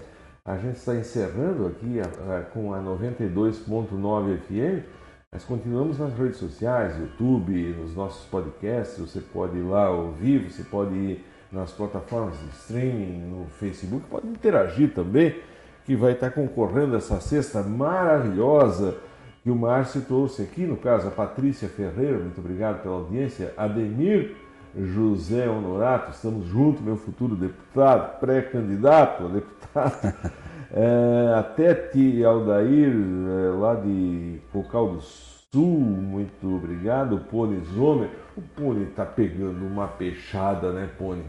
A 0.50 0.58
gente 0.58 0.78
está 0.78 0.96
encerrando 0.96 1.68
aqui 1.68 2.00
a, 2.00 2.38
a, 2.38 2.42
com 2.42 2.74
a 2.74 2.80
92.9 2.80 4.40
FM, 4.40 4.84
mas 5.32 5.44
continuamos 5.44 6.00
nas 6.00 6.12
redes 6.18 6.38
sociais, 6.38 6.98
YouTube, 6.98 7.76
nos 7.80 7.96
nossos 7.96 8.26
podcasts. 8.26 8.98
Você 8.98 9.22
pode 9.22 9.60
ir 9.60 9.62
lá 9.62 9.92
ouvir, 9.92 10.50
você 10.50 10.64
pode 10.64 10.96
ir 10.96 11.24
nas 11.52 11.72
plataformas 11.72 12.36
de 12.40 12.48
streaming, 12.48 13.30
no 13.30 13.46
Facebook, 13.60 14.08
pode 14.10 14.26
interagir 14.26 14.92
também, 14.92 15.40
que 15.86 15.96
vai 15.96 16.14
estar 16.14 16.32
concorrendo 16.32 16.96
essa 16.96 17.20
cesta 17.20 17.62
maravilhosa 17.62 18.98
que 19.44 19.52
o 19.52 19.56
Márcio 19.56 20.02
trouxe 20.02 20.42
aqui, 20.42 20.62
no 20.62 20.78
caso 20.78 21.10
a 21.10 21.12
Patrícia 21.12 21.70
Ferreira, 21.70 22.18
muito 22.18 22.40
obrigado 22.40 22.82
pela 22.82 22.96
audiência, 22.96 23.54
Ademir 23.56 24.36
José 24.78 25.50
Honorato, 25.50 26.12
estamos 26.12 26.46
juntos, 26.48 26.82
meu 26.82 26.96
futuro 26.96 27.36
deputado, 27.36 28.20
pré-candidato 28.20 29.26
a 29.26 29.28
deputado, 29.28 30.14
é, 30.72 31.34
a 31.38 31.44
Tete 31.44 32.24
Aldair, 32.24 32.92
é, 32.92 33.58
lá 33.58 33.76
de 33.76 34.40
Cocal 34.52 34.90
do 34.90 35.02
Sul, 35.02 35.80
muito 35.80 36.56
obrigado, 36.56 37.16
o 37.16 37.20
Pony 37.20 37.60
Zomer, 37.74 38.10
o 38.38 38.42
Pony 38.42 38.84
está 38.84 39.06
pegando 39.06 39.66
uma 39.66 39.88
peixada, 39.88 40.72
né, 40.72 40.90
Pony? 40.98 41.24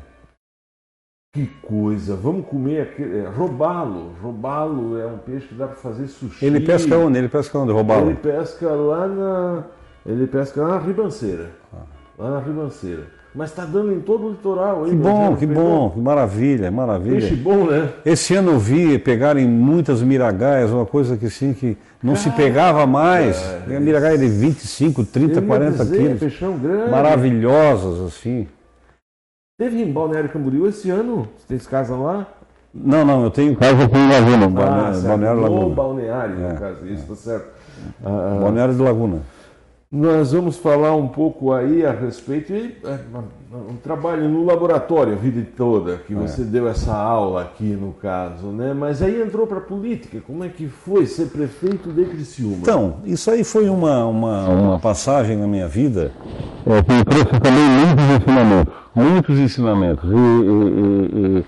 Que 1.32 1.46
coisa, 1.62 2.16
vamos 2.16 2.46
comer 2.46 2.80
aquele. 2.80 3.18
É, 3.18 3.28
robalo. 3.28 4.16
Robalo 4.20 4.98
é 4.98 5.06
um 5.06 5.18
peixe 5.18 5.46
que 5.46 5.54
dá 5.54 5.68
para 5.68 5.76
fazer 5.76 6.08
sushi. 6.08 6.44
Ele 6.44 6.58
pesca 6.58 6.98
onde? 6.98 7.18
Ele 7.18 7.28
pesca 7.28 7.56
onde, 7.56 7.70
robalo? 7.72 8.10
Ele 8.10 8.16
pesca 8.16 8.68
lá 8.68 9.06
na. 9.06 9.64
Ele 10.04 10.26
pesca 10.26 10.60
lá 10.60 10.70
na 10.70 10.78
ribanceira. 10.78 11.52
Ah. 11.72 11.84
Lá 12.18 12.30
na 12.32 12.40
ribanceira. 12.40 13.19
Mas 13.32 13.50
está 13.50 13.64
dando 13.64 13.92
em 13.92 14.00
todo 14.00 14.26
o 14.26 14.30
litoral. 14.30 14.84
Que 14.84 14.94
bom, 14.94 15.36
que 15.36 15.46
bom, 15.46 15.90
que 15.90 16.00
maravilha, 16.00 16.68
maravilha. 16.70 17.20
Peixe 17.20 17.36
bom, 17.36 17.66
né? 17.66 17.88
Esse 18.04 18.34
ano 18.34 18.52
eu 18.52 18.58
vi 18.58 18.98
pegarem 18.98 19.46
muitas 19.46 20.02
miragaias, 20.02 20.70
uma 20.72 20.84
coisa 20.84 21.16
que 21.16 21.30
sim, 21.30 21.52
que 21.52 21.78
não 22.02 22.16
se 22.16 22.28
pegava 22.30 22.84
mais. 22.86 23.40
É, 23.70 23.78
miragaia 23.78 24.18
de 24.18 24.26
25, 24.26 25.04
30, 25.04 25.42
40 25.42 25.84
dizer, 25.84 25.96
quilos. 25.96 26.18
Peixão 26.18 26.58
grande. 26.58 26.90
Maravilhosas, 26.90 28.00
assim. 28.00 28.48
Teve 29.56 29.80
em 29.80 29.92
Balneário 29.92 30.28
Camboriú 30.28 30.66
esse 30.66 30.90
ano? 30.90 31.28
Você 31.36 31.46
tem 31.46 31.58
casa 31.58 31.94
lá? 31.94 32.26
Não, 32.72 33.04
não, 33.04 33.24
eu 33.24 33.30
tenho 33.30 33.54
casa 33.56 33.82
em 33.82 34.08
Laguna, 34.08 34.46
ah, 34.46 34.92
Balneário 35.06 35.40
Laguna. 35.40 35.60
No 35.60 35.74
balneário, 35.74 36.36
no 36.36 36.48
é, 36.48 36.54
caso, 36.54 36.86
isso, 36.86 37.02
é. 37.02 37.06
tá 37.06 37.14
certo. 37.14 37.48
Ah, 38.04 38.36
ah, 38.36 38.40
balneário 38.40 38.74
de 38.74 38.80
Laguna. 38.80 39.22
Nós 39.92 40.30
vamos 40.30 40.56
falar 40.56 40.94
um 40.94 41.08
pouco 41.08 41.52
aí 41.52 41.84
a 41.84 41.90
respeito 41.90 42.52
de 42.52 42.76
é, 42.84 43.00
um 43.52 43.74
trabalho 43.74 44.28
no 44.28 44.44
laboratório 44.44 45.14
a 45.14 45.16
vida 45.16 45.44
toda, 45.56 45.96
que 45.96 46.12
é. 46.12 46.16
você 46.16 46.42
é. 46.42 46.44
deu 46.44 46.68
essa 46.68 46.94
aula 46.94 47.42
aqui 47.42 47.64
no 47.64 47.92
caso, 47.94 48.46
né? 48.52 48.72
Mas 48.72 49.02
aí 49.02 49.20
entrou 49.20 49.48
para 49.48 49.58
a 49.58 49.60
política. 49.60 50.20
Como 50.24 50.44
é 50.44 50.48
que 50.48 50.68
foi 50.68 51.06
ser 51.06 51.26
prefeito 51.30 51.90
de 51.90 52.04
Criciúma? 52.04 52.58
Então, 52.62 52.98
isso 53.04 53.32
aí 53.32 53.42
foi 53.42 53.68
uma, 53.68 54.06
uma, 54.06 54.48
uma 54.48 54.78
passagem 54.78 55.36
na 55.36 55.48
minha 55.48 55.66
vida 55.66 56.12
é, 56.64 56.82
que 56.84 56.92
me 56.92 57.04
trouxe 57.04 57.40
também 57.40 57.64
muitos 57.80 58.04
ensinamentos. 58.14 58.74
Muitos 58.94 59.38
ensinamentos. 59.40 60.08
E, 60.08 60.14
e, 60.14 61.40
e, 61.40 61.44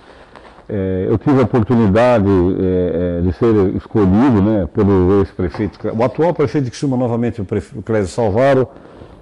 é, 0.75 1.07
eu 1.07 1.19
tive 1.19 1.39
a 1.39 1.43
oportunidade 1.43 2.27
é, 2.27 3.19
é, 3.19 3.21
de 3.21 3.33
ser 3.35 3.77
escolhido 3.77 4.41
né, 4.41 4.67
pelo 4.73 5.19
ex-prefeito, 5.19 5.79
o 5.95 6.03
atual 6.03 6.33
prefeito 6.33 6.65
de 6.65 6.71
Criciúma, 6.71 6.97
novamente, 6.97 7.43
o, 7.43 7.45
prefe, 7.45 7.79
o 7.79 7.83
Clésio 7.83 8.09
Salvaro, 8.09 8.67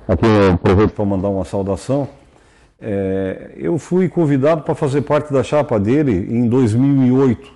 aqui 0.06 0.24
eu 0.24 0.52
aproveito 0.52 0.92
para 0.92 1.04
mandar 1.04 1.28
uma 1.28 1.44
saudação. 1.44 2.08
É, 2.80 3.50
eu 3.56 3.78
fui 3.78 4.08
convidado 4.08 4.62
para 4.62 4.76
fazer 4.76 5.02
parte 5.02 5.32
da 5.32 5.42
chapa 5.42 5.78
dele 5.80 6.28
em 6.30 6.48
2008 6.48 7.50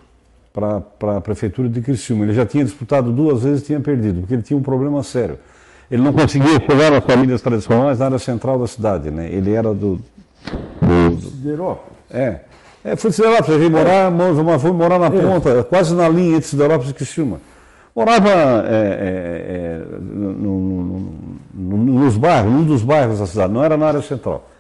para 0.52 1.16
a 1.16 1.20
prefeitura 1.20 1.68
de 1.68 1.80
Criciúma. 1.80 2.24
Ele 2.24 2.34
já 2.34 2.44
tinha 2.44 2.64
disputado 2.64 3.12
duas 3.12 3.44
vezes 3.44 3.62
e 3.62 3.66
tinha 3.66 3.80
perdido, 3.80 4.22
porque 4.22 4.34
ele 4.34 4.42
tinha 4.42 4.58
um 4.58 4.62
problema 4.62 5.04
sério. 5.04 5.38
Ele 5.88 6.02
não 6.02 6.12
conseguia 6.12 6.58
chegar 6.58 6.90
nas 6.90 7.04
famílias 7.04 7.40
tradicionais 7.40 8.00
na 8.00 8.06
área 8.06 8.18
central 8.18 8.58
da 8.58 8.66
cidade, 8.66 9.12
né? 9.12 9.28
Ele 9.30 9.52
era 9.52 9.72
do... 9.72 10.00
do, 10.82 11.10
do... 11.16 11.78
É. 12.10 12.40
É, 12.84 12.96
fui 12.96 13.08
de 13.08 13.16
Siderópolis, 13.16 13.60
vim 13.60 13.70
morar, 13.70 14.12
é. 14.12 14.58
fui 14.58 14.72
morar 14.72 14.98
na 14.98 15.10
ponta, 15.10 15.64
quase 15.64 15.94
na 15.94 16.06
linha 16.06 16.36
entre 16.36 16.48
Siderópolis 16.48 16.90
e 16.90 16.94
Criciúma. 16.94 17.40
Morava 17.96 18.28
é, 18.28 18.34
é, 18.68 19.44
é 19.56 19.82
no, 20.00 20.32
no, 20.34 21.12
no, 21.54 21.76
nos 21.78 22.16
bairros, 22.18 22.52
num 22.52 22.64
dos 22.64 22.82
bairros 22.82 23.20
da 23.20 23.26
cidade, 23.26 23.52
não 23.52 23.64
era 23.64 23.76
na 23.76 23.86
área 23.86 24.02
central. 24.02 24.50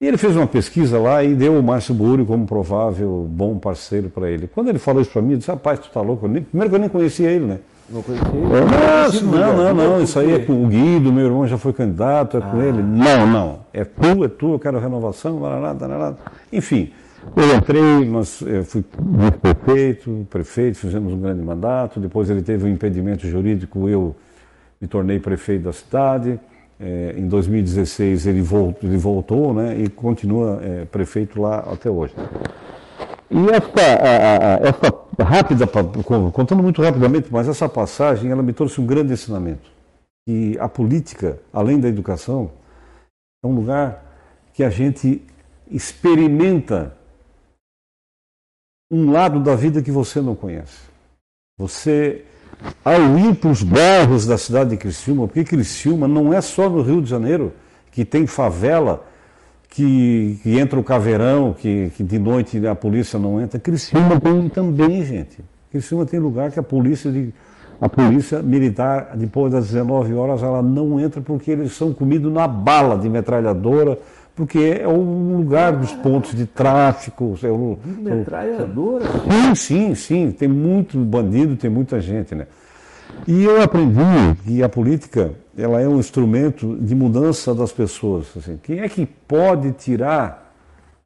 E 0.00 0.06
ele 0.08 0.16
fez 0.16 0.34
uma 0.34 0.48
pesquisa 0.48 0.98
lá 0.98 1.22
e 1.22 1.32
deu 1.32 1.56
o 1.56 1.62
Márcio 1.62 1.94
Buri 1.94 2.24
como 2.24 2.44
provável 2.44 3.24
bom 3.30 3.56
parceiro 3.56 4.10
para 4.10 4.28
ele. 4.28 4.48
Quando 4.52 4.68
ele 4.68 4.80
falou 4.80 5.00
isso 5.00 5.12
para 5.12 5.22
mim, 5.22 5.32
eu 5.32 5.38
disse, 5.38 5.50
rapaz, 5.50 5.78
tu 5.78 5.88
tá 5.90 6.00
louco? 6.00 6.28
Primeiro 6.28 6.68
que 6.68 6.74
eu 6.74 6.80
nem 6.80 6.88
conhecia 6.88 7.30
ele, 7.30 7.44
né? 7.44 7.58
Não 7.88 8.02
conhecia 8.02 8.26
ele? 8.28 9.26
Não, 9.26 9.56
não, 9.56 9.74
não, 9.74 9.74
não, 9.74 10.02
isso 10.02 10.18
aí 10.18 10.32
é 10.32 10.38
com 10.40 10.64
o 10.64 10.66
Guido, 10.66 11.12
meu 11.12 11.26
irmão 11.26 11.46
já 11.46 11.56
foi 11.56 11.72
candidato, 11.72 12.38
é 12.38 12.40
com 12.40 12.58
ah. 12.58 12.64
ele. 12.64 12.82
Não, 12.82 13.26
não, 13.28 13.58
é 13.72 13.84
tu, 13.84 14.24
é 14.24 14.28
tu, 14.28 14.54
eu 14.54 14.58
quero 14.58 14.80
renovação, 14.80 15.36
barará, 15.36 15.72
barará. 15.72 16.14
enfim. 16.52 16.90
Eu 17.36 17.56
entrei, 17.56 18.04
mas 18.04 18.40
eu 18.42 18.64
fui 18.64 18.84
vice-prefeito, 18.98 20.26
prefeito, 20.28 20.78
fizemos 20.78 21.12
um 21.12 21.20
grande 21.20 21.42
mandato. 21.42 22.00
Depois 22.00 22.28
ele 22.28 22.42
teve 22.42 22.64
um 22.64 22.68
impedimento 22.68 23.26
jurídico, 23.28 23.88
eu 23.88 24.14
me 24.80 24.88
tornei 24.88 25.20
prefeito 25.20 25.64
da 25.64 25.72
cidade. 25.72 26.38
É, 26.80 27.14
em 27.16 27.28
2016 27.28 28.26
ele 28.26 28.42
voltou, 28.42 28.88
ele 28.88 28.96
voltou 28.96 29.54
né, 29.54 29.76
e 29.78 29.88
continua 29.88 30.60
é, 30.62 30.84
prefeito 30.84 31.40
lá 31.40 31.60
até 31.60 31.88
hoje. 31.88 32.12
E 33.30 33.38
essa, 33.50 33.80
a, 34.02 34.54
a, 34.54 34.68
essa 34.68 35.22
rápida, 35.22 35.66
contando 36.32 36.62
muito 36.62 36.82
rapidamente, 36.82 37.28
mas 37.30 37.48
essa 37.48 37.68
passagem 37.68 38.30
ela 38.32 38.42
me 38.42 38.52
trouxe 38.52 38.80
um 38.80 38.86
grande 38.86 39.12
ensinamento. 39.12 39.70
Que 40.26 40.58
a 40.58 40.68
política, 40.68 41.38
além 41.52 41.78
da 41.78 41.88
educação, 41.88 42.50
é 43.42 43.46
um 43.46 43.54
lugar 43.54 44.04
que 44.52 44.62
a 44.62 44.70
gente 44.70 45.22
experimenta 45.70 46.94
um 48.92 49.10
lado 49.10 49.40
da 49.40 49.56
vida 49.56 49.80
que 49.80 49.90
você 49.90 50.20
não 50.20 50.34
conhece. 50.34 50.78
Você, 51.58 52.24
ao 52.84 53.18
ir 53.18 53.34
para 53.36 53.50
os 53.50 53.62
bairros 53.62 54.26
da 54.26 54.36
cidade 54.36 54.70
de 54.70 54.76
Criciúma, 54.76 55.26
porque 55.26 55.44
Criciúma 55.44 56.06
não 56.06 56.32
é 56.32 56.42
só 56.42 56.68
no 56.68 56.82
Rio 56.82 57.00
de 57.00 57.08
Janeiro 57.08 57.54
que 57.90 58.04
tem 58.04 58.26
favela, 58.26 59.04
que, 59.70 60.38
que 60.42 60.58
entra 60.58 60.78
o 60.78 60.84
caveirão, 60.84 61.54
que, 61.54 61.90
que 61.96 62.04
de 62.04 62.18
noite 62.18 62.64
a 62.66 62.74
polícia 62.74 63.18
não 63.18 63.40
entra. 63.40 63.58
Criciúma 63.58 64.20
tem 64.20 64.48
também, 64.50 65.02
gente. 65.02 65.38
Criciúma 65.70 66.04
tem 66.04 66.20
lugar 66.20 66.50
que 66.52 66.60
a 66.60 66.62
polícia 66.62 67.10
de, 67.10 67.32
a 67.80 67.88
polícia 67.88 68.42
militar, 68.42 69.12
depois 69.16 69.52
das 69.52 69.68
19 69.68 70.12
horas, 70.12 70.42
ela 70.42 70.62
não 70.62 71.00
entra 71.00 71.22
porque 71.22 71.50
eles 71.50 71.72
são 71.72 71.94
comidos 71.94 72.30
na 72.30 72.46
bala 72.46 72.98
de 72.98 73.08
metralhadora, 73.08 73.98
porque 74.34 74.80
é 74.80 74.88
o 74.88 75.36
lugar 75.36 75.72
dos 75.72 75.92
pontos 75.92 76.34
de 76.34 76.46
tráfico. 76.46 77.38
É 77.42 77.48
o, 77.48 77.78
Metralhadora? 77.84 79.04
Sim, 79.28 79.54
sim, 79.54 79.94
sim. 79.94 80.30
Tem 80.32 80.48
muito 80.48 80.98
bandido, 80.98 81.56
tem 81.56 81.70
muita 81.70 82.00
gente, 82.00 82.34
né? 82.34 82.46
E 83.26 83.44
eu 83.44 83.60
aprendi 83.60 84.00
que 84.44 84.62
a 84.62 84.68
política 84.68 85.32
ela 85.56 85.80
é 85.80 85.86
um 85.86 85.98
instrumento 85.98 86.76
de 86.76 86.94
mudança 86.94 87.54
das 87.54 87.70
pessoas. 87.70 88.26
Assim. 88.36 88.58
Quem 88.62 88.80
é 88.80 88.88
que 88.88 89.04
pode 89.04 89.72
tirar 89.72 90.54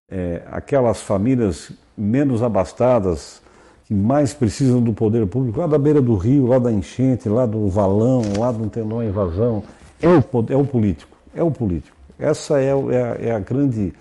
é, 0.08 0.42
aquelas 0.50 1.00
famílias 1.00 1.72
menos 1.96 2.42
abastadas, 2.42 3.42
que 3.84 3.94
mais 3.94 4.32
precisam 4.32 4.80
do 4.80 4.92
poder 4.92 5.26
público, 5.26 5.60
lá 5.60 5.66
da 5.66 5.78
beira 5.78 6.00
do 6.00 6.16
rio, 6.16 6.46
lá 6.46 6.58
da 6.58 6.72
enchente, 6.72 7.28
lá 7.28 7.44
do 7.44 7.68
valão, 7.68 8.22
lá 8.38 8.52
do 8.52 8.68
tenor 8.68 9.02
invasão? 9.02 9.64
É 10.00 10.08
o, 10.08 10.22
é 10.48 10.56
o 10.56 10.64
político, 10.64 11.16
é 11.34 11.42
o 11.42 11.50
político. 11.50 11.95
Essa 12.18 12.60
é, 12.60 12.70
é, 12.70 13.28
é 13.28 13.32
a 13.32 13.38
grande 13.38 13.92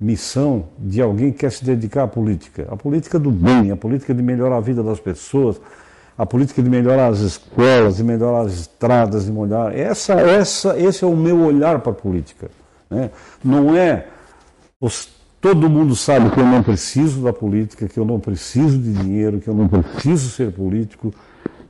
missão 0.00 0.66
de 0.78 1.00
alguém 1.00 1.32
que 1.32 1.38
quer 1.38 1.50
se 1.50 1.64
dedicar 1.64 2.04
à 2.04 2.08
política. 2.08 2.66
A 2.70 2.76
política 2.76 3.18
do 3.18 3.30
bem, 3.30 3.70
a 3.70 3.76
política 3.76 4.14
de 4.14 4.22
melhorar 4.22 4.58
a 4.58 4.60
vida 4.60 4.82
das 4.82 5.00
pessoas, 5.00 5.60
a 6.16 6.24
política 6.24 6.62
de 6.62 6.70
melhorar 6.70 7.08
as 7.08 7.20
escolas, 7.20 7.96
de 7.96 8.04
melhorar 8.04 8.42
as 8.42 8.52
estradas, 8.52 9.26
de 9.26 9.32
melhorar. 9.32 9.76
Essa, 9.76 10.14
essa, 10.14 10.78
esse 10.78 11.04
é 11.04 11.06
o 11.06 11.16
meu 11.16 11.40
olhar 11.40 11.80
para 11.80 11.92
a 11.92 11.94
política. 11.94 12.50
Né? 12.90 13.10
Não 13.42 13.76
é. 13.76 14.06
Os, 14.80 15.08
todo 15.40 15.68
mundo 15.68 15.96
sabe 15.96 16.30
que 16.30 16.38
eu 16.38 16.46
não 16.46 16.62
preciso 16.62 17.22
da 17.22 17.32
política, 17.32 17.88
que 17.88 17.98
eu 17.98 18.04
não 18.04 18.20
preciso 18.20 18.78
de 18.78 18.92
dinheiro, 18.92 19.40
que 19.40 19.48
eu 19.48 19.54
não 19.54 19.68
preciso 19.68 20.30
ser 20.30 20.52
político, 20.52 21.12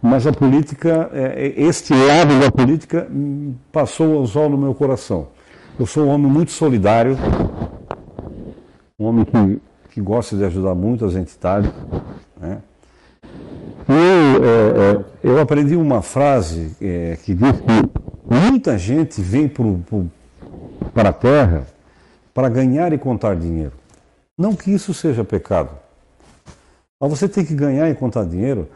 mas 0.00 0.26
a 0.26 0.32
política, 0.32 1.10
é, 1.12 1.46
é 1.46 1.62
este 1.62 1.92
lado 1.92 2.38
da 2.38 2.50
política 2.50 3.08
hum, 3.10 3.54
passou 3.72 4.20
o 4.20 4.26
sol 4.26 4.50
no 4.50 4.58
meu 4.58 4.74
coração. 4.74 5.28
Eu 5.78 5.84
sou 5.84 6.06
um 6.06 6.08
homem 6.08 6.30
muito 6.30 6.52
solidário, 6.52 7.18
um 8.98 9.04
homem 9.04 9.26
que, 9.26 9.60
que 9.90 10.00
gosta 10.00 10.34
de 10.34 10.42
ajudar 10.44 10.74
muito 10.74 11.04
as 11.04 11.14
entidades. 11.14 11.70
Né? 12.40 12.62
Eu, 13.86 13.94
é, 13.94 14.96
é, 14.96 15.04
eu 15.22 15.38
aprendi 15.38 15.76
uma 15.76 16.00
frase 16.00 16.74
é, 16.80 17.18
que 17.22 17.34
diz 17.34 17.52
que 17.52 18.34
muita 18.34 18.78
gente 18.78 19.20
vem 19.20 19.46
pro, 19.46 19.78
pro, 19.80 20.10
para 20.94 21.10
a 21.10 21.12
Terra 21.12 21.66
para 22.32 22.48
ganhar 22.48 22.90
e 22.94 22.98
contar 22.98 23.36
dinheiro. 23.36 23.72
Não 24.36 24.56
que 24.56 24.70
isso 24.70 24.94
seja 24.94 25.24
pecado. 25.24 25.70
Mas 26.98 27.10
você 27.10 27.28
tem 27.28 27.44
que 27.44 27.54
ganhar 27.54 27.90
e 27.90 27.94
contar 27.94 28.24
dinheiro, 28.24 28.66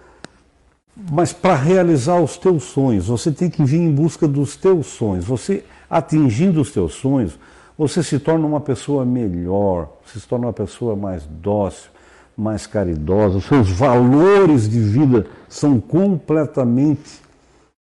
mas 1.10 1.32
para 1.32 1.54
realizar 1.54 2.20
os 2.20 2.36
teus 2.36 2.64
sonhos, 2.64 3.06
você 3.06 3.32
tem 3.32 3.48
que 3.48 3.64
vir 3.64 3.78
em 3.78 3.90
busca 3.90 4.28
dos 4.28 4.54
teus 4.54 4.88
sonhos. 4.88 5.24
Você 5.24 5.64
atingindo 5.90 6.60
os 6.60 6.70
teus 6.70 6.94
sonhos, 6.94 7.36
você 7.76 8.02
se 8.02 8.18
torna 8.18 8.46
uma 8.46 8.60
pessoa 8.60 9.04
melhor, 9.04 9.88
você 10.06 10.20
se 10.20 10.28
torna 10.28 10.46
uma 10.46 10.52
pessoa 10.52 10.94
mais 10.94 11.26
dócil, 11.26 11.90
mais 12.36 12.66
caridosa. 12.66 13.38
Os 13.38 13.44
seus 13.44 13.68
valores 13.70 14.68
de 14.68 14.78
vida 14.78 15.26
são 15.48 15.80
completamente 15.80 17.20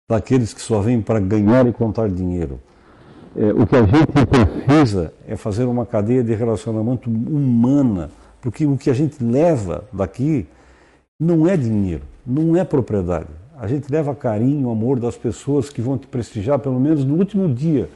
daqueles 0.09 0.53
que 0.53 0.61
só 0.61 0.81
vêm 0.81 1.01
para 1.01 1.19
ganhar 1.19 1.67
e 1.67 1.73
contar 1.73 2.09
dinheiro. 2.09 2.61
É, 3.37 3.53
o 3.53 3.67
que 3.67 3.75
a 3.75 3.83
gente 3.83 4.07
precisa 4.67 5.13
é 5.27 5.37
fazer 5.37 5.65
uma 5.65 5.87
cadeia 5.87 6.23
de 6.23 6.35
relacionamento 6.35 7.09
humana, 7.11 8.11
porque 8.41 8.67
o 8.67 8.77
que 8.77 8.91
a 8.91 8.95
gente 8.95 9.23
leva 9.23 9.85
daqui 9.93 10.47
não 11.19 11.49
é 11.49 11.57
dinheiro, 11.57 12.03
não 12.27 12.57
é 12.57 12.65
propriedade. 12.65 13.29
A 13.57 13.69
gente 13.69 13.91
leva 13.91 14.15
carinho, 14.15 14.69
amor 14.69 14.99
das 14.99 15.17
pessoas 15.17 15.71
que 15.71 15.81
vão 15.81 15.97
te 15.97 16.09
prestigiar 16.09 16.59
pelo 16.59 16.81
menos 16.81 17.05
no 17.05 17.15
último 17.15 17.53
dia 17.53 17.89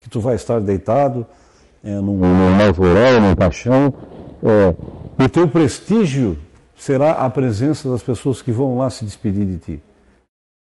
que 0.00 0.10
tu 0.10 0.20
vai 0.20 0.34
estar 0.34 0.60
deitado 0.60 1.26
é, 1.82 1.94
num, 1.94 2.20
alvorel, 2.60 3.20
num 3.20 3.34
caixão. 3.34 3.94
É, 4.42 5.22
o 5.24 5.28
teu 5.28 5.48
prestígio 5.48 6.36
será 6.76 7.12
a 7.12 7.30
presença 7.30 7.88
das 7.88 8.02
pessoas 8.02 8.42
que 8.42 8.52
vão 8.52 8.76
lá 8.76 8.90
se 8.90 9.04
despedir 9.04 9.46
de 9.46 9.58
ti. 9.58 9.82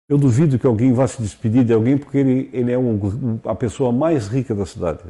Eu 0.09 0.19
duvido 0.19 0.59
que 0.59 0.67
alguém 0.67 0.93
vá 0.93 1.07
se 1.07 1.23
despedir 1.23 1.65
de 1.65 1.73
alguém 1.73 1.97
porque 1.97 2.19
ele, 2.19 2.51
ele 2.53 2.73
é 2.73 2.79
um, 2.79 3.39
a 3.45 3.55
pessoa 3.55 3.93
mais 3.93 4.29
rica 4.29 4.55
da 4.55 4.67
cidade. 4.67 5.01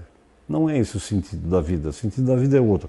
Não 0.49 0.71
é 0.71 0.79
esse 0.79 0.97
o 0.97 1.01
sentido 1.01 1.49
da 1.49 1.61
vida. 1.61 1.89
O 1.89 1.93
sentido 1.93 2.27
da 2.27 2.37
vida 2.37 2.57
é 2.57 2.61
outro. 2.61 2.89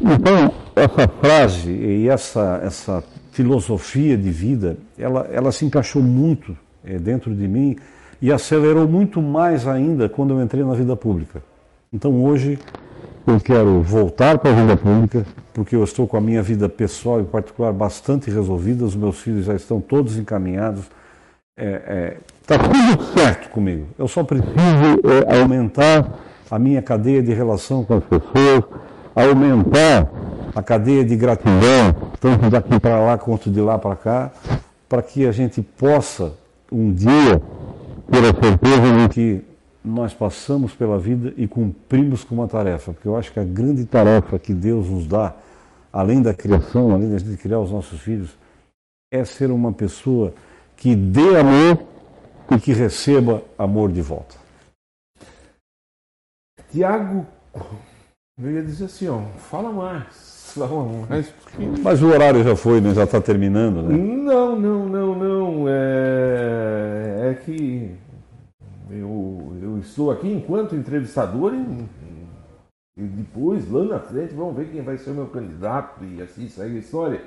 Então, 0.00 0.52
essa 0.76 1.08
frase 1.08 1.70
e 1.70 2.08
essa, 2.08 2.60
essa 2.62 3.04
filosofia 3.34 4.16
de 4.16 4.30
vida, 4.30 4.76
ela, 4.96 5.28
ela 5.32 5.50
se 5.50 5.64
encaixou 5.64 6.00
muito 6.00 6.56
é, 6.84 6.98
dentro 6.98 7.34
de 7.34 7.48
mim 7.48 7.76
e 8.22 8.32
acelerou 8.32 8.86
muito 8.86 9.20
mais 9.20 9.66
ainda 9.66 10.08
quando 10.08 10.34
eu 10.34 10.40
entrei 10.40 10.62
na 10.62 10.72
vida 10.72 10.94
pública. 10.94 11.42
Então, 11.92 12.24
hoje, 12.24 12.60
eu 13.26 13.40
quero 13.40 13.82
voltar 13.82 14.38
para 14.38 14.52
a 14.52 14.54
vida 14.54 14.76
pública, 14.76 15.26
porque 15.52 15.74
eu 15.74 15.82
estou 15.82 16.06
com 16.06 16.16
a 16.16 16.20
minha 16.20 16.42
vida 16.44 16.68
pessoal 16.68 17.20
e 17.20 17.24
particular 17.24 17.72
bastante 17.72 18.30
resolvida, 18.30 18.84
os 18.84 18.94
meus 18.94 19.20
filhos 19.20 19.46
já 19.46 19.54
estão 19.54 19.80
todos 19.80 20.16
encaminhados, 20.16 20.84
está 20.84 20.92
é, 21.58 21.66
é, 21.66 22.16
tá 22.46 22.56
tudo 22.56 23.02
certo 23.18 23.50
comigo. 23.50 23.86
Eu 23.98 24.06
só 24.06 24.22
preciso 24.22 24.54
é, 24.54 25.40
aumentar 25.40 26.08
a 26.48 26.58
minha 26.58 26.80
cadeia 26.80 27.20
de 27.20 27.34
relação 27.34 27.84
com 27.84 27.94
as 27.94 28.04
pessoas, 28.04 28.62
aumentar 29.12 30.08
a 30.54 30.62
cadeia 30.62 31.04
de 31.04 31.16
gratidão, 31.16 32.12
tanto 32.20 32.48
daqui 32.48 32.78
para 32.78 33.00
lá 33.00 33.18
quanto 33.18 33.50
de 33.50 33.60
lá 33.60 33.78
para 33.78 33.96
cá, 33.96 34.32
para 34.88 35.02
que 35.02 35.26
a 35.26 35.32
gente 35.32 35.60
possa 35.60 36.34
um 36.70 36.92
dia 36.92 37.42
ter 38.10 38.18
a 38.18 38.40
certeza 38.40 38.98
de 38.98 39.08
que 39.08 39.44
nós 39.84 40.14
passamos 40.14 40.72
pela 40.72 40.98
vida 40.98 41.34
e 41.36 41.46
cumprimos 41.46 42.24
com 42.24 42.36
uma 42.36 42.48
tarefa, 42.48 42.92
porque 42.92 43.06
eu 43.06 43.16
acho 43.16 43.32
que 43.32 43.40
a 43.40 43.44
grande 43.44 43.84
tarefa 43.84 44.38
que 44.38 44.54
Deus 44.54 44.88
nos 44.88 45.06
dá, 45.06 45.34
além 45.92 46.22
da 46.22 46.32
criação, 46.32 46.92
além 46.92 47.14
de 47.14 47.36
criar 47.36 47.60
os 47.60 47.70
nossos 47.70 48.00
filhos, 48.00 48.36
é 49.12 49.24
ser 49.24 49.50
uma 49.50 49.72
pessoa 49.72 50.32
que 50.76 50.96
dê 50.96 51.36
amor 51.36 51.84
e 52.50 52.58
que 52.58 52.72
receba 52.72 53.42
amor 53.58 53.92
de 53.92 54.00
volta. 54.00 54.36
Tiago, 56.70 57.26
eu 58.40 58.50
ia 58.50 58.62
dizer 58.62 58.86
assim, 58.86 59.08
ó, 59.08 59.20
fala 59.38 59.70
mais, 59.70 60.43
mais. 61.08 61.28
Porque... 61.28 61.82
Mas 61.82 62.02
o 62.02 62.08
horário 62.08 62.42
já 62.42 62.56
foi, 62.56 62.80
né? 62.80 62.94
já 62.94 63.04
está 63.04 63.20
terminando, 63.20 63.82
né? 63.82 63.96
Não, 63.96 64.58
não, 64.58 64.88
não, 64.88 65.14
não. 65.14 65.64
É, 65.68 67.30
é 67.30 67.34
que 67.44 67.94
eu, 68.90 69.56
eu 69.60 69.78
estou 69.78 70.10
aqui 70.10 70.30
enquanto 70.32 70.76
entrevistador 70.76 71.54
e, 71.54 71.84
e 72.96 73.02
depois, 73.02 73.70
lá 73.70 73.84
na 73.84 73.98
frente, 74.00 74.34
vamos 74.34 74.56
ver 74.56 74.70
quem 74.70 74.82
vai 74.82 74.96
ser 74.98 75.10
o 75.10 75.14
meu 75.14 75.26
candidato 75.26 76.04
e 76.04 76.22
assim 76.22 76.48
segue 76.48 76.76
a 76.76 76.80
história. 76.80 77.20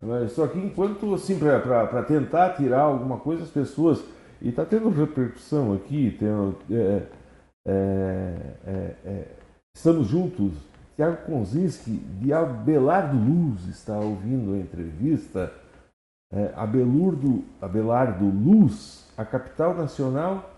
Mas 0.00 0.30
estou 0.30 0.44
aqui 0.44 0.58
enquanto, 0.58 1.14
assim, 1.14 1.38
para 1.38 2.02
tentar 2.02 2.50
tirar 2.50 2.80
alguma 2.80 3.18
coisa, 3.18 3.44
as 3.44 3.50
pessoas. 3.50 4.02
E 4.40 4.48
está 4.48 4.64
tendo 4.64 4.88
repercussão 4.88 5.72
aqui, 5.72 6.16
tendo, 6.18 6.56
é, 6.68 7.02
é, 7.64 8.34
é, 8.66 8.94
é 9.04 9.24
estamos 9.72 10.08
juntos. 10.08 10.52
Tiago 10.96 11.18
Konzinski, 11.26 11.90
de 12.20 12.32
Abelardo 12.32 13.16
Luz, 13.16 13.66
está 13.66 13.98
ouvindo 13.98 14.54
a 14.54 14.58
entrevista. 14.58 15.52
É, 16.32 16.50
Abelardo, 16.56 17.44
Abelardo 17.60 18.24
Luz, 18.24 19.06
a 19.16 19.24
capital 19.24 19.74
nacional 19.74 20.50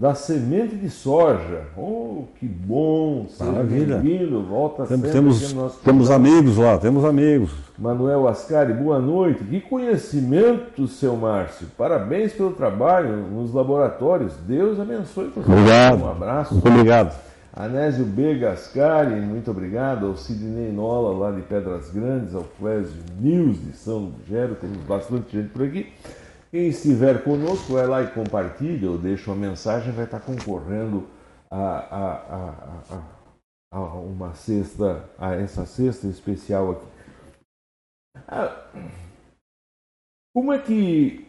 da 0.00 0.14
semente 0.14 0.74
de 0.76 0.88
soja. 0.88 1.66
Oh, 1.76 2.24
que 2.36 2.46
bom! 2.46 3.26
Maravilha. 3.38 3.98
bem-vindo, 3.98 4.42
volta 4.42 4.86
temos, 4.86 5.10
temos, 5.12 5.52
nosso 5.52 5.78
temos 5.80 6.10
amigos 6.10 6.56
lá, 6.56 6.78
temos 6.78 7.04
amigos. 7.04 7.52
Manuel 7.78 8.26
Ascari, 8.26 8.72
boa 8.72 8.98
noite. 8.98 9.44
Que 9.44 9.60
conhecimento, 9.60 10.88
seu 10.88 11.16
Márcio. 11.16 11.66
Parabéns 11.76 12.32
pelo 12.32 12.52
trabalho 12.52 13.14
nos 13.30 13.52
laboratórios. 13.52 14.34
Deus 14.46 14.80
abençoe 14.80 15.28
você. 15.28 15.52
Obrigado. 15.52 16.02
Um 16.02 16.10
abraço. 16.10 16.54
Muito 16.54 16.68
obrigado. 16.68 17.29
Anésio 17.52 18.04
B. 18.04 18.38
Gascari, 18.38 19.20
muito 19.20 19.50
obrigado. 19.50 20.06
Ao 20.06 20.16
Sidney 20.16 20.70
Nola, 20.72 21.16
lá 21.16 21.36
de 21.36 21.42
Pedras 21.42 21.90
Grandes, 21.90 22.34
ao 22.34 22.44
Clésio 22.44 23.02
News 23.18 23.60
de 23.60 23.76
São 23.76 24.12
Gero, 24.28 24.54
temos 24.54 24.78
bastante 24.84 25.32
gente 25.32 25.50
por 25.50 25.62
aqui. 25.62 25.92
Quem 26.50 26.68
estiver 26.68 27.22
conosco, 27.22 27.74
vai 27.74 27.86
lá 27.86 28.02
e 28.02 28.08
compartilha 28.08 28.90
ou 28.90 28.98
deixa 28.98 29.30
uma 29.30 29.48
mensagem, 29.48 29.92
vai 29.92 30.04
estar 30.04 30.20
concorrendo 30.20 31.06
a, 31.50 31.58
a, 31.58 32.94
a, 32.94 33.02
a 33.72 33.94
uma 33.94 34.34
cesta, 34.34 35.04
a 35.18 35.34
essa 35.34 35.66
cesta 35.66 36.06
especial 36.06 36.72
aqui. 36.72 36.86
Ah, 38.28 38.66
como 40.34 40.52
é 40.52 40.58
que 40.58 41.26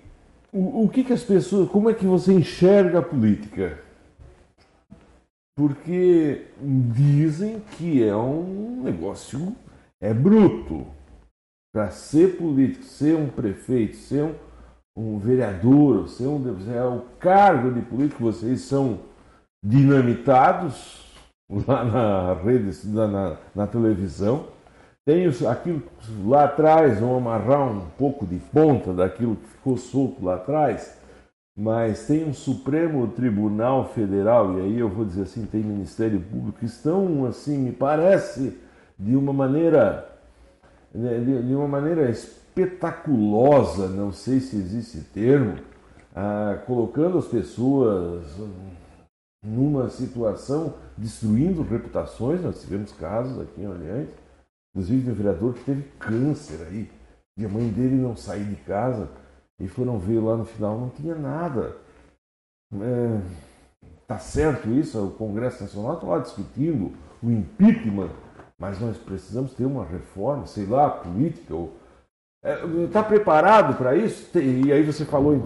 o, 0.53 0.83
o, 0.83 0.89
que, 0.89 1.03
que 1.03 1.13
as 1.13 1.23
pessoas, 1.23 1.69
como 1.69 1.89
é 1.89 1.93
que 1.93 2.05
você 2.05 2.33
enxerga 2.33 2.99
a 2.99 3.03
política? 3.03 3.79
Porque 5.55 6.47
dizem 6.61 7.59
que 7.77 8.03
é 8.03 8.15
um 8.15 8.83
negócio 8.83 9.55
é 10.01 10.13
bruto. 10.13 10.87
Para 11.73 11.89
ser 11.91 12.37
político, 12.37 12.83
ser 12.83 13.15
um 13.15 13.29
prefeito, 13.29 13.95
ser 13.95 14.23
um 14.23 14.35
um 14.95 15.17
vereador, 15.17 16.07
ser 16.09 16.27
um 16.27 16.43
é 16.73 16.83
o 16.83 17.01
cargo 17.19 17.71
de 17.71 17.81
político, 17.81 18.23
vocês 18.23 18.61
são 18.61 18.99
dinamitados 19.63 21.05
lá 21.67 21.83
na 21.83 22.33
rede, 22.33 22.87
na, 22.87 23.37
na 23.55 23.67
televisão. 23.67 24.47
Tem 25.05 25.25
aquilo 25.49 25.81
lá 26.25 26.43
atrás, 26.43 26.99
vão 26.99 27.17
amarrar 27.17 27.71
um 27.71 27.87
pouco 27.97 28.25
de 28.25 28.37
ponta 28.37 28.93
daquilo 28.93 29.35
que 29.35 29.47
ficou 29.47 29.77
solto 29.77 30.23
lá 30.23 30.35
atrás, 30.35 31.00
mas 31.61 32.07
tem 32.07 32.27
um 32.27 32.33
Supremo 32.33 33.07
Tribunal 33.09 33.89
Federal, 33.89 34.57
e 34.57 34.61
aí 34.61 34.79
eu 34.79 34.89
vou 34.89 35.05
dizer 35.05 35.21
assim, 35.21 35.45
tem 35.45 35.61
Ministério 35.61 36.19
Público, 36.19 36.57
que 36.57 36.65
estão, 36.65 37.23
assim, 37.27 37.55
me 37.55 37.71
parece, 37.71 38.57
de 38.97 39.15
uma 39.15 39.31
maneira, 39.31 40.09
né, 40.91 41.19
de 41.19 41.53
uma 41.53 41.67
maneira 41.67 42.09
espetaculosa, 42.09 43.87
não 43.89 44.11
sei 44.11 44.39
se 44.39 44.55
existe 44.55 45.01
termo, 45.13 45.57
ah, 46.15 46.59
colocando 46.65 47.19
as 47.19 47.27
pessoas 47.27 48.25
numa 49.45 49.87
situação, 49.91 50.73
destruindo 50.97 51.61
reputações. 51.61 52.41
Nós 52.41 52.59
tivemos 52.59 52.91
casos 52.91 53.39
aqui 53.39 53.61
em 53.61 53.67
Oriente, 53.67 54.13
inclusive 54.73 55.03
de 55.03 55.11
um 55.11 55.13
vereador 55.13 55.53
que 55.53 55.63
teve 55.63 55.83
câncer 55.99 56.65
aí, 56.67 56.89
e 57.37 57.45
a 57.45 57.49
mãe 57.49 57.67
dele 57.69 57.97
não 57.97 58.15
saiu 58.15 58.45
de 58.45 58.55
casa 58.55 59.20
e 59.61 59.67
foram 59.67 59.99
ver 59.99 60.19
lá 60.19 60.35
no 60.35 60.45
final, 60.45 60.79
não 60.79 60.89
tinha 60.89 61.15
nada. 61.15 61.77
É, 62.73 63.21
tá 64.07 64.17
certo 64.17 64.69
isso? 64.69 65.01
O 65.05 65.11
Congresso 65.11 65.63
Nacional 65.63 65.95
está 65.95 66.07
lá 66.07 66.19
discutindo 66.19 66.91
o 67.21 67.29
impeachment, 67.29 68.09
mas 68.57 68.79
nós 68.79 68.97
precisamos 68.97 69.53
ter 69.53 69.65
uma 69.65 69.85
reforma, 69.85 70.47
sei 70.47 70.65
lá, 70.65 70.89
política 70.89 71.55
Está 72.85 73.01
é, 73.01 73.03
preparado 73.03 73.77
para 73.77 73.95
isso? 73.95 74.35
E 74.35 74.71
aí 74.71 74.81
você 74.81 75.05
falou 75.05 75.35
em 75.35 75.43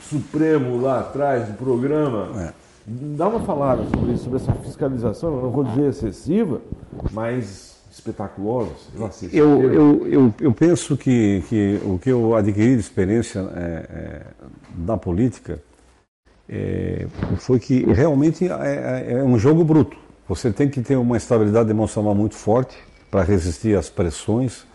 Supremo 0.00 0.80
lá 0.80 1.00
atrás 1.00 1.48
do 1.48 1.54
programa. 1.54 2.40
É. 2.40 2.52
Dá 2.86 3.26
uma 3.26 3.40
falada 3.40 3.82
sobre 3.92 4.12
isso, 4.12 4.24
sobre 4.24 4.38
essa 4.38 4.52
fiscalização, 4.52 5.34
eu 5.34 5.42
não 5.42 5.50
vou 5.50 5.64
dizer 5.64 5.88
excessiva, 5.88 6.60
mas 7.10 7.75
espetaculosa. 7.96 8.70
Eu, 9.32 9.62
eu, 9.62 10.06
eu, 10.06 10.34
eu, 10.38 10.52
penso 10.52 10.96
que, 10.96 11.42
que 11.48 11.80
o 11.82 11.98
que 11.98 12.10
eu 12.10 12.36
adquiri 12.36 12.74
de 12.74 12.80
experiência 12.80 13.40
é, 13.54 13.86
é, 13.88 14.22
da 14.74 14.98
política 14.98 15.62
é, 16.48 17.06
foi 17.38 17.58
que 17.58 17.84
realmente 17.84 18.46
é, 18.46 19.04
é, 19.08 19.12
é 19.14 19.24
um 19.24 19.38
jogo 19.38 19.64
bruto. 19.64 19.96
Você 20.28 20.52
tem 20.52 20.68
que 20.68 20.82
ter 20.82 20.96
uma 20.96 21.16
estabilidade 21.16 21.70
emocional 21.70 22.14
muito 22.14 22.34
forte 22.34 22.76
para 23.10 23.22
resistir 23.22 23.76
às 23.76 23.88
pressões, 23.88 24.66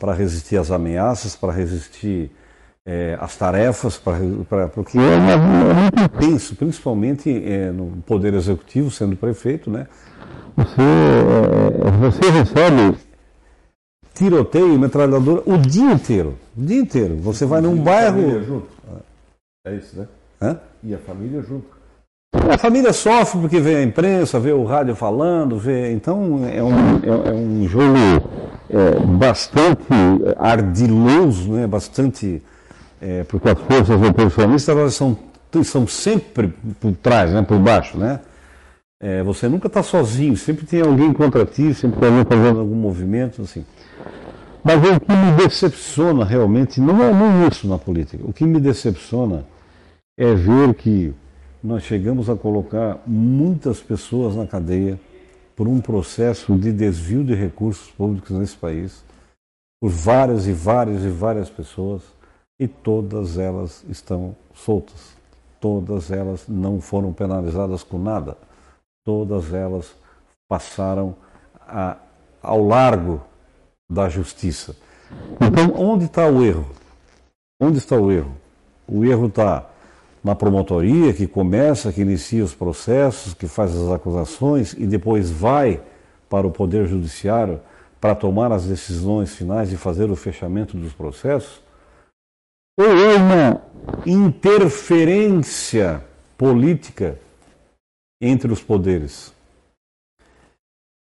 para 0.00 0.12
resistir 0.12 0.56
às 0.56 0.70
ameaças, 0.70 1.36
para 1.36 1.52
resistir 1.52 2.32
é, 2.84 3.16
às 3.20 3.36
tarefas, 3.36 3.96
pra, 3.96 4.68
porque 4.68 4.98
é, 4.98 5.36
muito 5.36 6.02
intenso, 6.02 6.56
principalmente 6.56 7.30
é, 7.30 7.70
no 7.70 8.02
Poder 8.06 8.34
Executivo, 8.34 8.90
sendo 8.90 9.16
prefeito, 9.16 9.70
né? 9.70 9.86
Você, 10.56 10.82
é, 10.82 11.90
você 12.00 12.30
recebe 12.30 12.98
tiroteio, 14.14 14.78
metralhadora 14.78 15.42
o 15.44 15.58
dia 15.58 15.92
inteiro. 15.92 16.38
O 16.56 16.62
dia 16.64 16.80
inteiro. 16.80 17.16
Você 17.16 17.44
vai 17.44 17.60
num 17.60 17.76
bairro. 17.76 18.42
junto. 18.42 18.66
É 19.66 19.74
isso, 19.74 19.98
né? 19.98 20.06
Hã? 20.40 20.58
E 20.82 20.94
a 20.94 20.98
família 20.98 21.42
junto. 21.42 21.76
A 22.32 22.56
família 22.56 22.92
sofre 22.92 23.40
porque 23.40 23.60
vê 23.60 23.76
a 23.76 23.82
imprensa, 23.82 24.38
vê 24.38 24.52
o 24.52 24.64
rádio 24.64 24.94
falando, 24.94 25.58
vê. 25.58 25.92
Então 25.92 26.46
é 26.46 26.62
um, 26.62 26.96
é, 27.02 27.30
é 27.30 27.32
um 27.32 27.68
jogo 27.68 27.96
é, 28.70 29.00
bastante 29.00 29.82
ardiloso, 30.38 31.52
né? 31.52 31.66
bastante. 31.66 32.42
É, 33.00 33.24
porque 33.24 33.48
as 33.48 33.58
forças 33.58 34.00
oposicionistas 34.00 34.76
elas 34.76 34.94
são, 34.94 35.18
são 35.64 35.86
sempre 35.86 36.54
por 36.80 36.92
trás, 36.94 37.32
né? 37.32 37.42
por 37.42 37.58
baixo. 37.58 37.98
Né? 37.98 38.20
É, 39.00 39.22
você 39.22 39.48
nunca 39.48 39.66
está 39.66 39.82
sozinho, 39.82 40.36
sempre 40.36 40.64
tem 40.64 40.80
alguém 40.80 41.12
contra 41.12 41.44
ti, 41.44 41.74
sempre 41.74 42.00
tem 42.00 42.08
alguém 42.08 42.24
fazendo 42.24 42.60
algum 42.60 42.74
movimento. 42.74 43.42
Assim. 43.42 43.64
Mas 44.64 44.76
o 44.76 45.00
que 45.00 45.12
me 45.12 45.32
decepciona 45.44 46.24
realmente 46.24 46.80
não 46.80 47.02
é 47.02 47.12
nem 47.12 47.48
isso 47.48 47.68
na 47.68 47.78
política. 47.78 48.24
O 48.26 48.32
que 48.32 48.44
me 48.44 48.58
decepciona 48.58 49.44
é 50.18 50.34
ver 50.34 50.74
que 50.74 51.14
nós 51.62 51.82
chegamos 51.82 52.30
a 52.30 52.36
colocar 52.36 53.02
muitas 53.06 53.80
pessoas 53.80 54.34
na 54.34 54.46
cadeia 54.46 54.98
por 55.54 55.68
um 55.68 55.80
processo 55.80 56.54
de 56.56 56.72
desvio 56.72 57.24
de 57.24 57.34
recursos 57.34 57.90
públicos 57.90 58.30
nesse 58.30 58.56
país, 58.56 59.04
por 59.80 59.90
várias 59.90 60.46
e 60.46 60.52
várias 60.52 61.04
e 61.04 61.08
várias 61.08 61.50
pessoas, 61.50 62.02
e 62.58 62.66
todas 62.66 63.38
elas 63.38 63.84
estão 63.88 64.34
soltas. 64.54 65.16
Todas 65.60 66.10
elas 66.10 66.44
não 66.48 66.80
foram 66.80 67.12
penalizadas 67.12 67.82
com 67.82 67.98
nada. 67.98 68.36
Todas 69.06 69.54
elas 69.54 69.94
passaram 70.48 71.14
a, 71.60 71.96
ao 72.42 72.60
largo 72.66 73.22
da 73.88 74.08
justiça. 74.08 74.74
Então, 75.40 75.72
onde 75.80 76.06
está 76.06 76.26
o 76.26 76.44
erro? 76.44 76.66
Onde 77.60 77.78
está 77.78 77.94
o 77.96 78.10
erro? 78.10 78.36
O 78.84 79.04
erro 79.04 79.28
está 79.28 79.64
na 80.24 80.34
promotoria 80.34 81.12
que 81.12 81.28
começa, 81.28 81.92
que 81.92 82.00
inicia 82.00 82.42
os 82.42 82.52
processos, 82.52 83.32
que 83.32 83.46
faz 83.46 83.76
as 83.76 83.92
acusações 83.92 84.72
e 84.72 84.84
depois 84.84 85.30
vai 85.30 85.80
para 86.28 86.44
o 86.44 86.50
Poder 86.50 86.88
Judiciário 86.88 87.60
para 88.00 88.16
tomar 88.16 88.50
as 88.50 88.64
decisões 88.64 89.36
finais 89.36 89.72
e 89.72 89.76
fazer 89.76 90.10
o 90.10 90.16
fechamento 90.16 90.76
dos 90.76 90.92
processos? 90.92 91.62
Ou 92.76 92.86
é 92.86 93.14
uma 93.14 93.62
interferência 94.04 96.02
política 96.36 97.20
entre 98.20 98.52
os 98.52 98.62
poderes? 98.62 99.34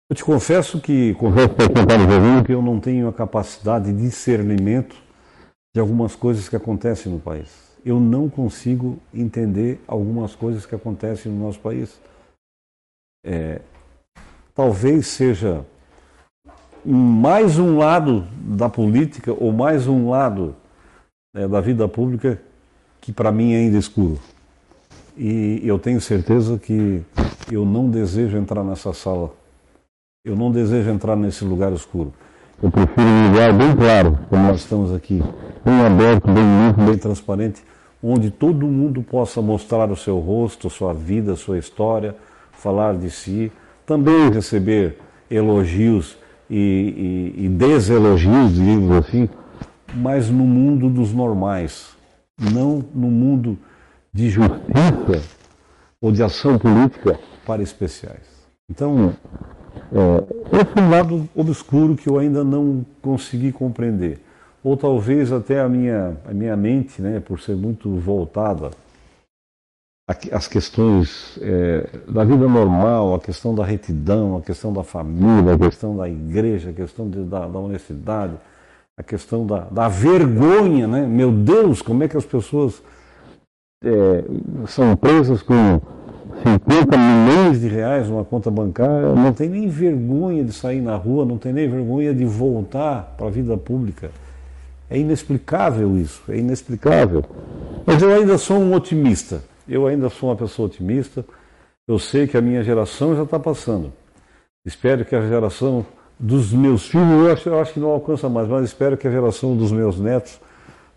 Eu 0.09 0.15
te 0.15 0.23
confesso 0.23 0.79
que, 0.79 1.13
confesso 1.15 1.49
para 1.49 2.43
que 2.43 2.53
eu 2.53 2.61
não 2.61 2.79
tenho 2.79 3.07
a 3.07 3.13
capacidade 3.13 3.91
de 3.91 4.01
discernimento 4.01 4.95
de 5.73 5.81
algumas 5.81 6.15
coisas 6.15 6.47
que 6.47 6.55
acontecem 6.55 7.11
no 7.11 7.19
país 7.19 7.65
eu 7.85 7.99
não 7.99 8.27
consigo 8.27 8.97
entender 9.13 9.79
algumas 9.87 10.33
coisas 10.35 10.65
que 10.65 10.73
acontecem 10.73 11.31
no 11.31 11.45
nosso 11.45 11.59
país. 11.59 12.01
É, 13.23 13.61
talvez 14.55 15.05
seja 15.05 15.63
mais 16.83 17.59
um 17.59 17.77
lado 17.77 18.27
da 18.41 18.67
política 18.67 19.31
ou 19.33 19.51
mais 19.51 19.87
um 19.87 20.09
lado 20.09 20.55
é, 21.35 21.47
da 21.47 21.61
vida 21.61 21.87
pública 21.87 22.41
que 22.99 23.13
para 23.13 23.31
mim 23.31 23.53
é 23.53 23.57
ainda 23.57 23.77
escuro. 23.77 24.19
E 25.17 25.61
eu 25.63 25.79
tenho 25.79 26.01
certeza 26.01 26.57
que 26.57 27.01
eu 27.51 27.65
não 27.65 27.89
desejo 27.89 28.37
entrar 28.37 28.63
nessa 28.63 28.91
sala. 28.93 29.31
Eu 30.25 30.35
não 30.35 30.51
desejo 30.51 30.89
entrar 30.89 31.15
nesse 31.15 31.45
lugar 31.45 31.71
escuro. 31.71 32.13
Eu 32.61 32.69
prefiro 32.71 33.07
um 33.07 33.27
lugar 33.29 33.53
bem 33.53 33.75
claro, 33.75 34.19
como 34.29 34.43
nós 34.47 34.61
estamos 34.61 34.93
aqui, 34.93 35.21
bem 35.63 35.81
aberto, 35.81 36.25
bem 36.25 36.43
limpo, 36.43 36.81
bem 36.83 36.97
transparente, 36.97 37.63
onde 38.01 38.31
todo 38.31 38.65
mundo 38.65 39.01
possa 39.03 39.41
mostrar 39.41 39.91
o 39.91 39.95
seu 39.95 40.19
rosto, 40.19 40.69
sua 40.69 40.93
vida, 40.93 41.35
sua 41.35 41.57
história, 41.57 42.15
falar 42.53 42.95
de 42.95 43.09
si, 43.09 43.51
também 43.85 44.31
receber 44.31 44.97
elogios 45.29 46.17
e, 46.49 47.33
e, 47.37 47.45
e 47.45 47.49
deselogios, 47.49 48.53
digamos 48.53 48.91
assim, 48.91 49.29
mas 49.93 50.29
no 50.29 50.45
mundo 50.45 50.89
dos 50.89 51.13
normais, 51.13 51.89
não 52.39 52.83
no 52.93 53.09
mundo 53.09 53.57
de 54.15 54.29
justiça 54.29 55.21
ou 55.99 56.09
de 56.09 56.23
ação 56.23 56.57
política 56.57 57.19
para 57.45 57.61
especiais. 57.61 58.47
Então, 58.71 59.13
é, 59.91 60.61
esse 60.61 60.79
é 60.79 60.81
um 60.81 60.89
lado 60.89 61.29
obscuro 61.35 61.97
que 61.97 62.07
eu 62.07 62.17
ainda 62.17 62.41
não 62.41 62.85
consegui 63.01 63.51
compreender 63.51 64.21
ou 64.63 64.77
talvez 64.77 65.33
até 65.33 65.59
a 65.59 65.67
minha, 65.67 66.17
a 66.25 66.33
minha 66.33 66.55
mente, 66.55 67.01
né, 67.01 67.19
por 67.19 67.41
ser 67.41 67.55
muito 67.57 67.97
voltada 67.97 68.71
às 70.31 70.47
questões 70.47 71.37
é, 71.41 71.87
da 72.07 72.23
vida 72.23 72.47
normal, 72.47 73.15
a 73.15 73.19
questão 73.19 73.53
da 73.53 73.65
retidão, 73.65 74.37
a 74.37 74.41
questão 74.41 74.71
da 74.71 74.81
família, 74.81 75.53
a 75.53 75.59
questão 75.59 75.97
da 75.97 76.07
igreja, 76.07 76.69
a 76.69 76.73
questão 76.73 77.09
de, 77.09 77.23
da, 77.25 77.47
da, 77.47 77.59
honestidade, 77.59 78.33
a 78.97 79.03
questão 79.03 79.45
da, 79.45 79.65
da, 79.65 79.89
vergonha, 79.89 80.87
né? 80.87 81.05
Meu 81.05 81.31
Deus, 81.31 81.81
como 81.81 82.03
é 82.03 82.07
que 82.07 82.15
as 82.15 82.25
pessoas 82.25 82.81
é, 83.83 84.23
são 84.67 84.95
presas 84.95 85.41
com 85.41 85.81
50 86.43 86.97
milhões 86.97 87.61
de 87.61 87.67
reais 87.67 88.09
numa 88.09 88.25
conta 88.25 88.51
bancária, 88.51 89.13
não 89.13 89.33
tem 89.33 89.49
nem 89.49 89.67
vergonha 89.67 90.43
de 90.43 90.53
sair 90.53 90.81
na 90.81 90.95
rua, 90.95 91.25
não 91.25 91.37
tem 91.37 91.53
nem 91.53 91.67
vergonha 91.69 92.13
de 92.13 92.25
voltar 92.25 93.15
para 93.17 93.27
a 93.27 93.29
vida 93.29 93.57
pública. 93.57 94.11
É 94.89 94.97
inexplicável 94.97 95.97
isso, 95.97 96.21
é 96.29 96.37
inexplicável. 96.37 97.23
Mas 97.85 98.01
eu 98.01 98.13
ainda 98.13 98.37
sou 98.37 98.57
um 98.57 98.73
otimista. 98.73 99.43
Eu 99.67 99.87
ainda 99.87 100.09
sou 100.09 100.29
uma 100.29 100.35
pessoa 100.35 100.67
otimista. 100.67 101.25
Eu 101.87 101.97
sei 101.97 102.27
que 102.27 102.37
a 102.37 102.41
minha 102.41 102.63
geração 102.63 103.15
já 103.15 103.23
está 103.23 103.39
passando. 103.39 103.91
Espero 104.65 105.05
que 105.05 105.15
a 105.15 105.27
geração 105.27 105.85
dos 106.19 106.51
meus 106.53 106.87
filhos, 106.87 107.07
eu 107.07 107.31
acho, 107.31 107.49
eu 107.49 107.59
acho 107.59 107.73
que 107.73 107.79
não 107.79 107.89
alcança 107.89 108.29
mais, 108.29 108.47
mas 108.47 108.65
espero 108.65 108.97
que 108.97 109.07
a 109.07 109.11
geração 109.11 109.55
dos 109.55 109.71
meus 109.71 109.99
netos 109.99 110.39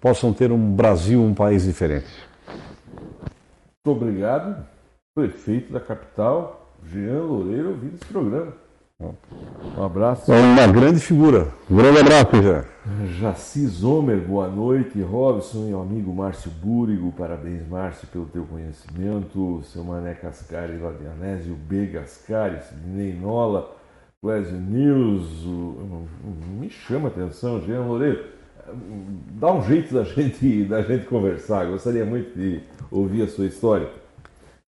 possam 0.00 0.32
ter 0.32 0.52
um 0.52 0.72
Brasil, 0.74 1.20
um 1.22 1.34
país 1.34 1.64
diferente. 1.64 2.06
Muito 3.88 4.02
obrigado, 4.02 4.66
prefeito 5.14 5.72
da 5.72 5.80
capital, 5.80 6.74
Jean 6.84 7.22
Loureiro, 7.22 7.70
ouvindo 7.70 7.94
esse 7.94 8.04
programa. 8.04 8.52
Um 9.00 9.82
abraço. 9.82 10.30
É 10.30 10.38
uma 10.38 10.66
grande 10.66 11.00
figura. 11.00 11.48
Um 11.70 11.76
grande 11.76 12.00
abraço, 12.00 12.42
já. 12.42 12.64
Jaci 13.18 13.66
Zomer, 13.66 14.18
boa 14.18 14.46
noite. 14.46 15.00
Robson 15.00 15.68
e 15.70 15.72
o 15.72 15.80
amigo 15.80 16.12
Márcio 16.14 16.50
Búrigo, 16.50 17.10
parabéns, 17.16 17.66
Márcio, 17.66 18.06
pelo 18.08 18.26
teu 18.26 18.44
conhecimento. 18.44 19.62
Seu 19.64 19.82
Mané 19.82 20.12
Cascari, 20.12 20.76
lá 20.76 20.90
de 20.90 21.06
Anésio 21.06 21.54
B. 21.54 21.86
Gascari, 21.86 22.62
Sidney 22.64 23.14
Nola, 23.14 23.74
Clésio 24.22 24.58
News. 24.58 25.46
Me 26.60 26.68
chama 26.68 27.08
a 27.08 27.10
atenção, 27.10 27.62
Jean 27.62 27.86
Loureiro. 27.86 28.36
Dá 29.40 29.52
um 29.52 29.62
jeito 29.62 29.94
da 29.94 30.04
gente, 30.04 30.64
da 30.64 30.82
gente 30.82 31.06
conversar. 31.06 31.66
Gostaria 31.66 32.04
muito 32.04 32.36
de 32.38 32.60
ouvir 32.90 33.22
a 33.22 33.28
sua 33.28 33.46
história. 33.46 33.88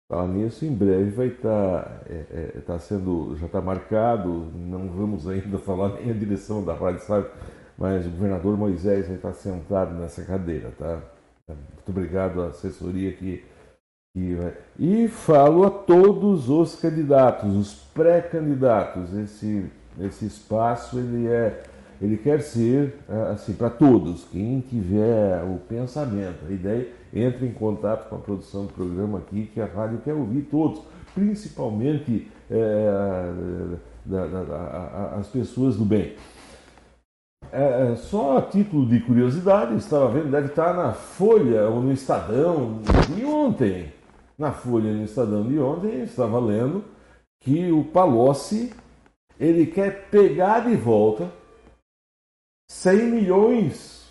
Falar 0.08 0.28
nisso, 0.28 0.64
em 0.66 0.72
breve 0.72 1.10
vai 1.10 1.28
estar, 1.28 1.84
tá, 1.84 2.02
é, 2.08 2.52
é, 2.56 2.62
tá 2.62 2.78
sendo, 2.78 3.36
já 3.38 3.48
está 3.48 3.60
marcado, 3.60 4.52
não 4.54 4.88
vamos 4.88 5.28
ainda 5.28 5.58
falar 5.58 5.96
nem 5.96 6.12
a 6.12 6.14
direção 6.14 6.64
da 6.64 6.76
Rádio 6.76 7.02
sabe, 7.02 7.28
mas 7.76 8.06
o 8.06 8.12
governador 8.12 8.56
Moisés 8.56 9.08
vai 9.08 9.16
estar 9.16 9.34
sentado 9.34 9.96
nessa 9.96 10.24
cadeira, 10.24 10.72
tá? 10.78 11.02
Muito 11.48 11.90
obrigado 11.90 12.44
à 12.44 12.48
assessoria 12.50 13.12
que, 13.14 13.44
que 14.14 14.38
E 14.78 15.08
falo 15.08 15.66
a 15.66 15.72
todos 15.72 16.50
os 16.50 16.76
candidatos, 16.76 17.56
os 17.56 17.74
pré-candidatos, 17.74 19.12
esse, 19.12 19.66
esse 20.00 20.28
espaço 20.28 21.00
ele 21.00 21.28
é 21.28 21.64
ele 22.02 22.18
quer 22.18 22.42
ser 22.42 22.96
assim 23.34 23.54
para 23.54 23.70
todos, 23.70 24.26
quem 24.26 24.60
tiver 24.62 25.44
o 25.44 25.58
pensamento, 25.68 26.46
a 26.48 26.52
ideia 26.52 26.88
entre 27.14 27.46
em 27.46 27.52
contato 27.52 28.10
com 28.10 28.16
a 28.16 28.20
produção 28.20 28.66
do 28.66 28.74
programa 28.74 29.20
aqui, 29.20 29.50
que 29.54 29.62
a 29.62 29.66
rádio 29.66 30.00
quer 30.04 30.14
ouvir 30.14 30.42
todos, 30.44 30.82
principalmente 31.14 32.30
é, 32.52 32.92
da, 34.06 34.28
da, 34.28 34.44
da, 34.44 35.16
as 35.18 35.28
pessoas 35.28 35.78
do 35.78 35.86
bem. 35.86 36.14
É, 37.52 37.92
é, 37.92 37.96
só 37.96 38.38
a 38.38 38.42
título 38.42 38.86
de 38.86 39.00
curiosidade, 39.00 39.76
estava 39.78 40.10
vendo, 40.10 40.32
deve 40.32 40.48
estar 40.48 40.74
na 40.74 40.92
Folha 40.92 41.70
ou 41.70 41.82
no 41.82 41.94
Estadão 41.94 42.82
de 43.16 43.24
ontem. 43.24 43.94
Na 44.38 44.52
Folha 44.52 44.92
no 44.92 45.04
Estadão 45.04 45.48
de 45.48 45.58
ontem, 45.58 46.04
estava 46.04 46.38
lendo 46.40 46.84
que 47.40 47.72
o 47.72 47.84
Palocci 47.86 48.74
ele 49.40 49.66
quer 49.68 50.10
pegar 50.10 50.62
de 50.62 50.76
volta 50.76 51.30
100 52.68 52.98
milhões. 53.06 54.06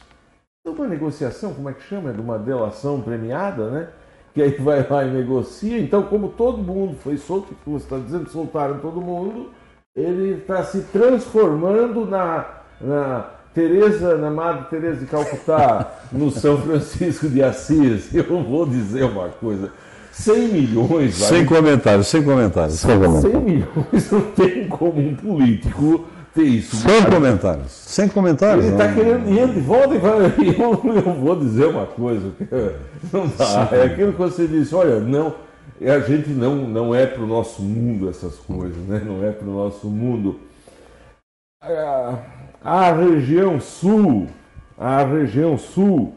Uma 0.67 0.87
negociação, 0.89 1.53
como 1.53 1.69
é 1.69 1.73
que 1.75 1.83
chama? 1.83 2.13
De 2.13 2.21
uma 2.21 2.39
delação 2.39 3.01
premiada, 3.01 3.71
né? 3.71 3.89
Que 4.33 4.43
aí 4.43 4.51
vai 4.53 4.87
lá 4.89 5.05
e 5.05 5.11
negocia. 5.11 5.79
Então, 5.79 6.05
como 6.05 6.29
todo 6.29 6.59
mundo 6.59 6.97
foi 7.03 7.17
solto, 7.17 7.55
que 7.55 7.71
você 7.71 7.85
está 7.85 7.99
dizendo, 7.99 8.31
soltaram 8.31 8.79
todo 8.79 9.01
mundo, 9.01 9.51
ele 9.95 10.39
está 10.39 10.65
se 10.65 10.81
transformando 10.85 12.07
na, 12.07 12.47
na 12.81 13.31
Tereza, 13.53 14.17
na 14.17 14.31
Madre 14.31 14.65
Teresa 14.71 15.01
de 15.01 15.07
Calcutá, 15.07 15.99
no 16.11 16.31
São 16.31 16.61
Francisco 16.61 17.29
de 17.29 17.43
Assis. 17.43 18.13
Eu 18.15 18.43
vou 18.43 18.67
dizer 18.67 19.05
uma 19.05 19.29
coisa. 19.29 19.71
100 20.11 20.49
milhões. 20.49 21.15
Sem 21.17 21.45
comentários, 21.45 22.07
sem 22.07 22.23
comentários. 22.23 22.79
Sem 22.79 22.99
comentários. 22.99 23.33
100 23.33 23.41
milhões 23.41 24.11
não 24.11 24.21
tem 24.31 24.69
como 24.69 25.01
um 25.01 25.15
político 25.15 26.07
ter 26.35 26.43
isso. 26.43 26.77
Sem 26.77 27.05
comentários. 27.05 27.71
Sem 27.71 28.09
comentários. 28.09 28.65
Ele 28.65 28.75
está 28.75 28.93
querendo 28.93 29.25
dinheiro 29.25 29.53
de 29.53 29.61
volta 29.61 29.95
e 29.95 29.99
vai. 29.99 30.13
Eu, 30.59 30.95
eu 30.95 31.15
vou 31.15 31.37
dizer 31.37 31.67
uma 31.67 31.87
coisa. 31.87 32.33
Não 33.13 33.29
dá. 33.29 33.69
É 33.73 33.85
aquilo 33.85 34.13
que 34.13 34.19
você 34.19 34.47
disse, 34.47 34.75
olha, 34.75 35.01
não. 35.01 35.35
A 35.81 35.99
gente 36.01 36.31
não, 36.31 36.57
não 36.69 36.95
é 36.95 37.07
para 37.07 37.23
o 37.23 37.27
nosso 37.27 37.63
mundo 37.63 38.09
essas 38.09 38.37
coisas, 38.37 38.77
né? 38.87 39.03
não 39.05 39.25
é 39.25 39.31
para 39.31 39.49
o 39.49 39.53
nosso 39.53 39.89
mundo. 39.89 40.41
A, 41.61 42.19
a 42.63 42.93
região 42.93 43.61
sul, 43.61 44.29
a 44.79 45.03
região 45.03 45.59
sul 45.59 46.15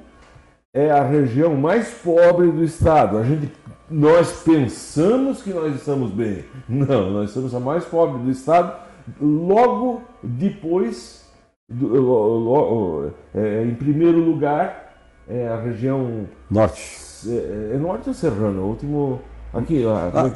é 0.74 0.92
a 0.92 1.04
região 1.04 1.56
mais 1.56 1.90
pobre 1.90 2.52
do 2.52 2.64
estado. 2.64 3.18
A 3.18 3.24
gente 3.24 3.52
nós 3.90 4.44
pensamos 4.44 5.42
que 5.42 5.52
nós 5.52 5.74
estamos 5.76 6.12
bem. 6.12 6.44
Não, 6.68 7.10
nós 7.10 7.32
somos 7.32 7.56
a 7.56 7.60
mais 7.60 7.86
pobre 7.86 8.22
do 8.22 8.30
estado. 8.30 8.87
Logo 9.22 10.02
depois, 10.22 11.26
do, 11.70 13.12
é, 13.34 13.64
em 13.64 13.76
primeiro 13.76 14.20
lugar, 14.20 14.96
é 15.28 15.48
a 15.48 15.60
região 15.60 16.26
norte. 16.50 17.00
É, 17.28 17.76
é 17.76 17.78
norte 17.78 18.10
ou 18.10 18.14
serrano? 18.14 18.64
O 18.64 18.68
último 18.70 19.22
aqui, 19.54 19.84
ah. 19.86 20.32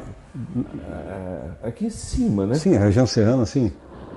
aqui 1.62 1.86
em 1.86 1.90
cima, 1.90 2.46
né? 2.46 2.54
Sim, 2.54 2.76
a 2.76 2.80
região 2.80 3.06
serrana, 3.06 3.44
sim. 3.46 3.72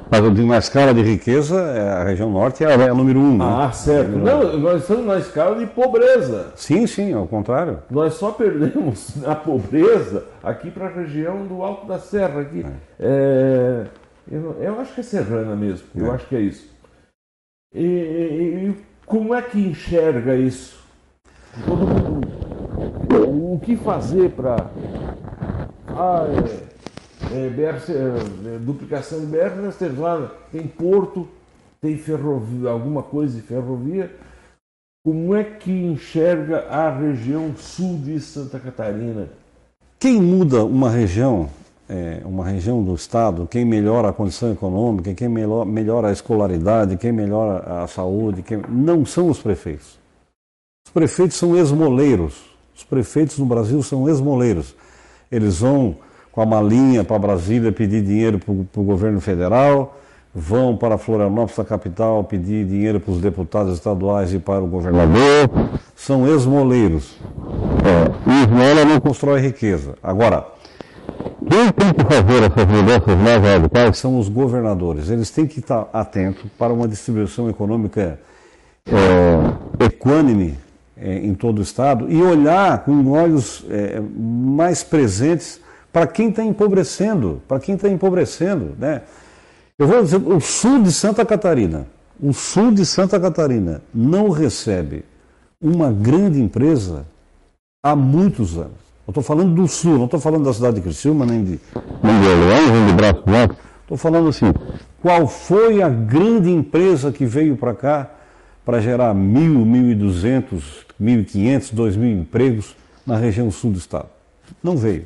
Mas 0.09 0.23
eu 0.23 0.31
digo, 0.31 0.47
na 0.47 0.57
escala 0.59 0.93
de 0.93 1.01
riqueza, 1.01 1.59
é 1.59 1.89
a 1.89 2.03
região 2.03 2.29
norte 2.29 2.63
é 2.63 2.67
a, 2.67 2.71
é 2.71 2.89
a 2.89 2.93
número 2.93 3.19
um. 3.19 3.37
Né? 3.37 3.45
Ah, 3.45 3.71
certo. 3.71 4.11
Não, 4.11 4.57
nós 4.59 4.81
estamos 4.81 5.05
na 5.05 5.17
escala 5.17 5.57
de 5.57 5.65
pobreza. 5.65 6.51
Sim, 6.55 6.85
sim, 6.85 7.13
ao 7.13 7.25
contrário. 7.27 7.79
Nós 7.89 8.13
só 8.13 8.31
perdemos 8.31 9.15
a 9.25 9.35
pobreza 9.35 10.25
aqui 10.43 10.69
para 10.69 10.85
a 10.85 10.89
região 10.89 11.45
do 11.47 11.63
Alto 11.63 11.87
da 11.87 11.97
Serra. 11.97 12.41
Aqui. 12.41 12.65
É. 12.99 13.85
É, 14.31 14.35
eu, 14.35 14.61
eu, 14.61 14.79
acho 14.79 14.93
que 14.93 15.01
é 15.01 15.03
serrana 15.03 15.55
mesmo, 15.55 15.87
eu 15.95 16.07
é. 16.07 16.15
acho 16.15 16.27
que 16.27 16.35
é 16.35 16.41
isso. 16.41 16.69
E, 17.73 17.83
e, 17.83 18.69
e, 18.69 18.85
como 19.05 19.33
é 19.33 19.41
que 19.41 19.59
enxerga 19.59 20.35
isso? 20.35 20.83
Todo 21.65 21.87
mundo, 21.87 22.27
o 23.53 23.59
que 23.59 23.75
fazer 23.75 24.31
para... 24.31 24.69
Ah, 25.87 26.25
é, 27.31 27.45
é, 27.45 27.49
BR, 27.49 27.91
é, 27.91 28.57
duplicação 28.59 29.19
de 29.19 29.27
BR, 29.27 29.61
nós 29.61 29.77
temos 29.77 29.99
lá, 29.99 30.31
tem 30.51 30.67
porto, 30.67 31.27
tem 31.81 31.97
ferrovia, 31.97 32.69
alguma 32.69 33.03
coisa 33.03 33.35
de 33.35 33.41
ferrovia. 33.41 34.11
Como 35.03 35.35
é 35.35 35.43
que 35.43 35.71
enxerga 35.71 36.67
a 36.67 36.89
região 36.89 37.55
sul 37.55 37.99
de 37.99 38.19
Santa 38.19 38.59
Catarina? 38.59 39.29
Quem 39.99 40.19
muda 40.21 40.63
uma 40.63 40.89
região, 40.89 41.49
é, 41.89 42.21
uma 42.25 42.45
região 42.45 42.83
do 42.83 42.95
estado, 42.95 43.47
quem 43.49 43.63
melhora 43.63 44.09
a 44.09 44.13
condição 44.13 44.51
econômica, 44.51 45.13
quem 45.13 45.29
melhora, 45.29 45.65
melhora 45.65 46.07
a 46.09 46.11
escolaridade, 46.11 46.97
quem 46.97 47.11
melhora 47.11 47.83
a 47.83 47.87
saúde, 47.87 48.41
quem... 48.41 48.61
não 48.67 49.05
são 49.05 49.29
os 49.29 49.39
prefeitos. 49.39 49.99
Os 50.85 50.91
prefeitos 50.91 51.37
são 51.37 51.57
esmoleiros. 51.57 52.43
Os 52.75 52.83
prefeitos 52.83 53.37
no 53.37 53.45
Brasil 53.45 53.81
são 53.81 54.09
esmoleiros. 54.09 54.75
Eles 55.31 55.59
vão 55.59 55.95
com 56.31 56.41
a 56.41 56.45
malinha 56.45 57.03
para 57.03 57.17
Brasília 57.17 57.71
pedir 57.71 58.01
dinheiro 58.01 58.39
para 58.39 58.81
o 58.81 58.83
governo 58.83 59.21
federal, 59.21 59.97
vão 60.33 60.75
para 60.75 60.97
Florianópolis, 60.97 61.57
a 61.57 61.63
capital, 61.63 62.23
pedir 62.25 62.65
dinheiro 62.65 62.99
para 62.99 63.13
os 63.13 63.21
deputados 63.21 63.73
estaduais 63.73 64.33
e 64.33 64.39
para 64.39 64.61
o 64.61 64.67
governador. 64.67 65.49
São 65.95 66.27
esmoleiros. 66.27 67.17
É, 67.85 68.43
esmola 68.43 68.83
não 68.83 68.99
constrói 68.99 69.39
riqueza. 69.39 69.95
Agora, 70.03 70.45
quem 71.49 71.71
tem 71.71 71.93
que 71.93 72.03
fazer 72.03 72.43
essas 72.43 72.65
mudanças 72.65 73.17
mais 73.17 73.41
radicais 73.41 73.97
são 73.97 74.19
os 74.19 74.29
governadores. 74.29 75.09
Eles 75.09 75.29
têm 75.29 75.47
que 75.47 75.59
estar 75.59 75.87
atentos 75.93 76.45
para 76.57 76.73
uma 76.73 76.87
distribuição 76.87 77.49
econômica 77.49 78.19
é, 78.87 79.85
equânime 79.85 80.57
é, 80.97 81.17
em 81.17 81.33
todo 81.33 81.59
o 81.59 81.61
Estado 81.61 82.11
e 82.11 82.21
olhar 82.21 82.83
com 82.83 83.11
olhos 83.11 83.65
é, 83.69 83.99
mais 83.99 84.83
presentes 84.83 85.59
para 85.91 86.07
quem 86.07 86.29
está 86.29 86.43
empobrecendo, 86.43 87.41
para 87.47 87.59
quem 87.59 87.75
está 87.75 87.89
empobrecendo, 87.89 88.75
né? 88.77 89.03
Eu 89.77 89.87
vou 89.87 90.01
dizer, 90.01 90.17
o 90.17 90.39
sul 90.39 90.81
de 90.83 90.91
Santa 90.91 91.25
Catarina, 91.25 91.85
o 92.19 92.31
sul 92.33 92.71
de 92.71 92.85
Santa 92.85 93.19
Catarina 93.19 93.81
não 93.93 94.29
recebe 94.29 95.03
uma 95.61 95.91
grande 95.91 96.39
empresa 96.39 97.05
há 97.83 97.95
muitos 97.95 98.57
anos. 98.57 98.84
Eu 99.07 99.11
estou 99.11 99.23
falando 99.23 99.53
do 99.53 99.67
sul, 99.67 99.97
não 99.97 100.05
estou 100.05 100.19
falando 100.19 100.45
da 100.45 100.53
cidade 100.53 100.75
de 100.75 100.81
Criciúma, 100.81 101.25
nem 101.25 101.43
de, 101.43 101.59
nem 102.03 102.13
nem 102.13 102.87
de 102.87 102.93
Braço 102.93 103.23
Norte. 103.25 103.55
Estou 103.81 103.97
falando 103.97 104.29
assim, 104.29 104.51
qual 105.01 105.27
foi 105.27 105.81
a 105.81 105.89
grande 105.89 106.49
empresa 106.49 107.11
que 107.11 107.25
veio 107.25 107.55
para 107.55 107.75
cá 107.75 108.09
para 108.65 108.79
gerar 108.79 109.13
mil, 109.13 109.63
mil 109.63 109.91
e 109.91 109.95
duzentos, 109.95 110.85
mil 110.99 111.21
e 111.21 111.23
quinhentos, 111.23 111.69
dois 111.69 111.95
mil 111.95 112.09
empregos 112.17 112.75
na 113.05 113.15
região 113.15 113.51
sul 113.51 113.71
do 113.71 113.77
estado? 113.77 114.09
Não 114.63 114.75
veio 114.75 115.05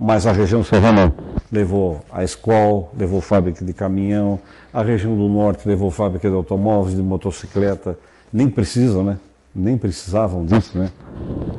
mas 0.00 0.28
a 0.28 0.32
região 0.32 0.62
serrana 0.62 1.12
levou 1.50 2.00
a 2.12 2.22
escola, 2.22 2.88
levou 2.96 3.20
fábrica 3.20 3.64
de 3.64 3.72
caminhão, 3.72 4.38
a 4.72 4.80
região 4.80 5.16
do 5.16 5.28
norte 5.28 5.66
levou 5.66 5.90
fábrica 5.90 6.28
de 6.28 6.36
automóveis, 6.36 6.94
de 6.94 7.02
motocicleta, 7.02 7.98
nem 8.32 8.48
precisam, 8.48 9.02
né? 9.02 9.18
Nem 9.54 9.76
precisavam 9.76 10.44
disso, 10.44 10.78
né? 10.78 10.90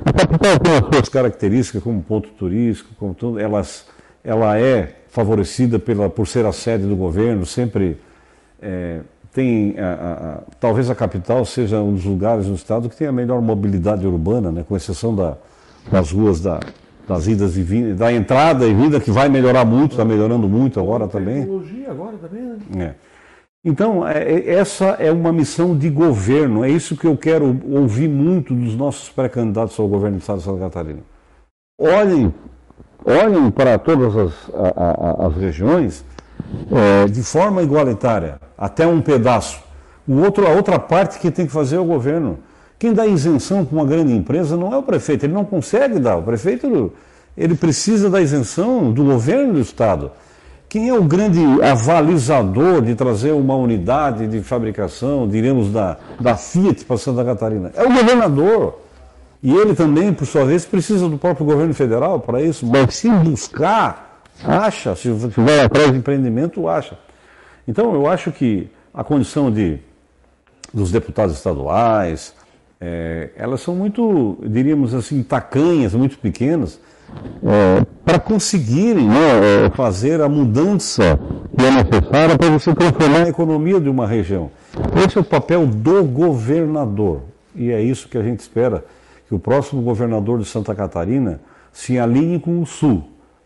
A 0.05 0.13
capital 0.13 0.59
tem 0.59 0.73
as 0.73 0.95
suas 0.95 1.09
características 1.09 1.83
como 1.83 2.01
ponto 2.01 2.29
turístico, 2.29 2.89
como 2.97 3.13
tudo, 3.13 3.39
elas, 3.39 3.85
ela 4.23 4.57
é 4.59 4.95
favorecida 5.09 5.79
pela, 5.79 6.09
por 6.09 6.27
ser 6.27 6.45
a 6.45 6.51
sede 6.51 6.85
do 6.85 6.95
governo, 6.95 7.45
sempre 7.45 7.97
é, 8.61 9.01
tem, 9.33 9.75
a, 9.79 9.85
a, 9.85 10.11
a, 10.11 10.41
talvez 10.59 10.89
a 10.89 10.95
capital 10.95 11.45
seja 11.45 11.81
um 11.81 11.93
dos 11.93 12.05
lugares 12.05 12.47
no 12.47 12.55
estado 12.55 12.89
que 12.89 12.95
tem 12.95 13.07
a 13.07 13.11
melhor 13.11 13.41
mobilidade 13.41 14.05
urbana, 14.05 14.51
né? 14.51 14.65
Com 14.67 14.75
exceção 14.75 15.15
da, 15.15 15.37
das 15.91 16.11
ruas 16.11 16.39
da, 16.39 16.59
das 17.07 17.27
idas 17.27 17.57
e 17.57 17.63
vindas, 17.63 17.97
da 17.97 18.13
entrada 18.13 18.65
e 18.65 18.73
vinda, 18.73 18.99
que 18.99 19.11
vai 19.11 19.29
melhorar 19.29 19.65
muito, 19.65 19.91
está 19.91 20.05
melhorando 20.05 20.47
muito 20.47 20.79
agora 20.79 21.07
também. 21.07 21.41
Tecnologia 21.41 21.91
agora 21.91 22.17
também, 22.17 22.43
né? 22.43 22.95
É. 22.95 23.08
Então, 23.63 24.07
é, 24.07 24.23
é, 24.23 24.53
essa 24.53 24.85
é 24.99 25.11
uma 25.11 25.33
missão 25.33 25.77
de 25.77 25.89
governo, 25.89 26.63
é 26.63 26.69
isso 26.69 26.95
que 26.95 27.05
eu 27.05 27.17
quero 27.17 27.59
ouvir 27.69 28.07
muito 28.07 28.53
dos 28.53 28.73
nossos 28.73 29.09
pré-candidatos 29.09 29.77
ao 29.77 29.87
governo 29.87 30.17
do 30.17 30.21
Estado 30.21 30.37
de 30.37 30.43
Santa 30.45 30.59
Catarina. 30.59 31.01
Olhem, 31.77 32.33
olhem 33.03 33.51
para 33.51 33.77
todas 33.77 34.15
as, 34.15 34.33
a, 34.53 35.23
a, 35.23 35.27
as 35.27 35.35
regiões 35.35 36.05
é, 36.71 37.07
de 37.07 37.21
forma 37.21 37.61
igualitária, 37.61 38.39
até 38.57 38.87
um 38.87 39.01
pedaço. 39.01 39.61
O 40.07 40.21
outro, 40.21 40.47
a 40.47 40.51
outra 40.51 40.79
parte 40.79 41.19
que 41.19 41.29
tem 41.29 41.45
que 41.45 41.51
fazer 41.51 41.75
é 41.75 41.79
o 41.79 41.85
governo. 41.85 42.39
Quem 42.77 42.93
dá 42.93 43.05
isenção 43.05 43.65
para 43.65 43.75
uma 43.77 43.85
grande 43.85 44.13
empresa 44.13 44.55
não 44.55 44.73
é 44.73 44.77
o 44.77 44.83
prefeito, 44.83 45.25
ele 45.25 45.33
não 45.33 45.43
consegue 45.43 45.99
dar. 45.99 46.15
O 46.15 46.23
prefeito 46.23 46.93
ele 47.35 47.55
precisa 47.55 48.09
da 48.09 48.21
isenção 48.21 48.91
do 48.93 49.03
governo 49.03 49.53
do 49.53 49.59
Estado. 49.59 50.11
Quem 50.69 50.87
é 50.87 50.93
o 50.93 51.03
grande 51.03 51.41
avalizador 51.63 52.83
de 52.83 52.93
trazer 52.93 53.31
uma 53.31 53.55
unidade 53.55 54.27
de 54.27 54.43
fabricação, 54.43 55.27
diremos, 55.27 55.73
da, 55.73 55.97
da 56.19 56.37
Fiat 56.37 56.85
para 56.85 56.95
Santa 56.95 57.25
Catarina? 57.25 57.71
É 57.75 57.83
o 57.83 57.91
governador. 57.91 58.79
E 59.41 59.51
ele 59.51 59.73
também, 59.73 60.13
por 60.13 60.27
sua 60.27 60.45
vez, 60.45 60.65
precisa 60.65 61.09
do 61.09 61.17
próprio 61.17 61.43
governo 61.43 61.73
federal 61.73 62.19
para 62.19 62.39
isso. 62.39 62.67
Mas 62.67 62.93
se 62.93 63.09
buscar, 63.09 64.21
acha. 64.45 64.95
Se 64.95 65.09
vai 65.09 65.61
atrás 65.61 65.91
de 65.91 65.97
empreendimento, 65.97 66.69
acha. 66.69 66.99
Então, 67.67 67.91
eu 67.95 68.05
acho 68.05 68.31
que 68.31 68.69
a 68.93 69.03
condição 69.03 69.51
de, 69.51 69.79
dos 70.71 70.91
deputados 70.91 71.35
estaduais, 71.35 72.35
é, 72.79 73.31
elas 73.35 73.61
são 73.61 73.75
muito, 73.75 74.37
diríamos 74.43 74.93
assim, 74.93 75.23
tacanhas, 75.23 75.95
muito 75.95 76.19
pequenas, 76.19 76.79
é, 77.43 77.85
para 78.05 78.19
conseguirem 78.19 79.07
né, 79.07 79.65
é, 79.65 79.69
fazer 79.71 80.21
a 80.21 80.29
mudança 80.29 81.19
que 81.57 81.65
é 81.65 81.71
necessária 81.71 82.37
para 82.37 82.49
você 82.49 82.73
transformar 82.73 83.23
a 83.25 83.29
economia 83.29 83.79
de 83.79 83.89
uma 83.89 84.07
região. 84.07 84.49
Esse 85.05 85.17
é 85.17 85.21
o 85.21 85.23
papel 85.23 85.65
do 85.65 86.03
governador. 86.03 87.21
E 87.55 87.71
é 87.71 87.81
isso 87.81 88.07
que 88.07 88.17
a 88.17 88.23
gente 88.23 88.39
espera, 88.39 88.83
que 89.27 89.35
o 89.35 89.39
próximo 89.39 89.81
governador 89.81 90.39
de 90.39 90.45
Santa 90.45 90.73
Catarina 90.73 91.39
se 91.71 91.99
alinhe 91.99 92.39
com 92.39 92.61
o 92.61 92.65
Sul. 92.65 93.03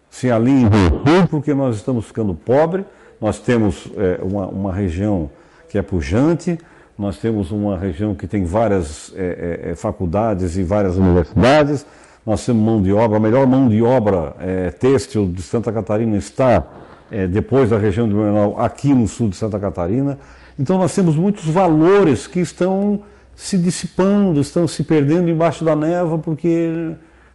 Se 0.10 0.30
alinhe 0.30 0.70
com 0.70 0.78
o 0.78 0.90
Sul, 0.90 1.28
porque 1.30 1.54
nós 1.54 1.76
estamos 1.76 2.06
ficando 2.06 2.34
pobres, 2.34 2.86
nós 3.20 3.40
temos 3.40 3.88
é, 3.98 4.20
uma, 4.22 4.48
uma 4.48 4.74
região 4.74 5.30
que 5.70 5.78
é 5.78 5.82
pujante, 5.82 6.58
nós 6.98 7.18
temos 7.18 7.52
uma 7.52 7.78
região 7.78 8.14
que 8.14 8.28
tem 8.28 8.46
várias 8.46 9.12
é, 9.16 9.72
é, 9.72 9.76
faculdades 9.76 10.58
e 10.58 10.64
várias 10.64 10.98
universidades, 10.98 11.86
nós 12.26 12.46
temos 12.46 12.64
mão 12.64 12.82
de 12.82 12.94
obra, 12.94 13.18
a 13.18 13.20
melhor 13.20 13.46
mão 13.46 13.68
de 13.68 13.82
obra 13.82 14.36
é, 14.40 14.72
têxtil 14.72 15.28
de 15.28 15.42
Santa 15.42 15.72
Catarina 15.72 16.16
está 16.18 16.66
é, 17.12 17.28
depois 17.28 17.70
da 17.70 17.78
região 17.78 18.08
do 18.08 18.16
Blumenau, 18.16 18.60
aqui 18.60 18.94
no 18.94 19.08
sul 19.08 19.30
de 19.30 19.36
Santa 19.36 19.60
Catarina. 19.60 20.18
Então 20.58 20.78
nós 20.78 20.94
temos 20.96 21.16
muitos 21.16 21.46
valores 21.46 22.26
que 22.26 22.40
estão 22.40 23.02
se 23.36 23.58
dissipando, 23.58 24.40
estão 24.40 24.68
se 24.68 24.84
perdendo 24.84 25.30
embaixo 25.30 25.66
da 25.66 25.76
neva, 25.76 26.18
porque 26.18 26.92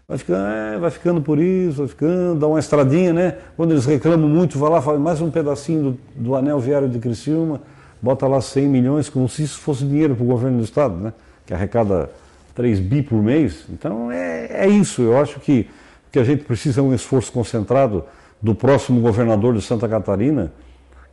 vai 0.07 0.17
ficando, 0.17 0.47
é, 0.47 0.79
vai 0.79 0.91
ficando 0.91 1.21
por 1.21 1.39
isso, 1.39 1.79
vai 1.79 1.89
ficando, 1.89 2.41
dá 2.41 2.47
uma 2.47 2.59
estradinha, 2.59 3.13
né? 3.13 3.35
Quando 3.57 3.73
eles 3.73 3.85
reclamam 3.85 4.29
muito, 4.29 4.59
vai 4.59 4.71
lá, 4.71 4.81
faz 4.81 4.99
mais 4.99 5.21
um 5.21 5.31
pedacinho 5.31 5.83
do, 5.83 5.99
do 6.15 6.35
anel 6.35 6.59
viário 6.59 6.89
de 6.89 6.99
Criciúma, 6.99 7.61
bota 8.01 8.27
lá 8.27 8.41
100 8.41 8.69
milhões, 8.69 9.09
como 9.09 9.29
se 9.29 9.43
isso 9.43 9.59
fosse 9.59 9.85
dinheiro 9.85 10.15
para 10.15 10.25
o 10.25 10.27
governo 10.27 10.59
do 10.59 10.65
Estado, 10.65 10.95
né? 10.97 11.13
Que 11.45 11.53
arrecada 11.53 12.11
3 12.59 12.81
bi 12.81 13.03
por 13.03 13.23
mês. 13.23 13.65
Então 13.71 14.11
é, 14.11 14.65
é 14.65 14.67
isso, 14.67 15.01
eu 15.01 15.17
acho 15.17 15.39
que, 15.39 15.71
que 16.11 16.19
a 16.19 16.25
gente 16.25 16.43
precisa 16.43 16.83
de 16.83 16.89
um 16.89 16.93
esforço 16.93 17.31
concentrado 17.31 18.05
do 18.43 18.53
próximo 18.53 19.01
governador 19.01 19.55
de 19.55 19.63
Santa 19.63 19.89
Catarina, 19.89 20.53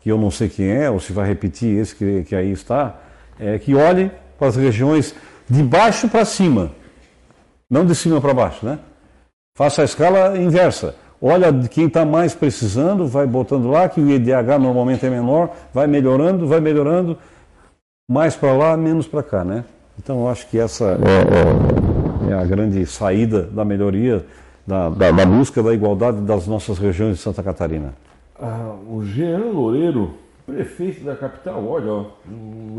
que 0.01 0.11
eu 0.11 0.17
não 0.17 0.31
sei 0.31 0.49
quem 0.49 0.71
é, 0.71 0.89
ou 0.89 0.99
se 0.99 1.13
vai 1.13 1.27
repetir 1.27 1.77
esse 1.77 1.95
que, 1.95 2.23
que 2.23 2.35
aí 2.35 2.51
está, 2.51 2.99
é 3.39 3.59
que 3.59 3.75
olhe 3.75 4.11
para 4.39 4.47
as 4.47 4.55
regiões 4.55 5.13
de 5.47 5.61
baixo 5.61 6.09
para 6.09 6.25
cima, 6.25 6.71
não 7.69 7.85
de 7.85 7.93
cima 7.93 8.19
para 8.19 8.33
baixo, 8.33 8.65
né? 8.65 8.79
Faça 9.55 9.83
a 9.83 9.85
escala 9.85 10.35
inversa. 10.37 10.95
Olha 11.21 11.53
quem 11.69 11.85
está 11.85 12.03
mais 12.03 12.33
precisando, 12.33 13.07
vai 13.07 13.27
botando 13.27 13.69
lá, 13.69 13.87
que 13.87 14.01
o 14.01 14.09
IDH 14.09 14.59
normalmente 14.59 15.05
é 15.05 15.09
menor, 15.11 15.51
vai 15.71 15.85
melhorando, 15.85 16.47
vai 16.47 16.59
melhorando, 16.59 17.17
mais 18.09 18.35
para 18.35 18.51
lá, 18.51 18.75
menos 18.75 19.07
para 19.07 19.21
cá, 19.21 19.43
né? 19.43 19.63
Então 19.99 20.21
eu 20.21 20.27
acho 20.27 20.47
que 20.47 20.59
essa 20.59 20.85
é, 20.85 22.29
é, 22.29 22.31
é 22.31 22.33
a 22.33 22.45
grande 22.45 22.85
saída 22.85 23.43
da 23.43 23.63
melhoria, 23.63 24.25
da, 24.65 24.89
da, 24.89 25.11
da, 25.11 25.25
busca 25.25 25.61
da 25.61 25.73
igualdade 25.73 26.21
das 26.21 26.47
nossas 26.47 26.77
regiões 26.77 27.17
de 27.17 27.21
Santa 27.21 27.43
Catarina. 27.43 27.93
Ah, 28.39 28.75
o 28.89 29.03
Jean 29.03 29.51
Loureiro, 29.51 30.13
prefeito 30.45 31.03
da 31.03 31.15
capital, 31.15 31.65
olha, 31.65 31.91
ó, 31.91 32.05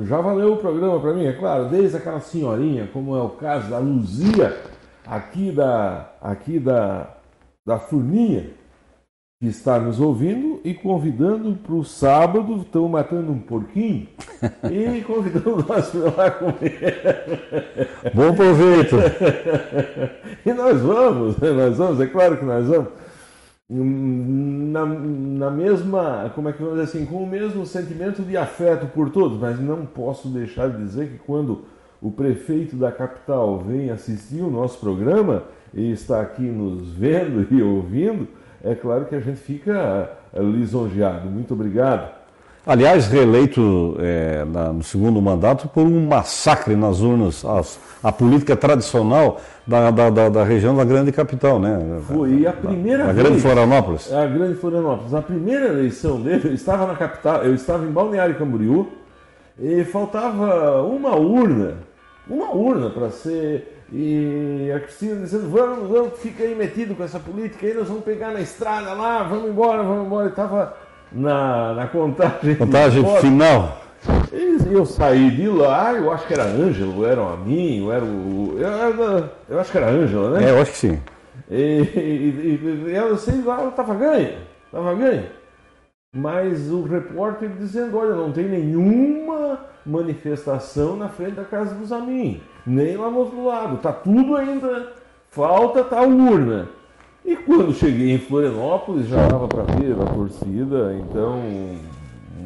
já 0.05 0.21
valeu 0.21 0.55
o 0.55 0.57
programa 0.57 1.01
para 1.01 1.15
mim, 1.15 1.27
é 1.27 1.33
claro, 1.33 1.69
desde 1.69 1.97
aquela 1.97 2.21
senhorinha, 2.21 2.89
como 2.93 3.17
é 3.17 3.23
o 3.23 3.31
caso 3.31 3.71
da 3.71 3.79
Luzia, 3.79 4.57
aqui 5.07 5.51
da, 5.51 6.11
aqui 6.21 6.59
da, 6.59 7.09
da 7.65 7.79
Furninha, 7.79 8.51
que 9.39 9.49
está 9.49 9.79
nos 9.79 10.01
ouvindo 10.01 10.61
e 10.65 10.73
convidando 10.73 11.55
para 11.57 11.75
o 11.75 11.85
sábado, 11.85 12.57
estão 12.57 12.89
matando 12.89 13.31
um 13.31 13.39
porquinho 13.39 14.09
e 14.71 15.03
convidando 15.03 15.63
nós 15.69 15.91
para 15.91 16.11
lá 16.17 16.31
comer. 16.31 17.03
Bom 18.15 18.35
proveito! 18.35 18.97
e 20.45 20.53
nós 20.55 20.81
vamos, 20.81 21.37
né? 21.37 21.51
nós 21.51 21.77
vamos, 21.77 22.01
é 22.01 22.07
claro 22.07 22.39
que 22.39 22.47
nós 22.47 22.67
vamos. 22.67 22.89
Na, 23.69 24.87
na 24.87 25.51
mesma, 25.51 26.33
como 26.35 26.49
é 26.49 26.53
que 26.53 26.63
vamos 26.63 26.79
dizer 26.79 26.99
assim, 26.99 27.05
com 27.05 27.23
o 27.23 27.27
mesmo 27.27 27.67
sentimento 27.67 28.23
de 28.23 28.39
afeto 28.39 28.87
por 28.87 29.11
todos, 29.11 29.39
mas 29.39 29.61
não 29.61 29.85
posso 29.85 30.29
deixar 30.29 30.71
de 30.71 30.79
dizer 30.79 31.11
que 31.11 31.19
quando 31.19 31.65
o 32.01 32.11
prefeito 32.11 32.75
da 32.77 32.91
capital 32.91 33.59
vem 33.59 33.91
assistir 33.91 34.41
o 34.41 34.51
nosso 34.51 34.79
programa 34.79 35.43
e 35.75 35.91
está 35.91 36.23
aqui 36.23 36.43
nos 36.43 36.89
vendo 36.93 37.47
e 37.51 37.61
ouvindo, 37.61 38.29
é 38.65 38.75
claro 38.75 39.05
que 39.07 39.15
a 39.15 39.21
gente 39.21 39.39
fica 39.39 40.11
eh, 40.33 40.41
lisonjeado. 40.41 41.29
Muito 41.29 41.55
obrigado. 41.55 42.11
Aliás, 42.67 43.07
reeleito 43.07 43.97
é, 44.01 44.45
na, 44.45 44.73
no 44.73 44.83
segundo 44.83 45.23
mandato 45.23 45.69
por 45.69 45.85
um 45.85 46.05
massacre 46.05 46.75
nas 46.75 47.01
urnas, 47.01 47.45
as, 47.45 47.79
a 48.03 48.11
política 48.11 48.57
tradicional 48.57 49.41
da, 49.65 49.93
da, 49.93 50.11
da, 50.11 50.29
da, 50.29 50.43
região 50.43 50.75
da 50.75 50.83
grande 50.85 51.13
capital, 51.13 51.61
né? 51.61 52.01
Foi 52.09 52.45
a 52.45 52.53
primeira 52.53 53.05
a, 53.05 53.11
a 53.11 53.13
grande 53.13 53.41
Florianópolis. 53.41 54.13
A 54.13 54.27
grande 54.27 54.55
Florianópolis. 54.57 55.15
A 55.15 55.23
primeira 55.23 55.67
eleição 55.67 56.21
dele, 56.21 56.49
eu 56.49 56.55
estava 56.55 56.89
na 56.89 56.97
capital, 56.97 57.45
eu 57.45 57.55
estava 57.55 57.85
em 57.85 57.91
Balneário 57.93 58.35
Camboriú 58.35 58.89
e 59.61 59.85
faltava 59.85 60.83
uma 60.83 61.15
urna, 61.15 61.75
uma 62.29 62.51
urna 62.51 62.91
para 62.91 63.11
ser 63.11 63.76
e 63.93 64.73
a 64.75 64.81
Cristina 64.81 65.21
dizendo, 65.21 65.49
vamos, 65.49 65.89
vamos, 65.89 66.19
fica 66.19 66.43
aí 66.43 66.55
metido 66.55 66.95
com 66.95 67.05
essa 67.05 67.21
política 67.21 67.67
aí, 67.67 67.75
nós 67.75 67.87
vamos 67.87 68.05
pegar 68.05 68.33
na 68.33 68.41
estrada 68.41 68.93
lá, 68.93 69.23
vamos 69.23 69.49
embora, 69.49 69.83
vamos 69.83 70.07
embora. 70.07 70.29
Estava 70.29 70.77
na, 71.13 71.75
na 71.75 71.87
contagem. 71.87 72.57
Contagem 72.57 73.05
final. 73.21 73.81
E 74.33 74.73
eu 74.73 74.85
saí 74.85 75.31
de 75.31 75.49
lá, 75.49 75.93
eu 75.93 76.13
acho 76.13 76.27
que 76.27 76.35
era 76.35 76.45
Ângelo, 76.45 77.07
era 77.07 77.21
um 77.21 77.33
amigo, 77.33 77.93
era 77.93 78.05
o. 78.05 78.57
Eu, 78.59 78.69
eu, 78.69 79.31
eu 79.49 79.61
acho 79.61 79.71
que 79.71 79.79
era 79.79 79.89
Ângela, 79.89 80.31
né? 80.31 80.49
É, 80.49 80.51
eu 80.51 80.61
acho 80.61 80.73
que 80.73 80.79
sim. 80.79 81.01
E, 81.49 81.83
e, 81.95 82.89
e 82.89 82.95
eu 82.95 83.17
sei 83.17 83.41
lá, 83.43 83.61
ela 83.61 83.69
estava 83.69 83.95
ganha, 83.95 84.39
estava 84.65 84.95
ganha. 84.95 85.27
Mas 86.13 86.71
o 86.71 86.83
repórter 86.83 87.51
dizendo, 87.51 87.97
olha, 87.99 88.15
não 88.15 88.33
tem 88.33 88.49
nenhuma 88.49 89.61
manifestação 89.85 90.97
na 90.97 91.09
frente 91.09 91.33
da 91.33 91.45
casa 91.45 91.75
dos 91.75 91.93
amigos 91.93 92.56
nem 92.67 92.97
lá 92.97 93.11
no 93.11 93.19
outro 93.19 93.45
lado. 93.45 93.79
Tá 93.79 93.93
tudo 93.93 94.37
ainda, 94.37 94.93
falta 95.31 95.85
tá 95.85 96.01
a 96.01 96.07
urna. 96.07 96.69
E 97.25 97.35
quando 97.37 97.75
cheguei 97.75 98.13
em 98.13 98.19
Florianópolis 98.19 99.09
já 99.09 99.27
dava 99.27 99.49
para 99.49 99.63
ver 99.63 99.93
a 100.01 100.05
torcida, 100.13 100.95
então 100.95 101.43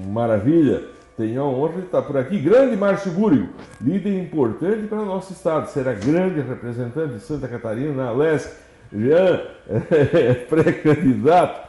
maravilha. 0.09 0.85
Tenho 1.17 1.43
a 1.43 1.45
honra 1.45 1.75
de 1.75 1.81
estar 1.81 2.01
por 2.01 2.17
aqui. 2.17 2.39
Grande 2.39 2.77
Márcio 2.77 3.13
Búrio, 3.13 3.51
líder 3.79 4.23
importante 4.23 4.87
para 4.87 5.03
o 5.03 5.05
nosso 5.05 5.33
estado. 5.35 5.69
Será 5.69 5.93
grande 5.93 6.41
representante 6.41 7.15
de 7.15 7.21
Santa 7.21 7.47
Catarina 7.47 7.93
na 7.93 8.11
Leste. 8.11 8.51
Jean, 8.91 9.41
pré-candidato, 10.49 11.69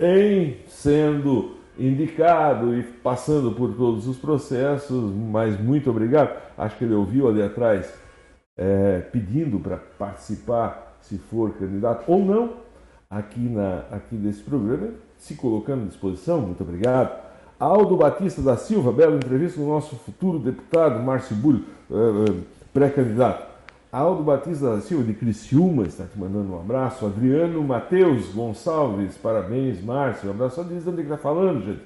em 0.00 0.56
sendo 0.66 1.57
indicado 1.78 2.76
e 2.76 2.82
passando 2.82 3.52
por 3.52 3.74
todos 3.74 4.08
os 4.08 4.16
processos, 4.16 5.12
mas 5.14 5.58
muito 5.60 5.88
obrigado. 5.90 6.36
Acho 6.56 6.76
que 6.76 6.84
ele 6.84 6.94
ouviu 6.94 7.28
ali 7.28 7.42
atrás 7.42 7.92
é, 8.56 9.00
pedindo 9.12 9.60
para 9.60 9.76
participar, 9.76 10.98
se 11.00 11.16
for 11.16 11.52
candidato 11.52 12.04
ou 12.10 12.24
não, 12.24 12.54
aqui, 13.08 13.40
na, 13.40 13.84
aqui 13.90 14.16
desse 14.16 14.42
programa, 14.42 14.88
se 15.16 15.34
colocando 15.36 15.84
à 15.84 15.86
disposição. 15.86 16.40
Muito 16.40 16.62
obrigado. 16.62 17.28
Aldo 17.58 17.96
Batista 17.96 18.42
da 18.42 18.56
Silva, 18.56 18.92
bela 18.92 19.16
entrevista 19.16 19.58
com 19.58 19.66
o 19.66 19.70
nosso 19.70 19.96
futuro 19.96 20.38
deputado 20.38 21.02
Márcio 21.02 21.34
Búrio, 21.36 21.64
é, 21.90 21.94
é, 21.94 22.34
pré-candidato. 22.72 23.47
Aldo 23.90 24.22
Batista 24.22 24.74
da 24.74 24.80
Silva, 24.82 25.04
de 25.04 25.14
Criciúma, 25.14 25.84
está 25.84 26.04
te 26.04 26.18
mandando 26.18 26.52
um 26.52 26.60
abraço. 26.60 27.06
Adriano 27.06 27.62
Matheus 27.62 28.34
Gonçalves, 28.34 29.16
parabéns, 29.16 29.82
Márcio. 29.82 30.28
Um 30.28 30.32
abraço. 30.32 30.62
Diz 30.64 30.86
onde 30.86 31.00
é 31.00 31.04
está 31.04 31.16
falando, 31.16 31.64
gente. 31.64 31.80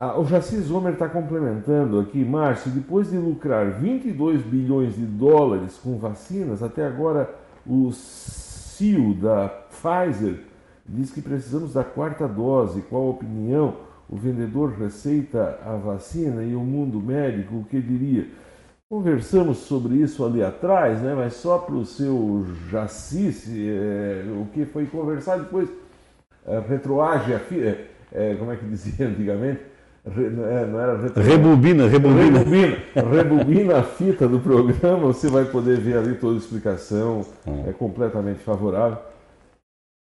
Ah, 0.00 0.18
o 0.18 0.26
Jacis 0.26 0.68
Homer 0.68 0.94
está 0.94 1.08
complementando 1.08 2.00
aqui, 2.00 2.24
Márcio. 2.24 2.72
Depois 2.72 3.08
de 3.08 3.18
lucrar 3.18 3.70
22 3.70 4.42
bilhões 4.42 4.96
de 4.96 5.06
dólares 5.06 5.78
com 5.80 5.96
vacinas, 5.96 6.60
até 6.60 6.84
agora 6.84 7.32
o 7.64 7.92
CEO 7.92 9.14
da 9.14 9.48
Pfizer 9.48 10.40
diz 10.84 11.12
que 11.12 11.22
precisamos 11.22 11.72
da 11.72 11.84
quarta 11.84 12.26
dose. 12.26 12.82
Qual 12.82 13.06
a 13.06 13.10
opinião? 13.10 13.76
O 14.08 14.16
vendedor 14.16 14.72
receita 14.72 15.60
a 15.64 15.76
vacina 15.76 16.42
e 16.42 16.54
o 16.54 16.60
mundo 16.60 17.00
médico 17.00 17.56
o 17.56 17.64
que 17.64 17.80
diria? 17.80 18.26
Conversamos 18.88 19.58
sobre 19.58 19.96
isso 19.96 20.24
ali 20.24 20.44
atrás, 20.44 21.02
né? 21.02 21.12
mas 21.12 21.34
só 21.34 21.58
para 21.58 21.74
o 21.74 21.84
seu 21.84 22.46
Jacice, 22.70 23.68
é, 23.68 24.24
o 24.40 24.46
que 24.52 24.64
foi 24.64 24.86
conversado 24.86 25.42
depois 25.42 25.68
retroage 26.68 27.34
a 27.34 27.38
é, 27.38 27.86
é, 28.12 28.34
como 28.36 28.52
é 28.52 28.56
que 28.56 28.64
dizia 28.64 29.08
antigamente? 29.08 29.60
Re, 30.06 30.30
não 30.30 30.46
é, 30.46 30.62
era 30.62 31.02
retro... 31.02 31.20
rebobina, 31.20 31.88
rebobina. 31.88 32.38
Rebobina, 32.38 32.76
rebobina 32.94 33.78
a 33.78 33.82
fita 33.82 34.28
do 34.28 34.38
programa, 34.38 35.08
você 35.08 35.28
vai 35.28 35.44
poder 35.46 35.80
ver 35.80 35.98
ali 35.98 36.14
toda 36.14 36.36
a 36.36 36.38
explicação, 36.38 37.26
hum. 37.44 37.64
é 37.66 37.72
completamente 37.72 38.38
favorável. 38.38 38.98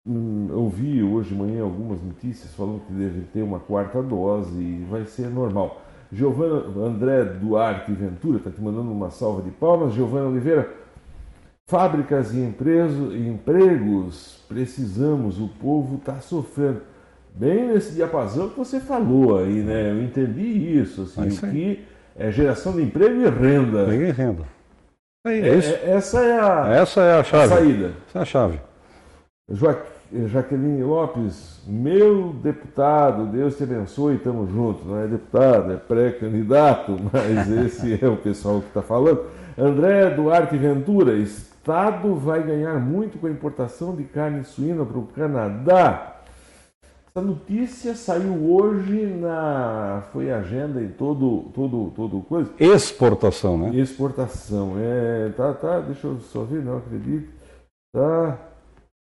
Hum, 0.08 0.48
eu 0.50 0.70
vi 0.70 1.04
hoje 1.04 1.30
de 1.30 1.36
manhã 1.36 1.64
algumas 1.64 2.02
notícias 2.02 2.56
falando 2.56 2.80
que 2.88 2.94
deve 2.94 3.24
ter 3.34 3.42
uma 3.42 3.60
quarta 3.60 4.02
dose 4.02 4.58
e 4.58 4.88
vai 4.90 5.06
ser 5.06 5.30
normal. 5.30 5.82
Giovana 6.12 6.64
André 6.86 7.24
Duarte 7.24 7.92
Ventura 7.92 8.38
está 8.38 8.50
te 8.50 8.60
mandando 8.62 8.92
uma 8.92 9.12
salva 9.12 9.42
de 9.42 9.52
palmas. 9.52 9.94
Giovana 9.94 10.28
Oliveira, 10.28 10.70
fábricas 11.68 12.34
e 12.34 12.40
empresos, 12.40 13.14
empregos, 13.14 14.44
precisamos, 14.48 15.40
o 15.40 15.48
povo 15.48 15.98
está 15.98 16.20
sofrendo. 16.20 16.82
Bem 17.34 17.68
nesse 17.68 17.94
diapasão 17.94 18.50
que 18.50 18.58
você 18.58 18.80
falou 18.80 19.38
aí, 19.38 19.62
né? 19.62 19.92
Eu 19.92 20.04
entendi 20.04 20.80
isso, 20.80 21.04
assim, 21.04 21.22
é 21.22 21.48
o 21.48 21.52
que 21.52 21.86
é 22.16 22.32
geração 22.32 22.74
de 22.74 22.82
emprego 22.82 23.22
e 23.22 23.30
renda. 23.30 23.84
Emprego 23.84 24.04
e 24.04 24.12
renda. 24.12 24.44
É, 25.26 25.38
é, 25.38 25.92
essa 25.92 26.22
é 26.22 26.40
a, 26.40 26.74
essa 26.74 27.02
é 27.02 27.20
a 27.20 27.24
chave. 27.24 27.54
A 27.54 27.58
saída. 27.58 27.94
Essa 28.08 28.20
é 28.20 28.22
a 28.22 28.26
chave. 28.26 28.62
Jaqueline 30.12 30.84
Lopes, 30.84 31.62
meu 31.68 32.34
deputado, 32.34 33.28
Deus 33.28 33.56
te 33.56 33.64
abençoe, 33.64 34.16
estamos 34.16 34.50
juntos. 34.50 34.86
Não 34.86 34.98
é 34.98 35.08
deputado, 35.08 35.72
é 35.72 35.78
pré-candidato, 35.78 36.98
mas 37.14 37.50
esse 37.50 38.04
é 38.04 38.08
o 38.08 38.18
pessoal 38.18 38.60
que 38.62 38.68
está 38.68 38.82
falando. 38.82 39.24
André 39.58 40.10
Duarte 40.10 40.58
Ventura, 40.58 41.16
Estado 41.16 42.16
vai 42.16 42.42
ganhar 42.42 42.80
muito 42.80 43.20
com 43.20 43.28
a 43.28 43.32
importação 43.32 43.96
de 43.96 44.04
carne 44.04 44.44
suína 44.44 44.84
para 44.84 44.98
o 44.98 45.08
Canadá. 45.08 46.16
Essa 47.08 47.22
notícia 47.26 47.96
saiu 47.96 48.52
hoje 48.52 49.06
na. 49.06 50.04
Foi 50.12 50.32
agenda 50.32 50.82
em 50.82 50.90
todo, 50.90 51.52
todo, 51.54 51.92
todo 51.96 52.22
coisa. 52.22 52.52
Exportação, 52.60 53.58
né? 53.58 53.76
Exportação. 53.76 54.74
É, 54.78 55.30
tá, 55.36 55.54
tá, 55.54 55.80
deixa 55.82 56.08
eu 56.08 56.20
só 56.20 56.44
ver, 56.44 56.64
não 56.64 56.78
acredito. 56.78 57.30
Tá. 57.92 58.38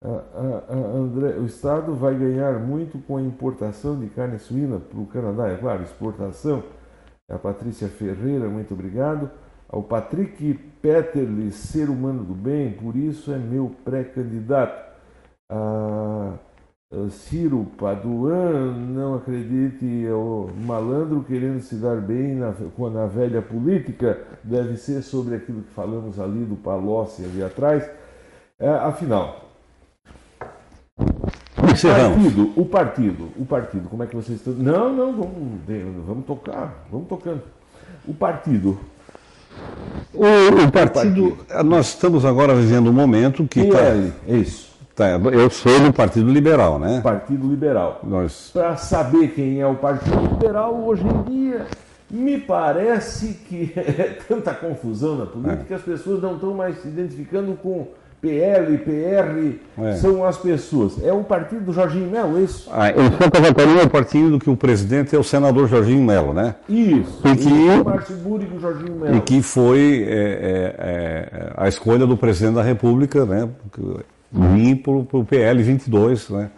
André, 0.03 1.39
o 1.39 1.45
Estado 1.45 1.95
vai 1.95 2.15
ganhar 2.15 2.59
muito 2.59 2.99
com 3.01 3.19
a 3.19 3.23
importação 3.23 3.99
de 4.01 4.07
carne 4.09 4.39
suína 4.39 4.79
para 4.79 4.99
o 4.99 5.07
Canadá, 5.07 5.49
é 5.49 5.57
claro, 5.57 5.83
exportação. 5.83 6.63
A 7.29 7.39
Patrícia 7.39 7.89
Ferreira, 7.89 8.49
muito 8.49 8.73
obrigado. 8.73 9.31
Ao 9.69 9.83
Patrick 9.83 10.55
Peterle, 10.83 11.53
ser 11.53 11.91
humano 11.91 12.25
do 12.25 12.35
bem, 12.35 12.73
por 12.73 12.97
isso 12.97 13.31
é 13.31 13.37
meu 13.37 13.71
pré-candidato. 13.85 14.91
A 15.49 16.33
Ciro 17.11 17.67
Paduan, 17.79 18.73
não 18.73 19.15
acredite, 19.15 20.07
é 20.07 20.13
o 20.13 20.49
malandro 20.67 21.23
querendo 21.23 21.61
se 21.61 21.77
dar 21.77 22.01
bem 22.01 22.35
na, 22.35 22.53
na 22.91 23.07
velha 23.07 23.41
política, 23.41 24.19
deve 24.43 24.77
ser 24.77 25.03
sobre 25.03 25.37
aquilo 25.37 25.63
que 25.63 25.71
falamos 25.71 26.19
ali 26.19 26.45
do 26.45 26.57
Palocci 26.57 27.23
ali 27.23 27.45
atrás. 27.45 27.89
É, 28.59 28.69
afinal, 28.69 29.50
Partido, 31.75 32.53
o 32.57 32.65
partido, 32.65 33.29
o 33.37 33.45
partido, 33.45 33.89
como 33.89 34.03
é 34.03 34.07
que 34.07 34.17
vocês 34.17 34.39
estão? 34.39 34.53
Não, 34.55 34.93
não, 34.93 35.13
vamos, 35.13 35.61
vamos 36.07 36.25
tocar, 36.27 36.85
vamos 36.91 37.09
tocando. 37.09 37.43
O 38.07 38.15
partido. 38.15 38.79
O, 40.15 40.65
o 40.67 40.73
partido, 40.73 41.39
nós 41.65 41.89
estamos 41.89 42.25
agora 42.25 42.55
vivendo 42.55 42.91
um 42.91 42.93
momento 42.93 43.47
que. 43.47 43.65
Tá, 43.67 43.79
é, 43.79 44.13
é 44.29 44.37
isso. 44.37 44.71
Tá, 44.95 45.09
eu 45.09 45.49
sou 45.49 45.81
do 45.81 45.93
Partido 45.93 46.31
Liberal, 46.31 46.79
né? 46.79 47.01
Partido 47.01 47.49
Liberal. 47.49 48.01
Nós... 48.03 48.51
Para 48.53 48.77
saber 48.77 49.29
quem 49.29 49.61
é 49.61 49.67
o 49.67 49.75
Partido 49.75 50.21
Liberal, 50.21 50.75
hoje 50.85 51.05
em 51.07 51.23
dia, 51.23 51.67
me 52.11 52.39
parece 52.39 53.35
que 53.49 53.73
é 53.79 54.19
tanta 54.29 54.53
confusão 54.53 55.17
na 55.17 55.27
política 55.27 55.63
é. 55.63 55.65
que 55.65 55.75
as 55.75 55.83
pessoas 55.83 56.21
não 56.21 56.35
estão 56.35 56.53
mais 56.53 56.83
se 56.83 56.89
identificando 56.89 57.55
com 57.55 57.89
PL, 58.21 58.77
PR, 58.79 59.83
é. 59.83 59.93
são 59.95 60.23
as 60.25 60.37
pessoas. 60.37 61.03
É 61.03 61.11
o 61.11 61.25
partido 61.25 61.65
do 61.65 61.73
Jorginho 61.73 62.11
Melo, 62.11 62.39
é 62.39 62.43
isso? 62.43 62.69
Ah, 62.71 62.91
em 62.91 63.11
Santa 63.13 63.41
Catarina 63.41 63.81
é 63.81 63.85
o 63.85 63.89
partido 63.89 64.31
do 64.33 64.39
que 64.39 64.51
o 64.51 64.57
presidente 64.57 65.17
é 65.17 65.19
o 65.19 65.25
senador 65.25 65.67
Jorginho 65.67 66.05
Melo, 66.05 66.35
né? 66.35 66.55
Isso. 66.69 67.19
E 67.25 67.37
que, 67.37 67.49
o 67.49 68.61
Jorginho 68.61 68.95
Melo. 68.97 69.17
E 69.17 69.21
que 69.23 69.41
foi 69.41 70.05
é, 70.07 70.13
é, 70.13 70.77
é, 70.79 71.53
a 71.57 71.67
escolha 71.67 72.07
do 72.07 72.15
presidente 72.15 72.57
da 72.57 72.63
República, 72.63 73.25
né? 73.25 73.49
Vim 74.31 74.77
para 74.77 74.93
o 74.93 75.25
PL 75.25 75.63
22, 75.63 76.29
né? 76.29 76.51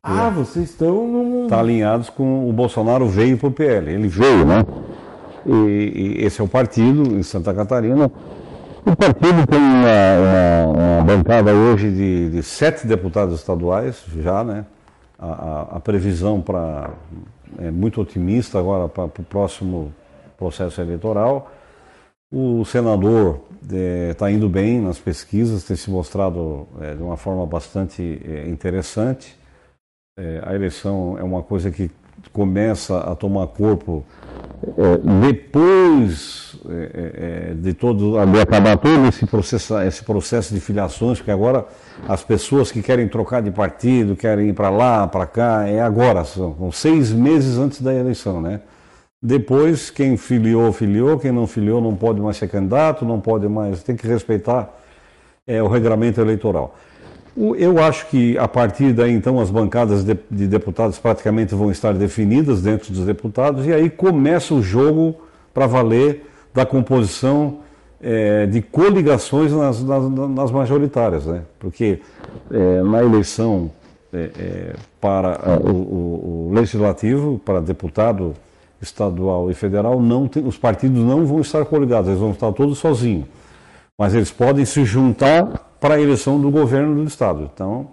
Ah, 0.00 0.30
vocês 0.30 0.70
estão 0.70 1.06
num... 1.06 1.44
Está 1.44 1.58
alinhados 1.58 2.08
com 2.08 2.48
o 2.48 2.52
Bolsonaro 2.52 3.08
veio 3.08 3.36
para 3.36 3.48
o 3.48 3.52
PL. 3.52 3.90
Ele 3.90 4.06
veio, 4.06 4.44
né? 4.44 4.64
E, 5.44 6.16
e 6.20 6.24
esse 6.24 6.40
é 6.40 6.44
o 6.44 6.48
partido 6.48 7.02
em 7.02 7.24
Santa 7.24 7.52
Catarina 7.52 8.08
o 8.88 8.96
partido 8.96 9.46
tem 9.46 9.58
uma, 9.58 10.66
uma, 10.66 10.94
uma 10.96 11.04
bancada 11.04 11.52
hoje 11.52 11.90
de, 11.90 12.30
de, 12.30 12.42
sete 12.42 12.86
deputados 12.86 13.34
estaduais, 13.34 14.02
já, 14.16 14.42
né? 14.42 14.64
A, 15.18 15.26
a, 15.26 15.62
a 15.76 15.80
previsão 15.80 16.40
para 16.40 16.90
é 17.58 17.70
muito 17.70 18.00
otimista 18.00 18.58
agora 18.58 18.88
para 18.88 19.04
o 19.04 19.10
próximo 19.10 19.92
processo 20.36 20.80
eleitoral. 20.80 21.50
O 22.32 22.64
senador 22.64 23.40
está 24.10 24.30
é, 24.30 24.32
indo 24.32 24.48
bem 24.48 24.80
nas 24.80 24.98
pesquisas, 24.98 25.64
tem 25.64 25.76
se 25.76 25.90
mostrado 25.90 26.68
é, 26.80 26.94
de 26.94 27.02
uma 27.02 27.16
forma 27.16 27.44
bastante 27.46 28.20
é, 28.24 28.48
interessante. 28.48 29.36
É, 30.18 30.42
a 30.44 30.54
eleição 30.54 31.16
é 31.18 31.22
uma 31.22 31.42
coisa 31.42 31.70
que 31.70 31.90
começa 32.32 32.98
a 32.98 33.14
tomar 33.14 33.46
corpo 33.48 34.04
é, 34.76 34.98
depois 35.20 36.56
é, 36.68 36.72
é, 36.72 37.50
é, 37.50 37.54
de 37.54 37.72
todo 37.74 38.24
de 38.26 38.40
acabar 38.40 38.76
todo 38.76 39.06
esse 39.06 39.24
processo, 39.24 39.78
esse 39.80 40.02
processo 40.02 40.52
de 40.52 40.60
filiações, 40.60 41.18
porque 41.18 41.30
agora 41.30 41.64
as 42.08 42.24
pessoas 42.24 42.72
que 42.72 42.82
querem 42.82 43.06
trocar 43.06 43.40
de 43.40 43.50
partido, 43.50 44.16
querem 44.16 44.48
ir 44.48 44.52
para 44.52 44.68
lá, 44.68 45.06
para 45.06 45.26
cá, 45.26 45.68
é 45.68 45.80
agora, 45.80 46.24
são, 46.24 46.56
são, 46.58 46.72
seis 46.72 47.12
meses 47.12 47.56
antes 47.56 47.80
da 47.80 47.94
eleição, 47.94 48.40
né? 48.40 48.60
Depois, 49.22 49.90
quem 49.90 50.16
filiou, 50.16 50.72
filiou, 50.72 51.18
quem 51.18 51.32
não 51.32 51.46
filiou 51.46 51.80
não 51.80 51.94
pode 51.94 52.20
mais 52.20 52.36
ser 52.36 52.48
candidato, 52.48 53.04
não 53.04 53.20
pode 53.20 53.48
mais, 53.48 53.82
tem 53.82 53.96
que 53.96 54.06
respeitar 54.06 54.76
é, 55.46 55.62
o 55.62 55.68
regulamento 55.68 56.20
eleitoral. 56.20 56.76
Eu 57.56 57.78
acho 57.78 58.06
que 58.08 58.36
a 58.36 58.48
partir 58.48 58.92
daí, 58.92 59.12
então, 59.12 59.38
as 59.38 59.48
bancadas 59.48 60.02
de, 60.02 60.18
de, 60.28 60.48
deputados 60.48 60.98
praticamente 60.98 61.54
vão 61.54 61.70
estar 61.70 61.94
definidas 61.94 62.62
dentro 62.62 62.92
dos 62.92 63.04
deputados, 63.06 63.64
e 63.64 63.72
aí 63.72 63.88
começa 63.88 64.52
o 64.52 64.60
jogo 64.60 65.14
para 65.54 65.66
valer 65.66 66.26
da 66.52 66.66
composição 66.66 67.58
é, 68.00 68.46
de 68.46 68.60
coligações 68.60 69.52
nas, 69.52 69.82
nas, 69.84 70.10
nas, 70.10 70.50
majoritárias, 70.50 71.26
né? 71.26 71.42
Porque 71.60 72.00
é, 72.50 72.82
na 72.82 73.04
eleição 73.04 73.70
é, 74.12 74.74
para 75.00 75.60
o, 75.60 75.70
o, 75.70 76.48
o, 76.48 76.52
legislativo, 76.52 77.40
para 77.44 77.60
deputado 77.60 78.34
estadual 78.82 79.48
e 79.48 79.54
federal, 79.54 80.00
não 80.00 80.26
tem, 80.26 80.44
os 80.44 80.56
partidos 80.56 81.04
não 81.04 81.24
vão 81.24 81.40
estar 81.40 81.64
coligados, 81.64 82.08
eles 82.08 82.20
vão 82.20 82.32
estar 82.32 82.52
todos 82.52 82.78
sozinhos. 82.78 83.26
Mas 83.96 84.14
eles 84.14 84.30
podem 84.30 84.64
se 84.64 84.84
juntar 84.84 85.67
para 85.80 85.94
a 85.94 86.00
eleição 86.00 86.40
do 86.40 86.50
governo 86.50 86.94
do 86.96 87.04
Estado. 87.04 87.50
Então, 87.52 87.88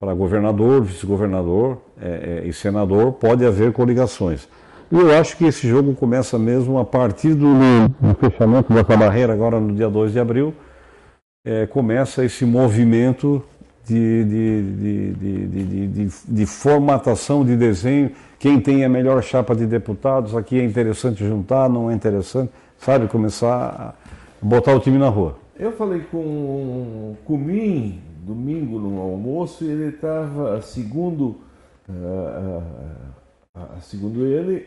para 0.00 0.14
governador, 0.14 0.82
vice-governador 0.82 1.78
é, 2.00 2.42
é, 2.44 2.48
e 2.48 2.52
senador, 2.52 3.12
pode 3.12 3.44
haver 3.44 3.72
coligações. 3.72 4.48
E 4.90 4.96
eu 4.96 5.16
acho 5.16 5.36
que 5.36 5.44
esse 5.44 5.68
jogo 5.68 5.94
começa 5.94 6.38
mesmo 6.38 6.78
a 6.78 6.84
partir 6.84 7.34
do, 7.34 7.54
do 8.00 8.14
fechamento 8.14 8.72
dessa 8.72 8.96
barreira, 8.96 9.32
agora 9.32 9.60
no 9.60 9.74
dia 9.74 9.88
2 9.88 10.12
de 10.12 10.18
abril, 10.18 10.54
é, 11.44 11.66
começa 11.66 12.24
esse 12.24 12.44
movimento 12.44 13.42
de, 13.86 14.24
de, 14.24 15.14
de, 15.86 16.08
de, 16.28 16.46
formatação 16.46 17.44
de 17.44 17.56
desenho. 17.56 18.10
Quem 18.38 18.60
tem 18.60 18.84
a 18.84 18.88
melhor 18.88 19.22
chapa 19.22 19.54
de 19.54 19.66
deputados, 19.66 20.34
aqui 20.36 20.58
é 20.58 20.64
interessante 20.64 21.24
juntar, 21.24 21.68
não 21.68 21.90
é 21.90 21.94
interessante, 21.94 22.50
sabe? 22.78 23.06
Começar 23.06 23.94
a 24.42 24.44
botar 24.44 24.74
o 24.74 24.80
time 24.80 24.98
na 24.98 25.08
rua. 25.08 25.36
Eu 25.60 25.72
falei 25.72 26.00
com 26.04 26.16
o 26.16 27.18
Cumim 27.26 28.00
domingo 28.24 28.78
no 28.78 28.98
almoço 28.98 29.62
e 29.62 29.68
ele 29.68 29.94
estava, 29.94 30.62
segundo, 30.62 31.38
uh, 31.86 32.62
segundo 33.82 34.24
ele, 34.24 34.66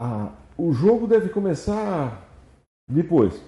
uh, 0.00 0.32
o 0.56 0.72
jogo 0.72 1.06
deve 1.06 1.28
começar 1.28 2.26
depois, 2.90 3.42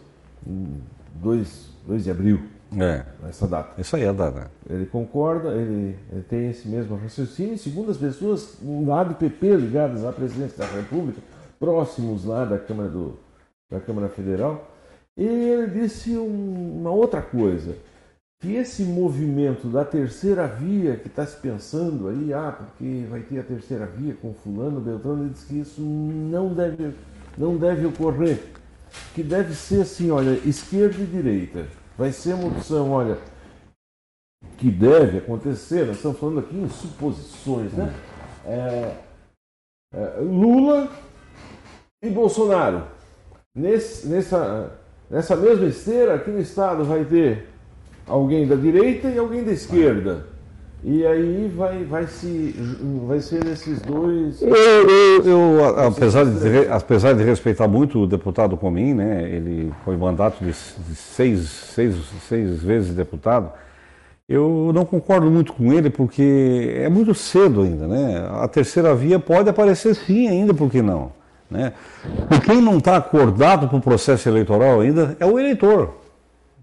2 1.14 1.72
de 2.04 2.10
abril. 2.10 2.42
É. 2.78 3.06
Essa 3.26 3.48
data. 3.48 3.80
Isso 3.80 3.96
aí 3.96 4.02
é 4.02 4.08
a 4.08 4.12
data. 4.12 4.50
Ele 4.68 4.84
concorda, 4.84 5.54
ele, 5.54 5.98
ele 6.12 6.22
tem 6.28 6.50
esse 6.50 6.68
mesmo 6.68 6.96
raciocínio, 6.96 7.56
segundo 7.56 7.90
as 7.90 7.96
pessoas 7.96 8.58
lá 8.62 9.02
do 9.02 9.14
PP 9.14 9.56
ligadas 9.56 10.04
à 10.04 10.12
presidência 10.12 10.58
da 10.58 10.66
República, 10.66 11.22
próximos 11.58 12.26
lá 12.26 12.44
da 12.44 12.58
Câmara, 12.58 12.90
do, 12.90 13.18
da 13.70 13.80
Câmara 13.80 14.10
Federal, 14.10 14.69
ele 15.24 15.80
disse 15.80 16.16
um, 16.16 16.80
uma 16.80 16.90
outra 16.90 17.20
coisa, 17.20 17.76
que 18.40 18.54
esse 18.54 18.82
movimento 18.84 19.68
da 19.68 19.84
terceira 19.84 20.46
via 20.46 20.96
que 20.96 21.08
está 21.08 21.26
se 21.26 21.36
pensando 21.36 22.08
aí, 22.08 22.32
ah, 22.32 22.52
porque 22.52 23.04
vai 23.10 23.20
ter 23.20 23.40
a 23.40 23.44
terceira 23.44 23.86
via 23.86 24.14
com 24.14 24.32
fulano, 24.32 24.80
Beltrano, 24.80 25.24
ele 25.24 25.30
disse 25.30 25.46
que 25.46 25.60
isso 25.60 25.82
não 25.82 26.54
deve, 26.54 26.94
não 27.36 27.58
deve 27.58 27.86
ocorrer. 27.86 28.40
Que 29.14 29.22
deve 29.22 29.54
ser 29.54 29.82
assim, 29.82 30.10
olha, 30.10 30.40
esquerda 30.48 31.02
e 31.02 31.06
direita. 31.06 31.66
Vai 31.98 32.12
ser 32.12 32.32
uma 32.32 32.48
opção, 32.48 32.90
olha, 32.90 33.18
que 34.56 34.70
deve 34.70 35.18
acontecer, 35.18 35.86
nós 35.86 35.96
estamos 35.96 36.18
falando 36.18 36.40
aqui 36.40 36.56
em 36.56 36.68
suposições, 36.68 37.72
né? 37.74 37.94
É, 38.46 38.96
é, 39.94 40.20
Lula 40.20 40.90
e 42.02 42.08
Bolsonaro. 42.08 42.88
Nesse, 43.54 44.08
nessa, 44.08 44.79
Nessa 45.10 45.34
mesma 45.34 45.66
esteira, 45.66 46.14
aqui 46.14 46.30
no 46.30 46.38
estado 46.38 46.84
vai 46.84 47.04
ter 47.04 47.48
alguém 48.06 48.46
da 48.46 48.54
direita 48.54 49.08
e 49.08 49.18
alguém 49.18 49.42
da 49.42 49.50
esquerda. 49.50 50.26
E 50.84 51.04
aí 51.04 51.52
vai, 51.54 51.84
vai, 51.84 52.06
se, 52.06 52.54
vai 53.06 53.20
ser 53.20 53.44
esses 53.48 53.80
dois. 53.82 54.40
Eu, 54.40 54.54
eu, 54.54 55.24
eu 55.26 55.64
apesar, 55.84 56.24
de, 56.24 56.68
apesar 56.70 57.12
de 57.14 57.24
respeitar 57.24 57.66
muito 57.66 57.98
o 57.98 58.06
deputado 58.06 58.56
Comim, 58.56 58.94
né, 58.94 59.28
ele 59.28 59.72
foi 59.84 59.96
mandato 59.96 60.42
de 60.42 60.54
seis, 60.54 61.40
seis, 61.48 61.96
seis 62.28 62.62
vezes 62.62 62.94
deputado, 62.94 63.52
Eu 64.28 64.70
não 64.72 64.84
concordo 64.84 65.28
muito 65.28 65.52
com 65.52 65.72
ele 65.72 65.90
porque 65.90 66.72
é 66.76 66.88
muito 66.88 67.12
cedo 67.14 67.62
ainda, 67.62 67.88
né? 67.88 68.28
A 68.40 68.46
terceira 68.46 68.94
via 68.94 69.18
pode 69.18 69.50
aparecer 69.50 69.92
sim 69.96 70.28
ainda, 70.28 70.54
por 70.54 70.70
que 70.70 70.80
não? 70.80 71.10
Né? 71.50 71.72
E 72.30 72.40
quem 72.40 72.60
não 72.60 72.78
está 72.78 72.96
acordado 72.96 73.68
para 73.68 73.76
o 73.76 73.80
processo 73.80 74.28
eleitoral 74.28 74.80
ainda 74.80 75.16
é 75.18 75.26
o 75.26 75.38
eleitor. 75.38 75.94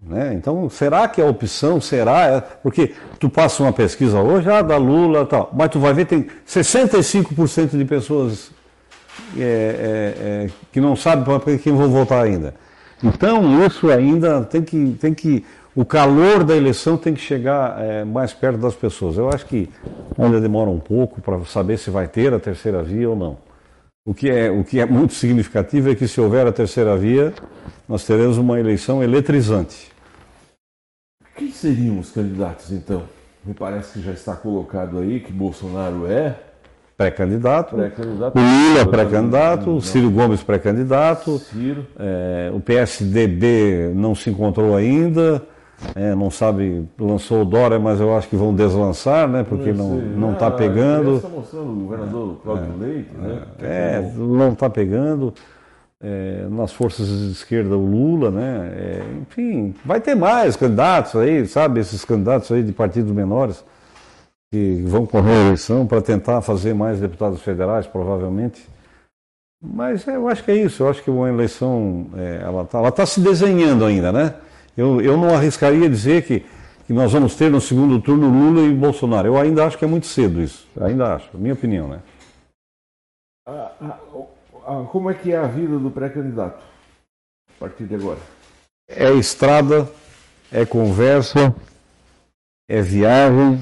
Né? 0.01 0.33
Então, 0.33 0.69
será 0.69 1.07
que 1.07 1.21
a 1.21 1.25
opção 1.25 1.81
será? 1.81 2.27
É, 2.27 2.41
porque 2.41 2.93
tu 3.19 3.29
passa 3.29 3.61
uma 3.61 3.73
pesquisa 3.73 4.19
hoje, 4.19 4.49
ah, 4.49 4.61
da 4.61 4.77
Lula 4.77 5.25
tal, 5.25 5.51
mas 5.53 5.69
tu 5.69 5.79
vai 5.79 5.93
ver 5.93 6.05
tem 6.05 6.27
65% 6.47 7.77
de 7.77 7.83
pessoas 7.83 8.51
é, 9.37 9.41
é, 9.41 10.45
é, 10.45 10.49
que 10.71 10.79
não 10.79 10.95
sabem 10.95 11.25
para 11.25 11.57
quem 11.57 11.75
vão 11.75 11.89
votar 11.89 12.23
ainda. 12.23 12.55
Então, 13.03 13.65
isso 13.65 13.89
ainda 13.91 14.41
tem 14.41 14.61
que, 14.61 14.97
tem 14.99 15.13
que. 15.13 15.45
O 15.75 15.85
calor 15.85 16.43
da 16.43 16.55
eleição 16.55 16.97
tem 16.97 17.13
que 17.13 17.21
chegar 17.21 17.79
é, 17.79 18.03
mais 18.03 18.33
perto 18.33 18.57
das 18.57 18.73
pessoas. 18.73 19.17
Eu 19.17 19.29
acho 19.29 19.45
que 19.45 19.69
ainda 20.17 20.41
demora 20.41 20.71
um 20.71 20.79
pouco 20.79 21.21
para 21.21 21.39
saber 21.45 21.77
se 21.77 21.91
vai 21.91 22.07
ter 22.07 22.33
a 22.33 22.39
terceira 22.39 22.81
via 22.81 23.07
ou 23.07 23.15
não. 23.15 23.37
O 24.07 24.13
que, 24.13 24.29
é, 24.29 24.49
o 24.49 24.63
que 24.63 24.79
é 24.79 24.85
muito 24.85 25.13
significativo 25.13 25.91
é 25.91 25.95
que, 25.95 26.07
se 26.07 26.21
houver 26.21 26.47
a 26.47 26.51
terceira 26.53 26.95
via, 26.95 27.33
nós 27.89 28.05
teremos 28.05 28.37
uma 28.37 28.57
eleição 28.57 29.03
eletrizante. 29.03 29.91
Quem 31.35 31.51
seriam 31.51 31.99
os 31.99 32.09
candidatos, 32.09 32.71
então? 32.71 33.03
Me 33.43 33.53
parece 33.53 33.99
que 33.99 34.01
já 34.01 34.13
está 34.13 34.33
colocado 34.33 34.99
aí 34.99 35.19
que 35.19 35.33
Bolsonaro 35.33 36.09
é 36.09 36.39
pré-candidato, 36.95 37.75
pré-candidato 37.75 38.39
o 38.39 38.41
Lula 38.41 38.85
pré-candidato, 38.89 39.75
o 39.75 39.81
Ciro 39.81 40.09
Gomes 40.09 40.41
pré-candidato. 40.41 41.41
É, 41.99 42.49
o 42.53 42.61
PSDB 42.61 43.91
não 43.93 44.15
se 44.15 44.29
encontrou 44.29 44.73
ainda, 44.73 45.45
é, 45.95 46.15
não 46.15 46.31
sabe, 46.31 46.87
lançou 46.99 47.41
o 47.41 47.45
Dória, 47.45 47.77
mas 47.77 47.99
eu 47.99 48.15
acho 48.17 48.27
que 48.27 48.35
vão 48.35 48.53
deslançar, 48.53 49.27
né, 49.27 49.43
porque 49.43 49.71
não 49.71 49.95
não 49.95 50.33
está 50.33 50.47
ah, 50.47 50.51
pegando. 50.51 51.17
Está 51.17 51.29
mostrando 51.29 51.71
o 51.71 51.75
governador 51.75 52.39
Cláudio 52.43 52.73
é, 52.73 52.85
Leite, 52.85 53.09
né? 53.15 53.41
É, 53.59 54.11
não 54.15 54.53
está 54.53 54.69
pegando. 54.69 55.33
É, 55.99 56.45
nas 56.51 56.71
forças 56.71 57.07
de 57.07 57.31
esquerda 57.31 57.75
o 57.75 57.83
Lula, 57.83 58.29
né? 58.29 58.71
É, 58.71 59.03
enfim, 59.21 59.73
vai 59.83 59.99
ter 59.99 60.13
mais 60.13 60.55
candidatos 60.55 61.15
aí, 61.15 61.47
sabe? 61.47 61.79
Esses 61.79 62.05
candidatos 62.05 62.51
aí 62.51 62.61
de 62.61 62.71
partidos 62.71 63.11
menores 63.11 63.63
que 64.51 64.83
vão 64.85 65.05
correr 65.05 65.33
a 65.33 65.45
eleição 65.47 65.87
para 65.87 66.01
tentar 66.01 66.41
fazer 66.41 66.73
mais 66.73 66.99
deputados 66.99 67.41
federais, 67.41 67.87
provavelmente. 67.87 68.67
Mas 69.61 70.07
é, 70.07 70.15
eu 70.15 70.27
acho 70.27 70.43
que 70.43 70.51
é 70.51 70.55
isso, 70.55 70.83
eu 70.83 70.89
acho 70.89 71.03
que 71.03 71.09
uma 71.09 71.29
eleição, 71.29 72.07
é, 72.15 72.41
ela 72.43 72.61
está 72.61 72.77
ela 72.77 72.91
tá 72.91 73.05
se 73.05 73.19
desenhando 73.19 73.83
ainda, 73.83 74.11
né? 74.11 74.35
Eu, 74.77 75.01
eu 75.01 75.17
não 75.17 75.33
arriscaria 75.33 75.89
dizer 75.89 76.23
que, 76.23 76.45
que 76.85 76.93
nós 76.93 77.11
vamos 77.11 77.35
ter 77.35 77.49
no 77.49 77.59
segundo 77.59 77.99
turno 77.99 78.29
Lula 78.29 78.61
e 78.67 78.73
Bolsonaro. 78.73 79.27
Eu 79.27 79.37
ainda 79.37 79.65
acho 79.65 79.77
que 79.77 79.83
é 79.83 79.87
muito 79.87 80.05
cedo 80.05 80.39
isso, 80.39 80.67
ainda 80.79 81.15
acho, 81.15 81.35
minha 81.37 81.53
opinião, 81.53 81.87
né? 81.87 81.99
Ah, 83.47 83.71
ah, 83.81 83.99
ah, 84.67 84.85
como 84.91 85.09
é 85.09 85.13
que 85.13 85.31
é 85.31 85.37
a 85.37 85.47
vida 85.47 85.79
do 85.79 85.89
pré-candidato 85.89 86.63
a 87.49 87.59
partir 87.59 87.85
de 87.85 87.95
agora? 87.95 88.19
É 88.87 89.11
estrada, 89.13 89.89
é 90.51 90.65
conversa, 90.65 91.55
é 92.69 92.81
viagem, 92.81 93.59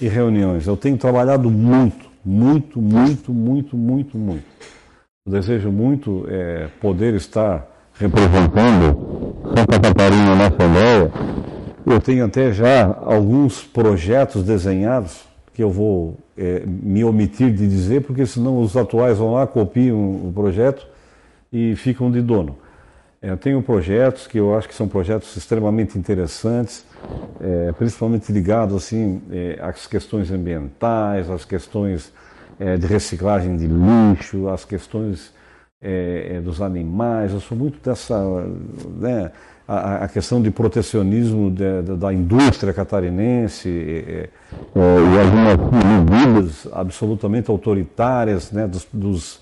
e 0.00 0.08
reuniões. 0.08 0.66
Eu 0.66 0.76
tenho 0.76 0.96
trabalhado 0.96 1.50
muito, 1.50 2.08
muito, 2.24 2.80
muito, 2.80 3.32
muito, 3.32 3.76
muito, 3.76 4.18
muito. 4.18 4.44
Eu 5.26 5.32
desejo 5.32 5.70
muito 5.70 6.26
é, 6.28 6.68
poder 6.80 7.14
estar 7.14 7.66
representando 7.98 9.34
Santa 9.54 9.80
Catarina 9.80 10.34
na 10.34 10.46
Assembleia. 10.46 11.10
Eu 11.84 12.00
tenho 12.00 12.24
até 12.24 12.52
já 12.52 12.86
alguns 13.02 13.62
projetos 13.62 14.44
desenhados 14.44 15.26
que 15.52 15.62
eu 15.62 15.70
vou 15.70 16.16
é, 16.36 16.62
me 16.66 17.02
omitir 17.02 17.52
de 17.52 17.66
dizer, 17.66 18.02
porque 18.02 18.24
senão 18.24 18.60
os 18.60 18.76
atuais 18.76 19.18
vão 19.18 19.32
lá, 19.32 19.46
copiam 19.46 19.98
o 19.98 20.32
projeto 20.32 20.86
e 21.52 21.74
ficam 21.74 22.10
de 22.10 22.22
dono. 22.22 22.56
É, 23.20 23.30
eu 23.30 23.36
tenho 23.36 23.60
projetos 23.60 24.28
que 24.28 24.38
eu 24.38 24.56
acho 24.56 24.68
que 24.68 24.74
são 24.74 24.86
projetos 24.86 25.36
extremamente 25.36 25.98
interessantes, 25.98 26.84
é, 27.40 27.72
principalmente 27.72 28.30
ligados 28.30 28.76
assim, 28.76 29.20
é, 29.32 29.58
às 29.60 29.88
questões 29.88 30.30
ambientais, 30.30 31.28
às 31.28 31.44
questões 31.44 32.12
de 32.80 32.88
reciclagem 32.88 33.56
de 33.56 33.68
lixo, 33.68 34.48
às 34.48 34.64
questões 34.64 35.32
é, 35.80 36.36
é, 36.36 36.40
dos 36.40 36.60
animais. 36.60 37.32
Eu 37.32 37.40
sou 37.40 37.56
muito 37.56 37.78
dessa. 37.82 38.18
Né, 38.96 39.30
a, 39.66 40.04
a, 40.04 40.08
questão 40.08 40.40
de 40.40 40.50
protecionismo 40.50 41.50
de, 41.50 41.82
de, 41.82 41.96
da 41.96 42.10
indústria 42.10 42.72
catarinense 42.72 43.68
e 43.68 44.30
algumas 44.74 46.10
medidas 46.10 46.68
absolutamente 46.72 47.50
autoritárias 47.50 48.50
né, 48.50 48.66
dos, 48.66 48.88
dos 48.90 49.40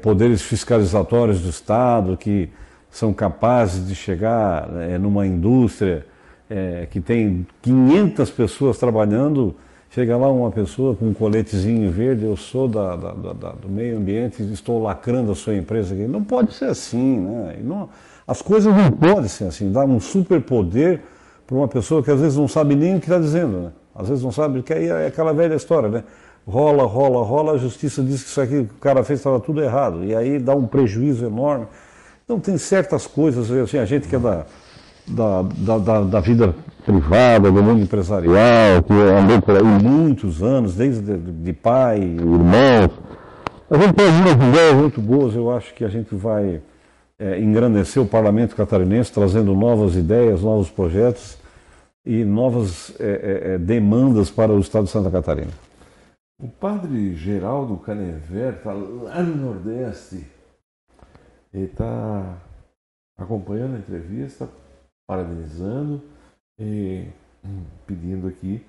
poderes 0.00 0.40
fiscalizatórios 0.40 1.42
do 1.42 1.50
Estado 1.50 2.16
que 2.16 2.48
são 2.94 3.12
capazes 3.12 3.88
de 3.88 3.94
chegar 3.94 4.70
é, 4.76 4.96
numa 4.98 5.26
indústria 5.26 6.06
é, 6.48 6.86
que 6.88 7.00
tem 7.00 7.44
500 7.60 8.30
pessoas 8.30 8.78
trabalhando, 8.78 9.56
chega 9.94 10.16
lá 10.16 10.28
uma 10.28 10.50
pessoa 10.50 10.96
com 10.96 11.06
um 11.06 11.14
coletezinho 11.14 11.88
verde, 11.88 12.24
eu 12.24 12.36
sou 12.36 12.66
da, 12.66 12.96
da, 12.96 13.12
da, 13.12 13.52
do 13.52 13.68
meio 13.68 13.96
ambiente 13.96 14.42
e 14.42 14.52
estou 14.52 14.82
lacrando 14.82 15.30
a 15.30 15.36
sua 15.36 15.54
empresa 15.54 15.94
aqui. 15.94 16.02
Não 16.08 16.24
pode 16.24 16.52
ser 16.52 16.64
assim, 16.64 17.20
né? 17.20 17.58
Não, 17.62 17.88
as 18.26 18.42
coisas 18.42 18.74
não 18.74 18.90
podem 18.90 19.28
ser 19.28 19.44
assim, 19.44 19.70
dar 19.70 19.84
um 19.84 20.00
superpoder 20.00 21.00
para 21.46 21.56
uma 21.56 21.68
pessoa 21.68 22.02
que 22.02 22.10
às 22.10 22.20
vezes 22.20 22.36
não 22.36 22.48
sabe 22.48 22.74
nem 22.74 22.96
o 22.96 22.98
que 22.98 23.06
está 23.06 23.20
dizendo, 23.20 23.56
né? 23.56 23.72
Às 23.94 24.08
vezes 24.08 24.24
não 24.24 24.32
sabe, 24.32 24.62
que 24.62 24.72
aí 24.72 24.88
é 24.88 25.06
aquela 25.06 25.32
velha 25.32 25.54
história, 25.54 25.88
né? 25.88 26.02
Rola, 26.44 26.82
rola, 26.82 27.24
rola, 27.24 27.52
a 27.52 27.56
justiça 27.56 28.02
diz 28.02 28.24
que 28.24 28.28
isso 28.30 28.40
aqui 28.40 28.64
que 28.64 28.74
o 28.74 28.80
cara 28.80 29.04
fez 29.04 29.20
estava 29.20 29.38
tudo 29.38 29.62
errado, 29.62 30.04
e 30.04 30.12
aí 30.12 30.40
dá 30.40 30.56
um 30.56 30.66
prejuízo 30.66 31.24
enorme. 31.24 31.68
Então 32.24 32.40
tem 32.40 32.58
certas 32.58 33.06
coisas, 33.06 33.48
assim, 33.48 33.78
a 33.78 33.84
gente 33.84 34.08
que 34.08 34.16
é 34.16 34.18
da, 34.18 34.44
da, 35.06 35.42
da, 35.42 35.78
da, 35.78 36.00
da 36.00 36.20
vida 36.20 36.52
privada, 36.84 37.50
do 37.50 37.62
mundo 37.62 37.82
empresarial, 37.82 38.82
que 38.86 38.92
andou 38.92 39.40
por 39.40 39.56
aí 39.56 39.62
muitos 39.62 40.42
anos, 40.42 40.74
desde 40.74 41.16
de, 41.16 41.52
pai, 41.52 42.00
irmãos, 42.00 42.90
a 43.70 43.78
gente 43.78 43.94
tem 43.94 44.06
algumas 44.06 44.48
ideias 44.48 44.74
muito 44.74 45.00
boas, 45.00 45.34
eu 45.34 45.50
acho 45.50 45.74
que 45.74 45.84
a 45.84 45.88
gente 45.88 46.14
vai 46.14 46.60
é, 47.18 47.40
engrandecer 47.40 48.02
o 48.02 48.06
parlamento 48.06 48.54
catarinense, 48.54 49.12
trazendo 49.12 49.54
novas 49.54 49.96
ideias, 49.96 50.42
novos 50.42 50.70
projetos 50.70 51.38
e 52.04 52.22
novas 52.24 52.94
é, 53.00 53.04
é, 53.04 53.54
é 53.54 53.58
demandas 53.58 54.30
para 54.30 54.52
o 54.52 54.60
estado 54.60 54.84
de 54.84 54.90
Santa 54.90 55.10
Catarina. 55.10 55.50
O 56.38 56.48
padre 56.48 57.14
Geraldo 57.14 57.76
Canever 57.78 58.54
está 58.54 58.72
lá 58.72 59.22
no 59.22 59.36
Nordeste. 59.36 60.26
Ele 61.52 61.64
está 61.64 62.36
acompanhando 63.16 63.76
a 63.76 63.78
entrevista, 63.78 64.48
parabenizando 65.06 66.02
e 66.58 67.08
hum, 67.44 67.64
pedindo 67.86 68.28
aqui 68.28 68.64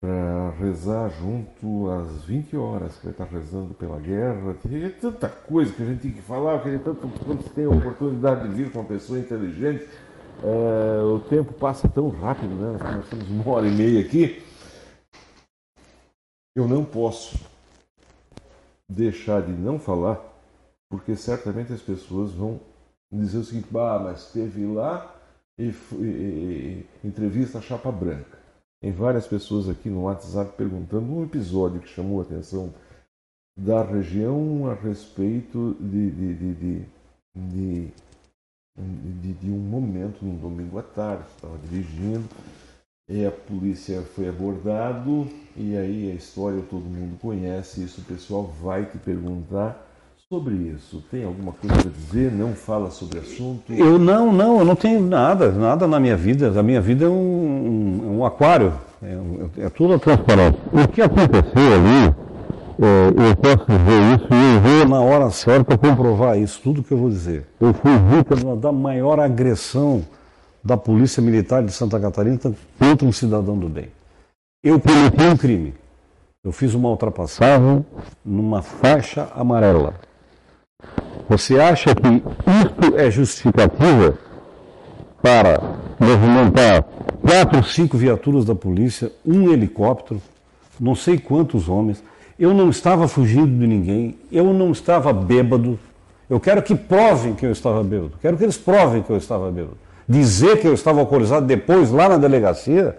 para 0.00 0.50
rezar 0.58 1.08
junto 1.08 1.90
às 1.90 2.24
20 2.24 2.56
horas, 2.58 2.96
que 2.98 3.06
ele 3.06 3.12
está 3.12 3.24
rezando 3.24 3.72
pela 3.72 3.98
guerra. 3.98 4.54
Tem 4.54 4.90
tanta 4.90 5.28
coisa 5.28 5.72
que 5.72 5.82
a 5.82 5.86
gente 5.86 6.02
tem 6.02 6.12
que 6.12 6.20
falar, 6.20 6.62
que 6.62 6.78
tanto, 6.78 7.08
quando 7.24 7.42
você 7.42 7.48
tem 7.48 7.64
a 7.64 7.70
oportunidade 7.70 8.48
de 8.48 8.54
vir 8.54 8.70
com 8.70 8.80
uma 8.80 8.88
pessoa 8.88 9.18
inteligente, 9.18 9.88
é, 10.42 11.02
o 11.02 11.20
tempo 11.20 11.54
passa 11.54 11.88
tão 11.88 12.10
rápido, 12.10 12.54
né? 12.54 12.78
Nós 12.96 13.08
temos 13.08 13.30
uma 13.30 13.48
hora 13.48 13.66
e 13.66 13.70
meia 13.70 14.00
aqui. 14.00 14.42
Eu 16.54 16.68
não 16.68 16.84
posso 16.84 17.40
deixar 18.86 19.40
de 19.40 19.52
não 19.52 19.78
falar 19.78 20.22
porque 20.90 21.16
certamente 21.16 21.72
as 21.72 21.80
pessoas 21.80 22.32
vão 22.32 22.60
dizer 23.10 23.38
o 23.38 23.44
seguinte: 23.44 23.68
bah, 23.70 23.98
mas 23.98 24.30
teve 24.32 24.66
lá 24.66 25.13
e, 25.58 25.74
e, 25.92 26.86
e, 27.02 27.06
entrevista 27.06 27.58
a 27.58 27.62
chapa 27.62 27.90
branca. 27.90 28.38
Tem 28.80 28.92
várias 28.92 29.26
pessoas 29.26 29.68
aqui 29.68 29.88
no 29.88 30.02
WhatsApp 30.02 30.56
perguntando 30.56 31.12
um 31.12 31.24
episódio 31.24 31.80
que 31.80 31.88
chamou 31.88 32.20
a 32.20 32.22
atenção 32.22 32.72
da 33.56 33.82
região 33.82 34.68
a 34.68 34.74
respeito 34.74 35.76
de, 35.80 36.10
de, 36.10 36.34
de, 36.34 36.86
de, 37.36 37.92
de, 38.76 39.32
de 39.32 39.50
um 39.50 39.58
momento, 39.58 40.24
num 40.24 40.36
domingo 40.36 40.78
à 40.78 40.82
tarde, 40.82 41.24
estava 41.34 41.56
dirigindo, 41.58 42.28
e 43.08 43.24
a 43.24 43.30
polícia 43.30 44.02
foi 44.02 44.28
abordado, 44.28 45.28
e 45.56 45.76
aí 45.76 46.10
a 46.10 46.14
história 46.14 46.62
todo 46.68 46.82
mundo 46.82 47.18
conhece, 47.20 47.84
isso 47.84 48.00
o 48.00 48.04
pessoal 48.04 48.44
vai 48.44 48.86
te 48.86 48.98
perguntar 48.98 49.93
sobre 50.34 50.54
isso? 50.54 51.02
Tem 51.12 51.24
alguma 51.24 51.52
coisa 51.52 51.76
para 51.76 51.90
dizer? 51.90 52.32
Não 52.32 52.54
fala 52.54 52.90
sobre 52.90 53.20
assunto? 53.20 53.72
Eu 53.72 54.00
não, 54.00 54.32
não, 54.32 54.58
eu 54.58 54.64
não 54.64 54.74
tenho 54.74 55.00
nada, 55.00 55.52
nada 55.52 55.86
na 55.86 56.00
minha 56.00 56.16
vida. 56.16 56.58
A 56.58 56.62
minha 56.62 56.80
vida 56.80 57.04
é 57.04 57.08
um, 57.08 58.16
um, 58.18 58.24
aquário, 58.24 58.72
é, 59.00 59.64
é, 59.64 59.68
tudo 59.68 59.96
transparente. 59.96 60.58
O 60.72 60.88
que 60.88 61.00
aconteceu 61.02 61.72
ali, 61.72 62.14
é, 62.82 63.28
eu 63.30 63.36
posso 63.36 63.64
dizer 63.64 64.16
isso 64.16 64.28
e 64.32 64.54
eu 64.54 64.60
vou 64.60 64.88
na 64.88 65.00
hora 65.00 65.30
certa 65.30 65.78
comprovar 65.78 66.36
isso, 66.36 66.60
tudo 66.60 66.82
que 66.82 66.92
eu 66.92 66.98
vou 66.98 67.10
dizer. 67.10 67.46
Eu 67.60 67.72
fui 67.72 67.92
vítima 67.96 68.56
da 68.56 68.72
maior 68.72 69.20
agressão 69.20 70.02
da 70.64 70.76
Polícia 70.76 71.22
Militar 71.22 71.62
de 71.62 71.70
Santa 71.70 72.00
Catarina 72.00 72.40
contra 72.76 73.06
um 73.06 73.12
cidadão 73.12 73.56
do 73.56 73.68
bem. 73.68 73.86
Eu 74.64 74.80
cometi 74.80 75.22
um 75.22 75.36
crime. 75.36 75.74
Eu 76.42 76.52
fiz 76.52 76.74
uma 76.74 76.90
ultrapassagem 76.90 77.86
numa 78.24 78.60
faixa 78.60 79.28
amarela. 79.34 79.94
Você 81.28 81.58
acha 81.58 81.94
que 81.94 82.08
isso 82.08 82.96
é 82.96 83.10
justificativa 83.10 84.18
para 85.22 85.58
movimentar 85.98 86.82
quatro, 87.22 87.64
cinco 87.64 87.96
viaturas 87.96 88.44
da 88.44 88.54
polícia, 88.54 89.10
um 89.24 89.50
helicóptero, 89.50 90.20
não 90.78 90.94
sei 90.94 91.18
quantos 91.18 91.68
homens? 91.68 92.04
Eu 92.38 92.52
não 92.52 92.68
estava 92.68 93.08
fugindo 93.08 93.58
de 93.58 93.66
ninguém, 93.66 94.18
eu 94.30 94.52
não 94.52 94.70
estava 94.70 95.12
bêbado. 95.12 95.78
Eu 96.28 96.38
quero 96.38 96.62
que 96.62 96.74
provem 96.74 97.34
que 97.34 97.46
eu 97.46 97.52
estava 97.52 97.82
bêbado. 97.82 98.12
Quero 98.20 98.36
que 98.36 98.42
eles 98.42 98.58
provem 98.58 99.02
que 99.02 99.10
eu 99.10 99.16
estava 99.16 99.50
bêbado. 99.50 99.78
Dizer 100.06 100.60
que 100.60 100.66
eu 100.66 100.74
estava 100.74 101.00
alcoolizado 101.00 101.46
depois 101.46 101.90
lá 101.90 102.08
na 102.08 102.18
delegacia, 102.18 102.98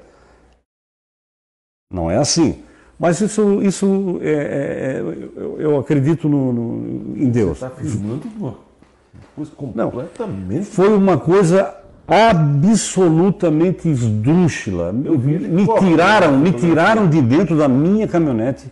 não 1.94 2.10
é 2.10 2.18
assim. 2.18 2.64
Mas 3.00 3.20
isso, 3.20 3.62
isso 3.62 4.20
é, 4.22 4.30
é, 4.30 4.34
é 4.34 5.02
eu, 5.36 5.58
eu, 5.60 5.80
acredito 5.80 6.30
no, 6.30 6.54
no, 6.54 7.18
em 7.18 7.30
Deus. 7.30 7.58
Você 7.60 7.66
está 7.66 7.68
afirmando 7.68 8.24
uma 8.38 8.56
coisa 9.36 9.52
completamente. 9.52 10.56
Não, 10.56 10.64
foi 10.64 10.96
uma 10.96 11.18
coisa 11.18 11.76
absolutamente 12.08 13.90
esdrúxula. 13.90 14.94
Me 14.94 15.68
tiraram, 15.80 16.38
me 16.38 16.52
tiraram 16.54 17.10
de 17.10 17.22
dentro 17.22 17.58
da 17.58 17.68
minha 17.68 18.08
caminhonete, 18.08 18.72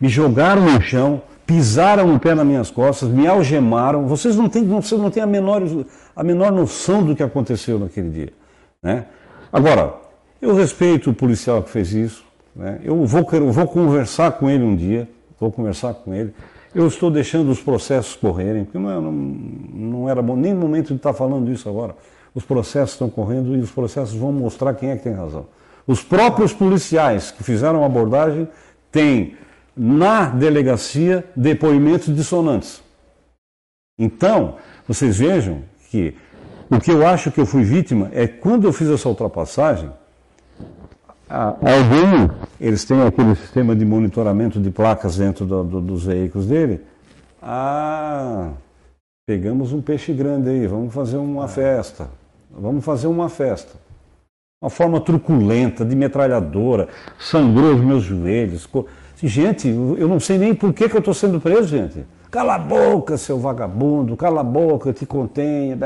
me 0.00 0.08
jogaram 0.08 0.62
no 0.62 0.80
chão, 0.80 1.22
pisaram 1.46 2.14
o 2.14 2.18
pé 2.18 2.34
nas 2.34 2.46
minhas 2.46 2.70
costas, 2.70 3.08
me 3.08 3.26
algemaram. 3.26 4.06
Vocês 4.06 4.36
não 4.36 4.48
têm, 4.48 4.66
vocês 4.66 5.00
não 5.00 5.10
têm 5.10 5.22
a 5.22 5.26
menor, 5.26 5.62
a 6.16 6.24
menor 6.24 6.50
noção 6.50 7.04
do 7.04 7.14
que 7.14 7.22
aconteceu 7.22 7.78
naquele 7.78 8.08
dia. 8.08 8.32
Né? 8.82 9.04
Agora, 9.52 9.94
eu 10.40 10.54
respeito 10.54 11.10
o 11.10 11.14
policial 11.14 11.62
que 11.62 11.70
fez 11.70 11.92
isso. 11.92 12.29
Né? 12.54 12.80
Eu 12.82 13.04
vou, 13.06 13.24
vou 13.52 13.66
conversar 13.66 14.32
com 14.32 14.48
ele 14.48 14.64
um 14.64 14.74
dia, 14.74 15.08
vou 15.38 15.50
conversar 15.50 15.94
com 15.94 16.14
ele. 16.14 16.34
Eu 16.74 16.86
estou 16.86 17.10
deixando 17.10 17.50
os 17.50 17.60
processos 17.60 18.14
correrem, 18.14 18.64
porque 18.64 18.78
não, 18.78 18.90
é, 18.90 18.94
não, 19.00 19.12
não 19.12 20.08
era 20.08 20.22
bom, 20.22 20.36
nem 20.36 20.54
momento 20.54 20.88
de 20.88 20.94
estar 20.94 21.12
falando 21.12 21.50
isso 21.50 21.68
agora. 21.68 21.96
Os 22.34 22.44
processos 22.44 22.92
estão 22.92 23.10
correndo 23.10 23.56
e 23.56 23.60
os 23.60 23.70
processos 23.70 24.14
vão 24.14 24.32
mostrar 24.32 24.74
quem 24.74 24.90
é 24.90 24.96
que 24.96 25.02
tem 25.02 25.12
razão. 25.12 25.46
Os 25.86 26.02
próprios 26.02 26.52
policiais 26.52 27.30
que 27.30 27.42
fizeram 27.42 27.82
a 27.82 27.86
abordagem 27.86 28.46
têm 28.92 29.34
na 29.76 30.26
delegacia 30.26 31.24
depoimentos 31.34 32.14
dissonantes. 32.14 32.82
Então, 33.98 34.56
vocês 34.86 35.18
vejam 35.18 35.62
que 35.90 36.14
o 36.70 36.78
que 36.78 36.90
eu 36.92 37.06
acho 37.06 37.32
que 37.32 37.40
eu 37.40 37.46
fui 37.46 37.64
vítima 37.64 38.10
é 38.12 38.26
quando 38.26 38.64
eu 38.64 38.72
fiz 38.72 38.88
essa 38.88 39.08
ultrapassagem, 39.08 39.90
alguém, 41.30 42.30
eles 42.60 42.84
têm 42.84 43.02
aquele 43.02 43.34
sistema 43.36 43.76
de 43.76 43.84
monitoramento 43.84 44.60
de 44.60 44.70
placas 44.70 45.16
dentro 45.16 45.46
do, 45.46 45.62
do, 45.62 45.80
dos 45.80 46.04
veículos 46.04 46.46
dele. 46.46 46.80
Ah, 47.40 48.50
pegamos 49.26 49.72
um 49.72 49.80
peixe 49.80 50.12
grande 50.12 50.50
aí, 50.50 50.66
vamos 50.66 50.92
fazer 50.92 51.16
uma 51.16 51.46
festa. 51.46 52.08
Vamos 52.50 52.84
fazer 52.84 53.06
uma 53.06 53.28
festa. 53.28 53.78
Uma 54.60 54.70
forma 54.70 55.00
truculenta, 55.00 55.84
de 55.84 55.94
metralhadora, 55.94 56.88
sangrou 57.18 57.74
os 57.74 57.80
meus 57.80 58.02
joelhos. 58.02 58.68
Gente, 59.22 59.68
eu 59.68 60.08
não 60.08 60.18
sei 60.18 60.36
nem 60.36 60.54
por 60.54 60.72
que, 60.72 60.88
que 60.88 60.96
eu 60.96 60.98
estou 60.98 61.14
sendo 61.14 61.40
preso, 61.40 61.68
gente. 61.68 62.04
Cala 62.30 62.56
a 62.56 62.58
boca, 62.58 63.16
seu 63.16 63.38
vagabundo, 63.38 64.16
cala 64.16 64.40
a 64.40 64.44
boca, 64.44 64.92
te 64.92 65.06
contenha. 65.06 65.78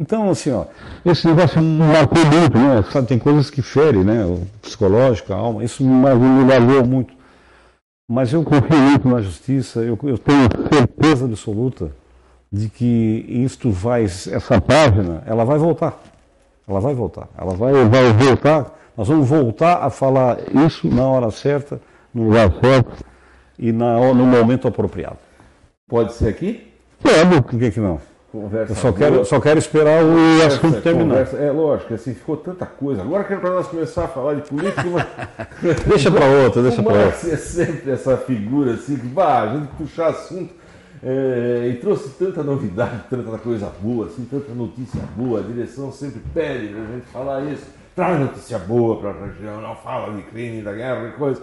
Então, 0.00 0.30
assim, 0.30 0.52
ó, 0.52 0.64
esse 1.04 1.26
negócio 1.26 1.60
me 1.60 1.82
marcou 1.82 2.24
muito, 2.24 2.56
né? 2.56 2.84
Sabe, 2.92 3.08
tem 3.08 3.18
coisas 3.18 3.50
que 3.50 3.60
ferem, 3.60 4.04
né? 4.04 4.24
O 4.24 4.46
psicológico, 4.62 5.32
a 5.32 5.36
alma, 5.36 5.64
isso 5.64 5.82
me 5.82 5.90
marcou 5.90 6.86
muito. 6.86 7.12
Mas 8.08 8.32
eu 8.32 8.44
confio 8.44 8.78
muito 8.78 9.08
na 9.08 9.20
justiça, 9.20 9.80
eu, 9.80 9.98
eu 10.04 10.16
tenho 10.16 10.48
certeza 10.72 11.24
absoluta 11.24 11.90
de 12.50 12.68
que 12.68 13.26
isto 13.28 13.70
vai, 13.70 14.04
essa 14.04 14.60
página, 14.60 15.22
ela 15.26 15.44
vai 15.44 15.58
voltar. 15.58 16.00
Ela 16.66 16.80
vai 16.80 16.94
voltar. 16.94 17.28
Ela 17.36 17.54
vai, 17.54 17.72
vai 17.88 18.12
voltar. 18.12 18.78
Nós 18.96 19.08
vamos 19.08 19.28
voltar 19.28 19.82
a 19.82 19.90
falar 19.90 20.38
isso 20.64 20.88
na 20.88 21.06
hora 21.06 21.30
certa, 21.30 21.80
no 22.14 22.24
lugar 22.24 22.52
certo 22.60 23.04
e 23.58 23.72
na, 23.72 23.98
no 24.14 24.26
momento 24.26 24.68
apropriado. 24.68 25.18
Pode 25.88 26.12
ser 26.14 26.28
aqui? 26.28 26.72
Pode, 27.02 27.42
por 27.42 27.58
que, 27.58 27.72
que 27.72 27.80
não? 27.80 28.00
Conversa 28.30 28.72
Eu 28.72 28.76
só 28.76 28.92
quero, 28.92 29.24
só 29.24 29.40
quero 29.40 29.58
esperar 29.58 30.04
o 30.04 30.08
conversa, 30.08 30.46
assunto 30.58 30.82
terminar. 30.82 31.14
Conversa, 31.14 31.36
é 31.38 31.50
lógico, 31.50 31.94
assim, 31.94 32.12
ficou 32.12 32.36
tanta 32.36 32.66
coisa. 32.66 33.00
Agora 33.00 33.24
que 33.24 33.32
é 33.32 33.36
para 33.36 33.50
nós 33.50 33.66
começar 33.68 34.04
a 34.04 34.08
falar 34.08 34.34
de 34.34 34.42
política. 34.42 34.84
Mas... 34.84 35.80
deixa 35.88 36.10
para 36.10 36.26
outra, 36.26 36.62
deixa 36.62 36.82
para 36.82 36.92
outra. 36.92 37.08
é 37.08 37.36
sempre 37.36 37.90
essa 37.90 38.18
figura 38.18 38.74
assim, 38.74 38.96
que 38.96 39.06
bah, 39.06 39.42
a 39.42 39.54
gente 39.54 39.68
puxar 39.68 40.08
assunto 40.08 40.52
é, 41.02 41.68
e 41.70 41.74
trouxe 41.76 42.10
tanta 42.10 42.42
novidade, 42.42 43.04
tanta 43.08 43.38
coisa 43.38 43.72
boa, 43.80 44.06
assim, 44.06 44.26
tanta 44.30 44.52
notícia 44.52 45.00
boa. 45.16 45.40
A 45.40 45.42
direção 45.42 45.90
sempre 45.90 46.20
pede 46.34 46.74
a 46.74 46.94
gente 46.94 47.06
falar 47.10 47.44
isso. 47.44 47.64
Traz 47.96 48.20
notícia 48.20 48.58
boa 48.58 49.00
para 49.00 49.10
a 49.10 49.26
região, 49.26 49.60
não 49.60 49.74
fala 49.74 50.14
de 50.14 50.22
crime, 50.22 50.60
da 50.62 50.72
guerra 50.72 51.10
coisa. 51.12 51.42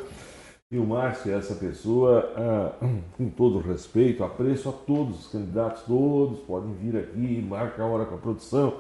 E 0.72 0.80
o 0.80 0.86
Márcio 0.86 1.32
é 1.32 1.38
essa 1.38 1.54
pessoa, 1.54 2.34
ah, 2.36 2.74
com 3.16 3.30
todo 3.30 3.60
respeito, 3.60 4.24
apreço 4.24 4.68
a 4.68 4.72
todos 4.72 5.20
os 5.20 5.28
candidatos, 5.28 5.84
todos 5.84 6.40
podem 6.40 6.74
vir 6.74 6.98
aqui, 6.98 7.46
marca 7.48 7.84
a 7.84 7.86
hora 7.86 8.06
com 8.06 8.16
a 8.16 8.18
produção. 8.18 8.74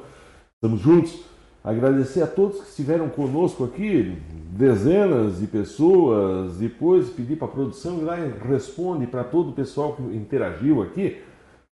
Estamos 0.56 0.82
juntos. 0.82 1.24
Agradecer 1.64 2.22
a 2.22 2.28
todos 2.28 2.62
que 2.62 2.70
estiveram 2.70 3.10
conosco 3.10 3.64
aqui, 3.64 4.18
dezenas 4.52 5.40
de 5.40 5.48
pessoas, 5.48 6.58
depois 6.58 7.10
pedir 7.10 7.38
para 7.38 7.48
a 7.48 7.52
produção 7.52 7.98
ir 7.98 8.04
lá 8.04 8.20
e 8.20 8.32
responde 8.48 9.08
para 9.08 9.24
todo 9.24 9.50
o 9.50 9.54
pessoal 9.54 9.94
que 9.94 10.04
interagiu 10.04 10.84
aqui 10.84 11.22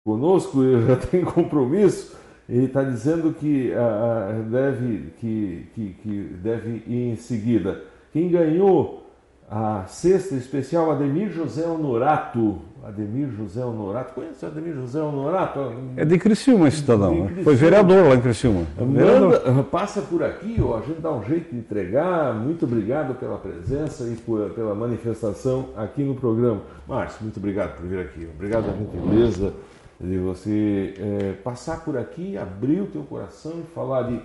conosco, 0.03 0.63
eu 0.63 0.85
já 0.85 0.95
tenho 1.07 1.25
compromisso. 1.25 2.15
Ele 2.47 2.65
está 2.65 2.83
dizendo 2.83 3.33
que, 3.33 3.71
uh, 3.71 4.43
deve, 4.49 5.13
que, 5.19 5.67
que, 5.73 5.93
que 6.01 6.23
deve 6.41 6.83
ir 6.87 7.11
em 7.11 7.15
seguida. 7.15 7.83
Quem 8.11 8.29
ganhou 8.29 9.02
a 9.49 9.85
sexta 9.87 10.35
especial 10.35 10.91
Ademir 10.91 11.31
José 11.31 11.65
Honorato. 11.65 12.59
Ademir 12.83 13.29
José 13.29 13.63
Honorato. 13.63 14.13
Conhece 14.13 14.43
o 14.43 14.47
Ademir 14.49 14.73
José 14.73 15.01
Honorato? 15.01 15.73
É 15.95 16.03
de 16.03 16.17
Criciúma 16.17 16.67
esse 16.67 16.77
cidadão. 16.77 17.25
Né? 17.25 17.43
Foi 17.43 17.55
vereador 17.55 18.09
lá 18.09 18.15
em 18.15 18.21
Criciúma. 18.21 18.65
Manda, 18.77 19.63
passa 19.63 20.01
por 20.01 20.21
aqui, 20.21 20.57
ó, 20.61 20.77
a 20.77 20.81
gente 20.81 20.99
dá 20.99 21.11
um 21.13 21.23
jeito 21.23 21.51
de 21.51 21.59
entregar. 21.59 22.33
Muito 22.33 22.65
obrigado 22.65 23.15
pela 23.15 23.37
presença 23.37 24.03
e 24.05 24.15
por, 24.17 24.49
pela 24.49 24.75
manifestação 24.75 25.69
aqui 25.77 26.03
no 26.03 26.15
programa. 26.15 26.61
Márcio, 26.87 27.19
muito 27.21 27.37
obrigado 27.37 27.77
por 27.77 27.85
vir 27.85 27.99
aqui. 27.99 28.27
Obrigado 28.35 28.65
pela 28.65 28.77
gentileza 28.77 29.53
de 29.99 30.17
você 30.17 30.93
é, 30.97 31.33
passar 31.43 31.85
por 31.85 31.97
aqui, 31.97 32.37
abrir 32.37 32.81
o 32.81 32.87
teu 32.87 33.03
coração 33.03 33.53
e 33.59 33.73
falar 33.73 34.03
de 34.03 34.21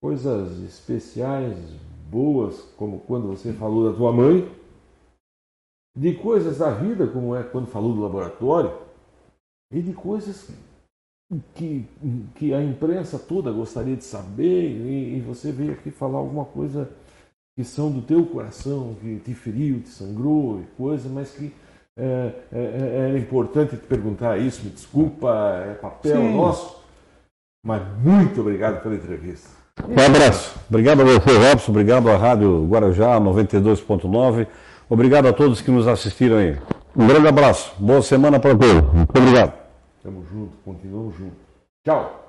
coisas 0.00 0.62
especiais, 0.62 1.56
boas, 2.12 2.60
como 2.76 3.00
quando 3.00 3.28
você 3.28 3.54
falou 3.54 3.90
da 3.90 3.96
tua 3.96 4.12
mãe, 4.12 4.46
de 5.96 6.14
coisas 6.14 6.58
da 6.58 6.70
vida, 6.70 7.06
como 7.06 7.34
é 7.34 7.42
quando 7.42 7.66
falou 7.66 7.94
do 7.94 8.02
laboratório, 8.02 8.70
e 9.72 9.80
de 9.80 9.94
coisas 9.94 10.50
que, 11.54 11.86
que 12.34 12.52
a 12.52 12.62
imprensa 12.62 13.18
toda 13.18 13.50
gostaria 13.50 13.96
de 13.96 14.04
saber, 14.04 14.70
e, 14.70 15.16
e 15.16 15.20
você 15.20 15.50
veio 15.50 15.72
aqui 15.72 15.90
falar 15.90 16.18
alguma 16.18 16.44
coisa 16.44 16.90
que 17.56 17.64
são 17.64 17.90
do 17.90 18.02
teu 18.02 18.26
coração, 18.26 18.94
que 19.00 19.18
te 19.20 19.34
feriu, 19.34 19.80
te 19.80 19.88
sangrou, 19.88 20.60
e 20.60 20.64
coisa, 20.76 21.08
mas 21.08 21.32
que 21.32 21.52
é, 21.96 22.32
é, 22.52 22.58
é, 22.58 23.08
era 23.08 23.18
importante 23.18 23.76
te 23.76 23.86
perguntar 23.86 24.38
isso, 24.38 24.64
me 24.64 24.70
desculpa, 24.70 25.30
é 25.66 25.74
papel 25.74 26.16
Sim. 26.16 26.36
nosso, 26.36 26.82
mas 27.64 27.82
muito 27.98 28.40
obrigado 28.40 28.82
pela 28.82 28.94
entrevista. 28.94 29.61
Um 29.80 30.00
abraço. 30.04 30.54
Obrigado 30.68 31.00
a 31.00 31.04
você, 31.04 31.36
Robson. 31.36 31.72
Obrigado 31.72 32.10
à 32.10 32.16
Rádio 32.16 32.66
Guarujá 32.66 33.18
92.9. 33.20 34.46
Obrigado 34.88 35.28
a 35.28 35.32
todos 35.32 35.60
que 35.60 35.70
nos 35.70 35.88
assistiram 35.88 36.36
aí. 36.36 36.58
Um 36.94 37.06
grande 37.06 37.28
abraço. 37.28 37.72
Boa 37.78 38.02
semana 38.02 38.38
para 38.38 38.54
todos. 38.54 38.92
Muito 38.92 39.18
obrigado. 39.18 39.54
Tamo 40.02 40.24
junto, 40.30 40.56
continuamos 40.64 41.16
juntos. 41.16 41.38
Tchau. 41.84 42.22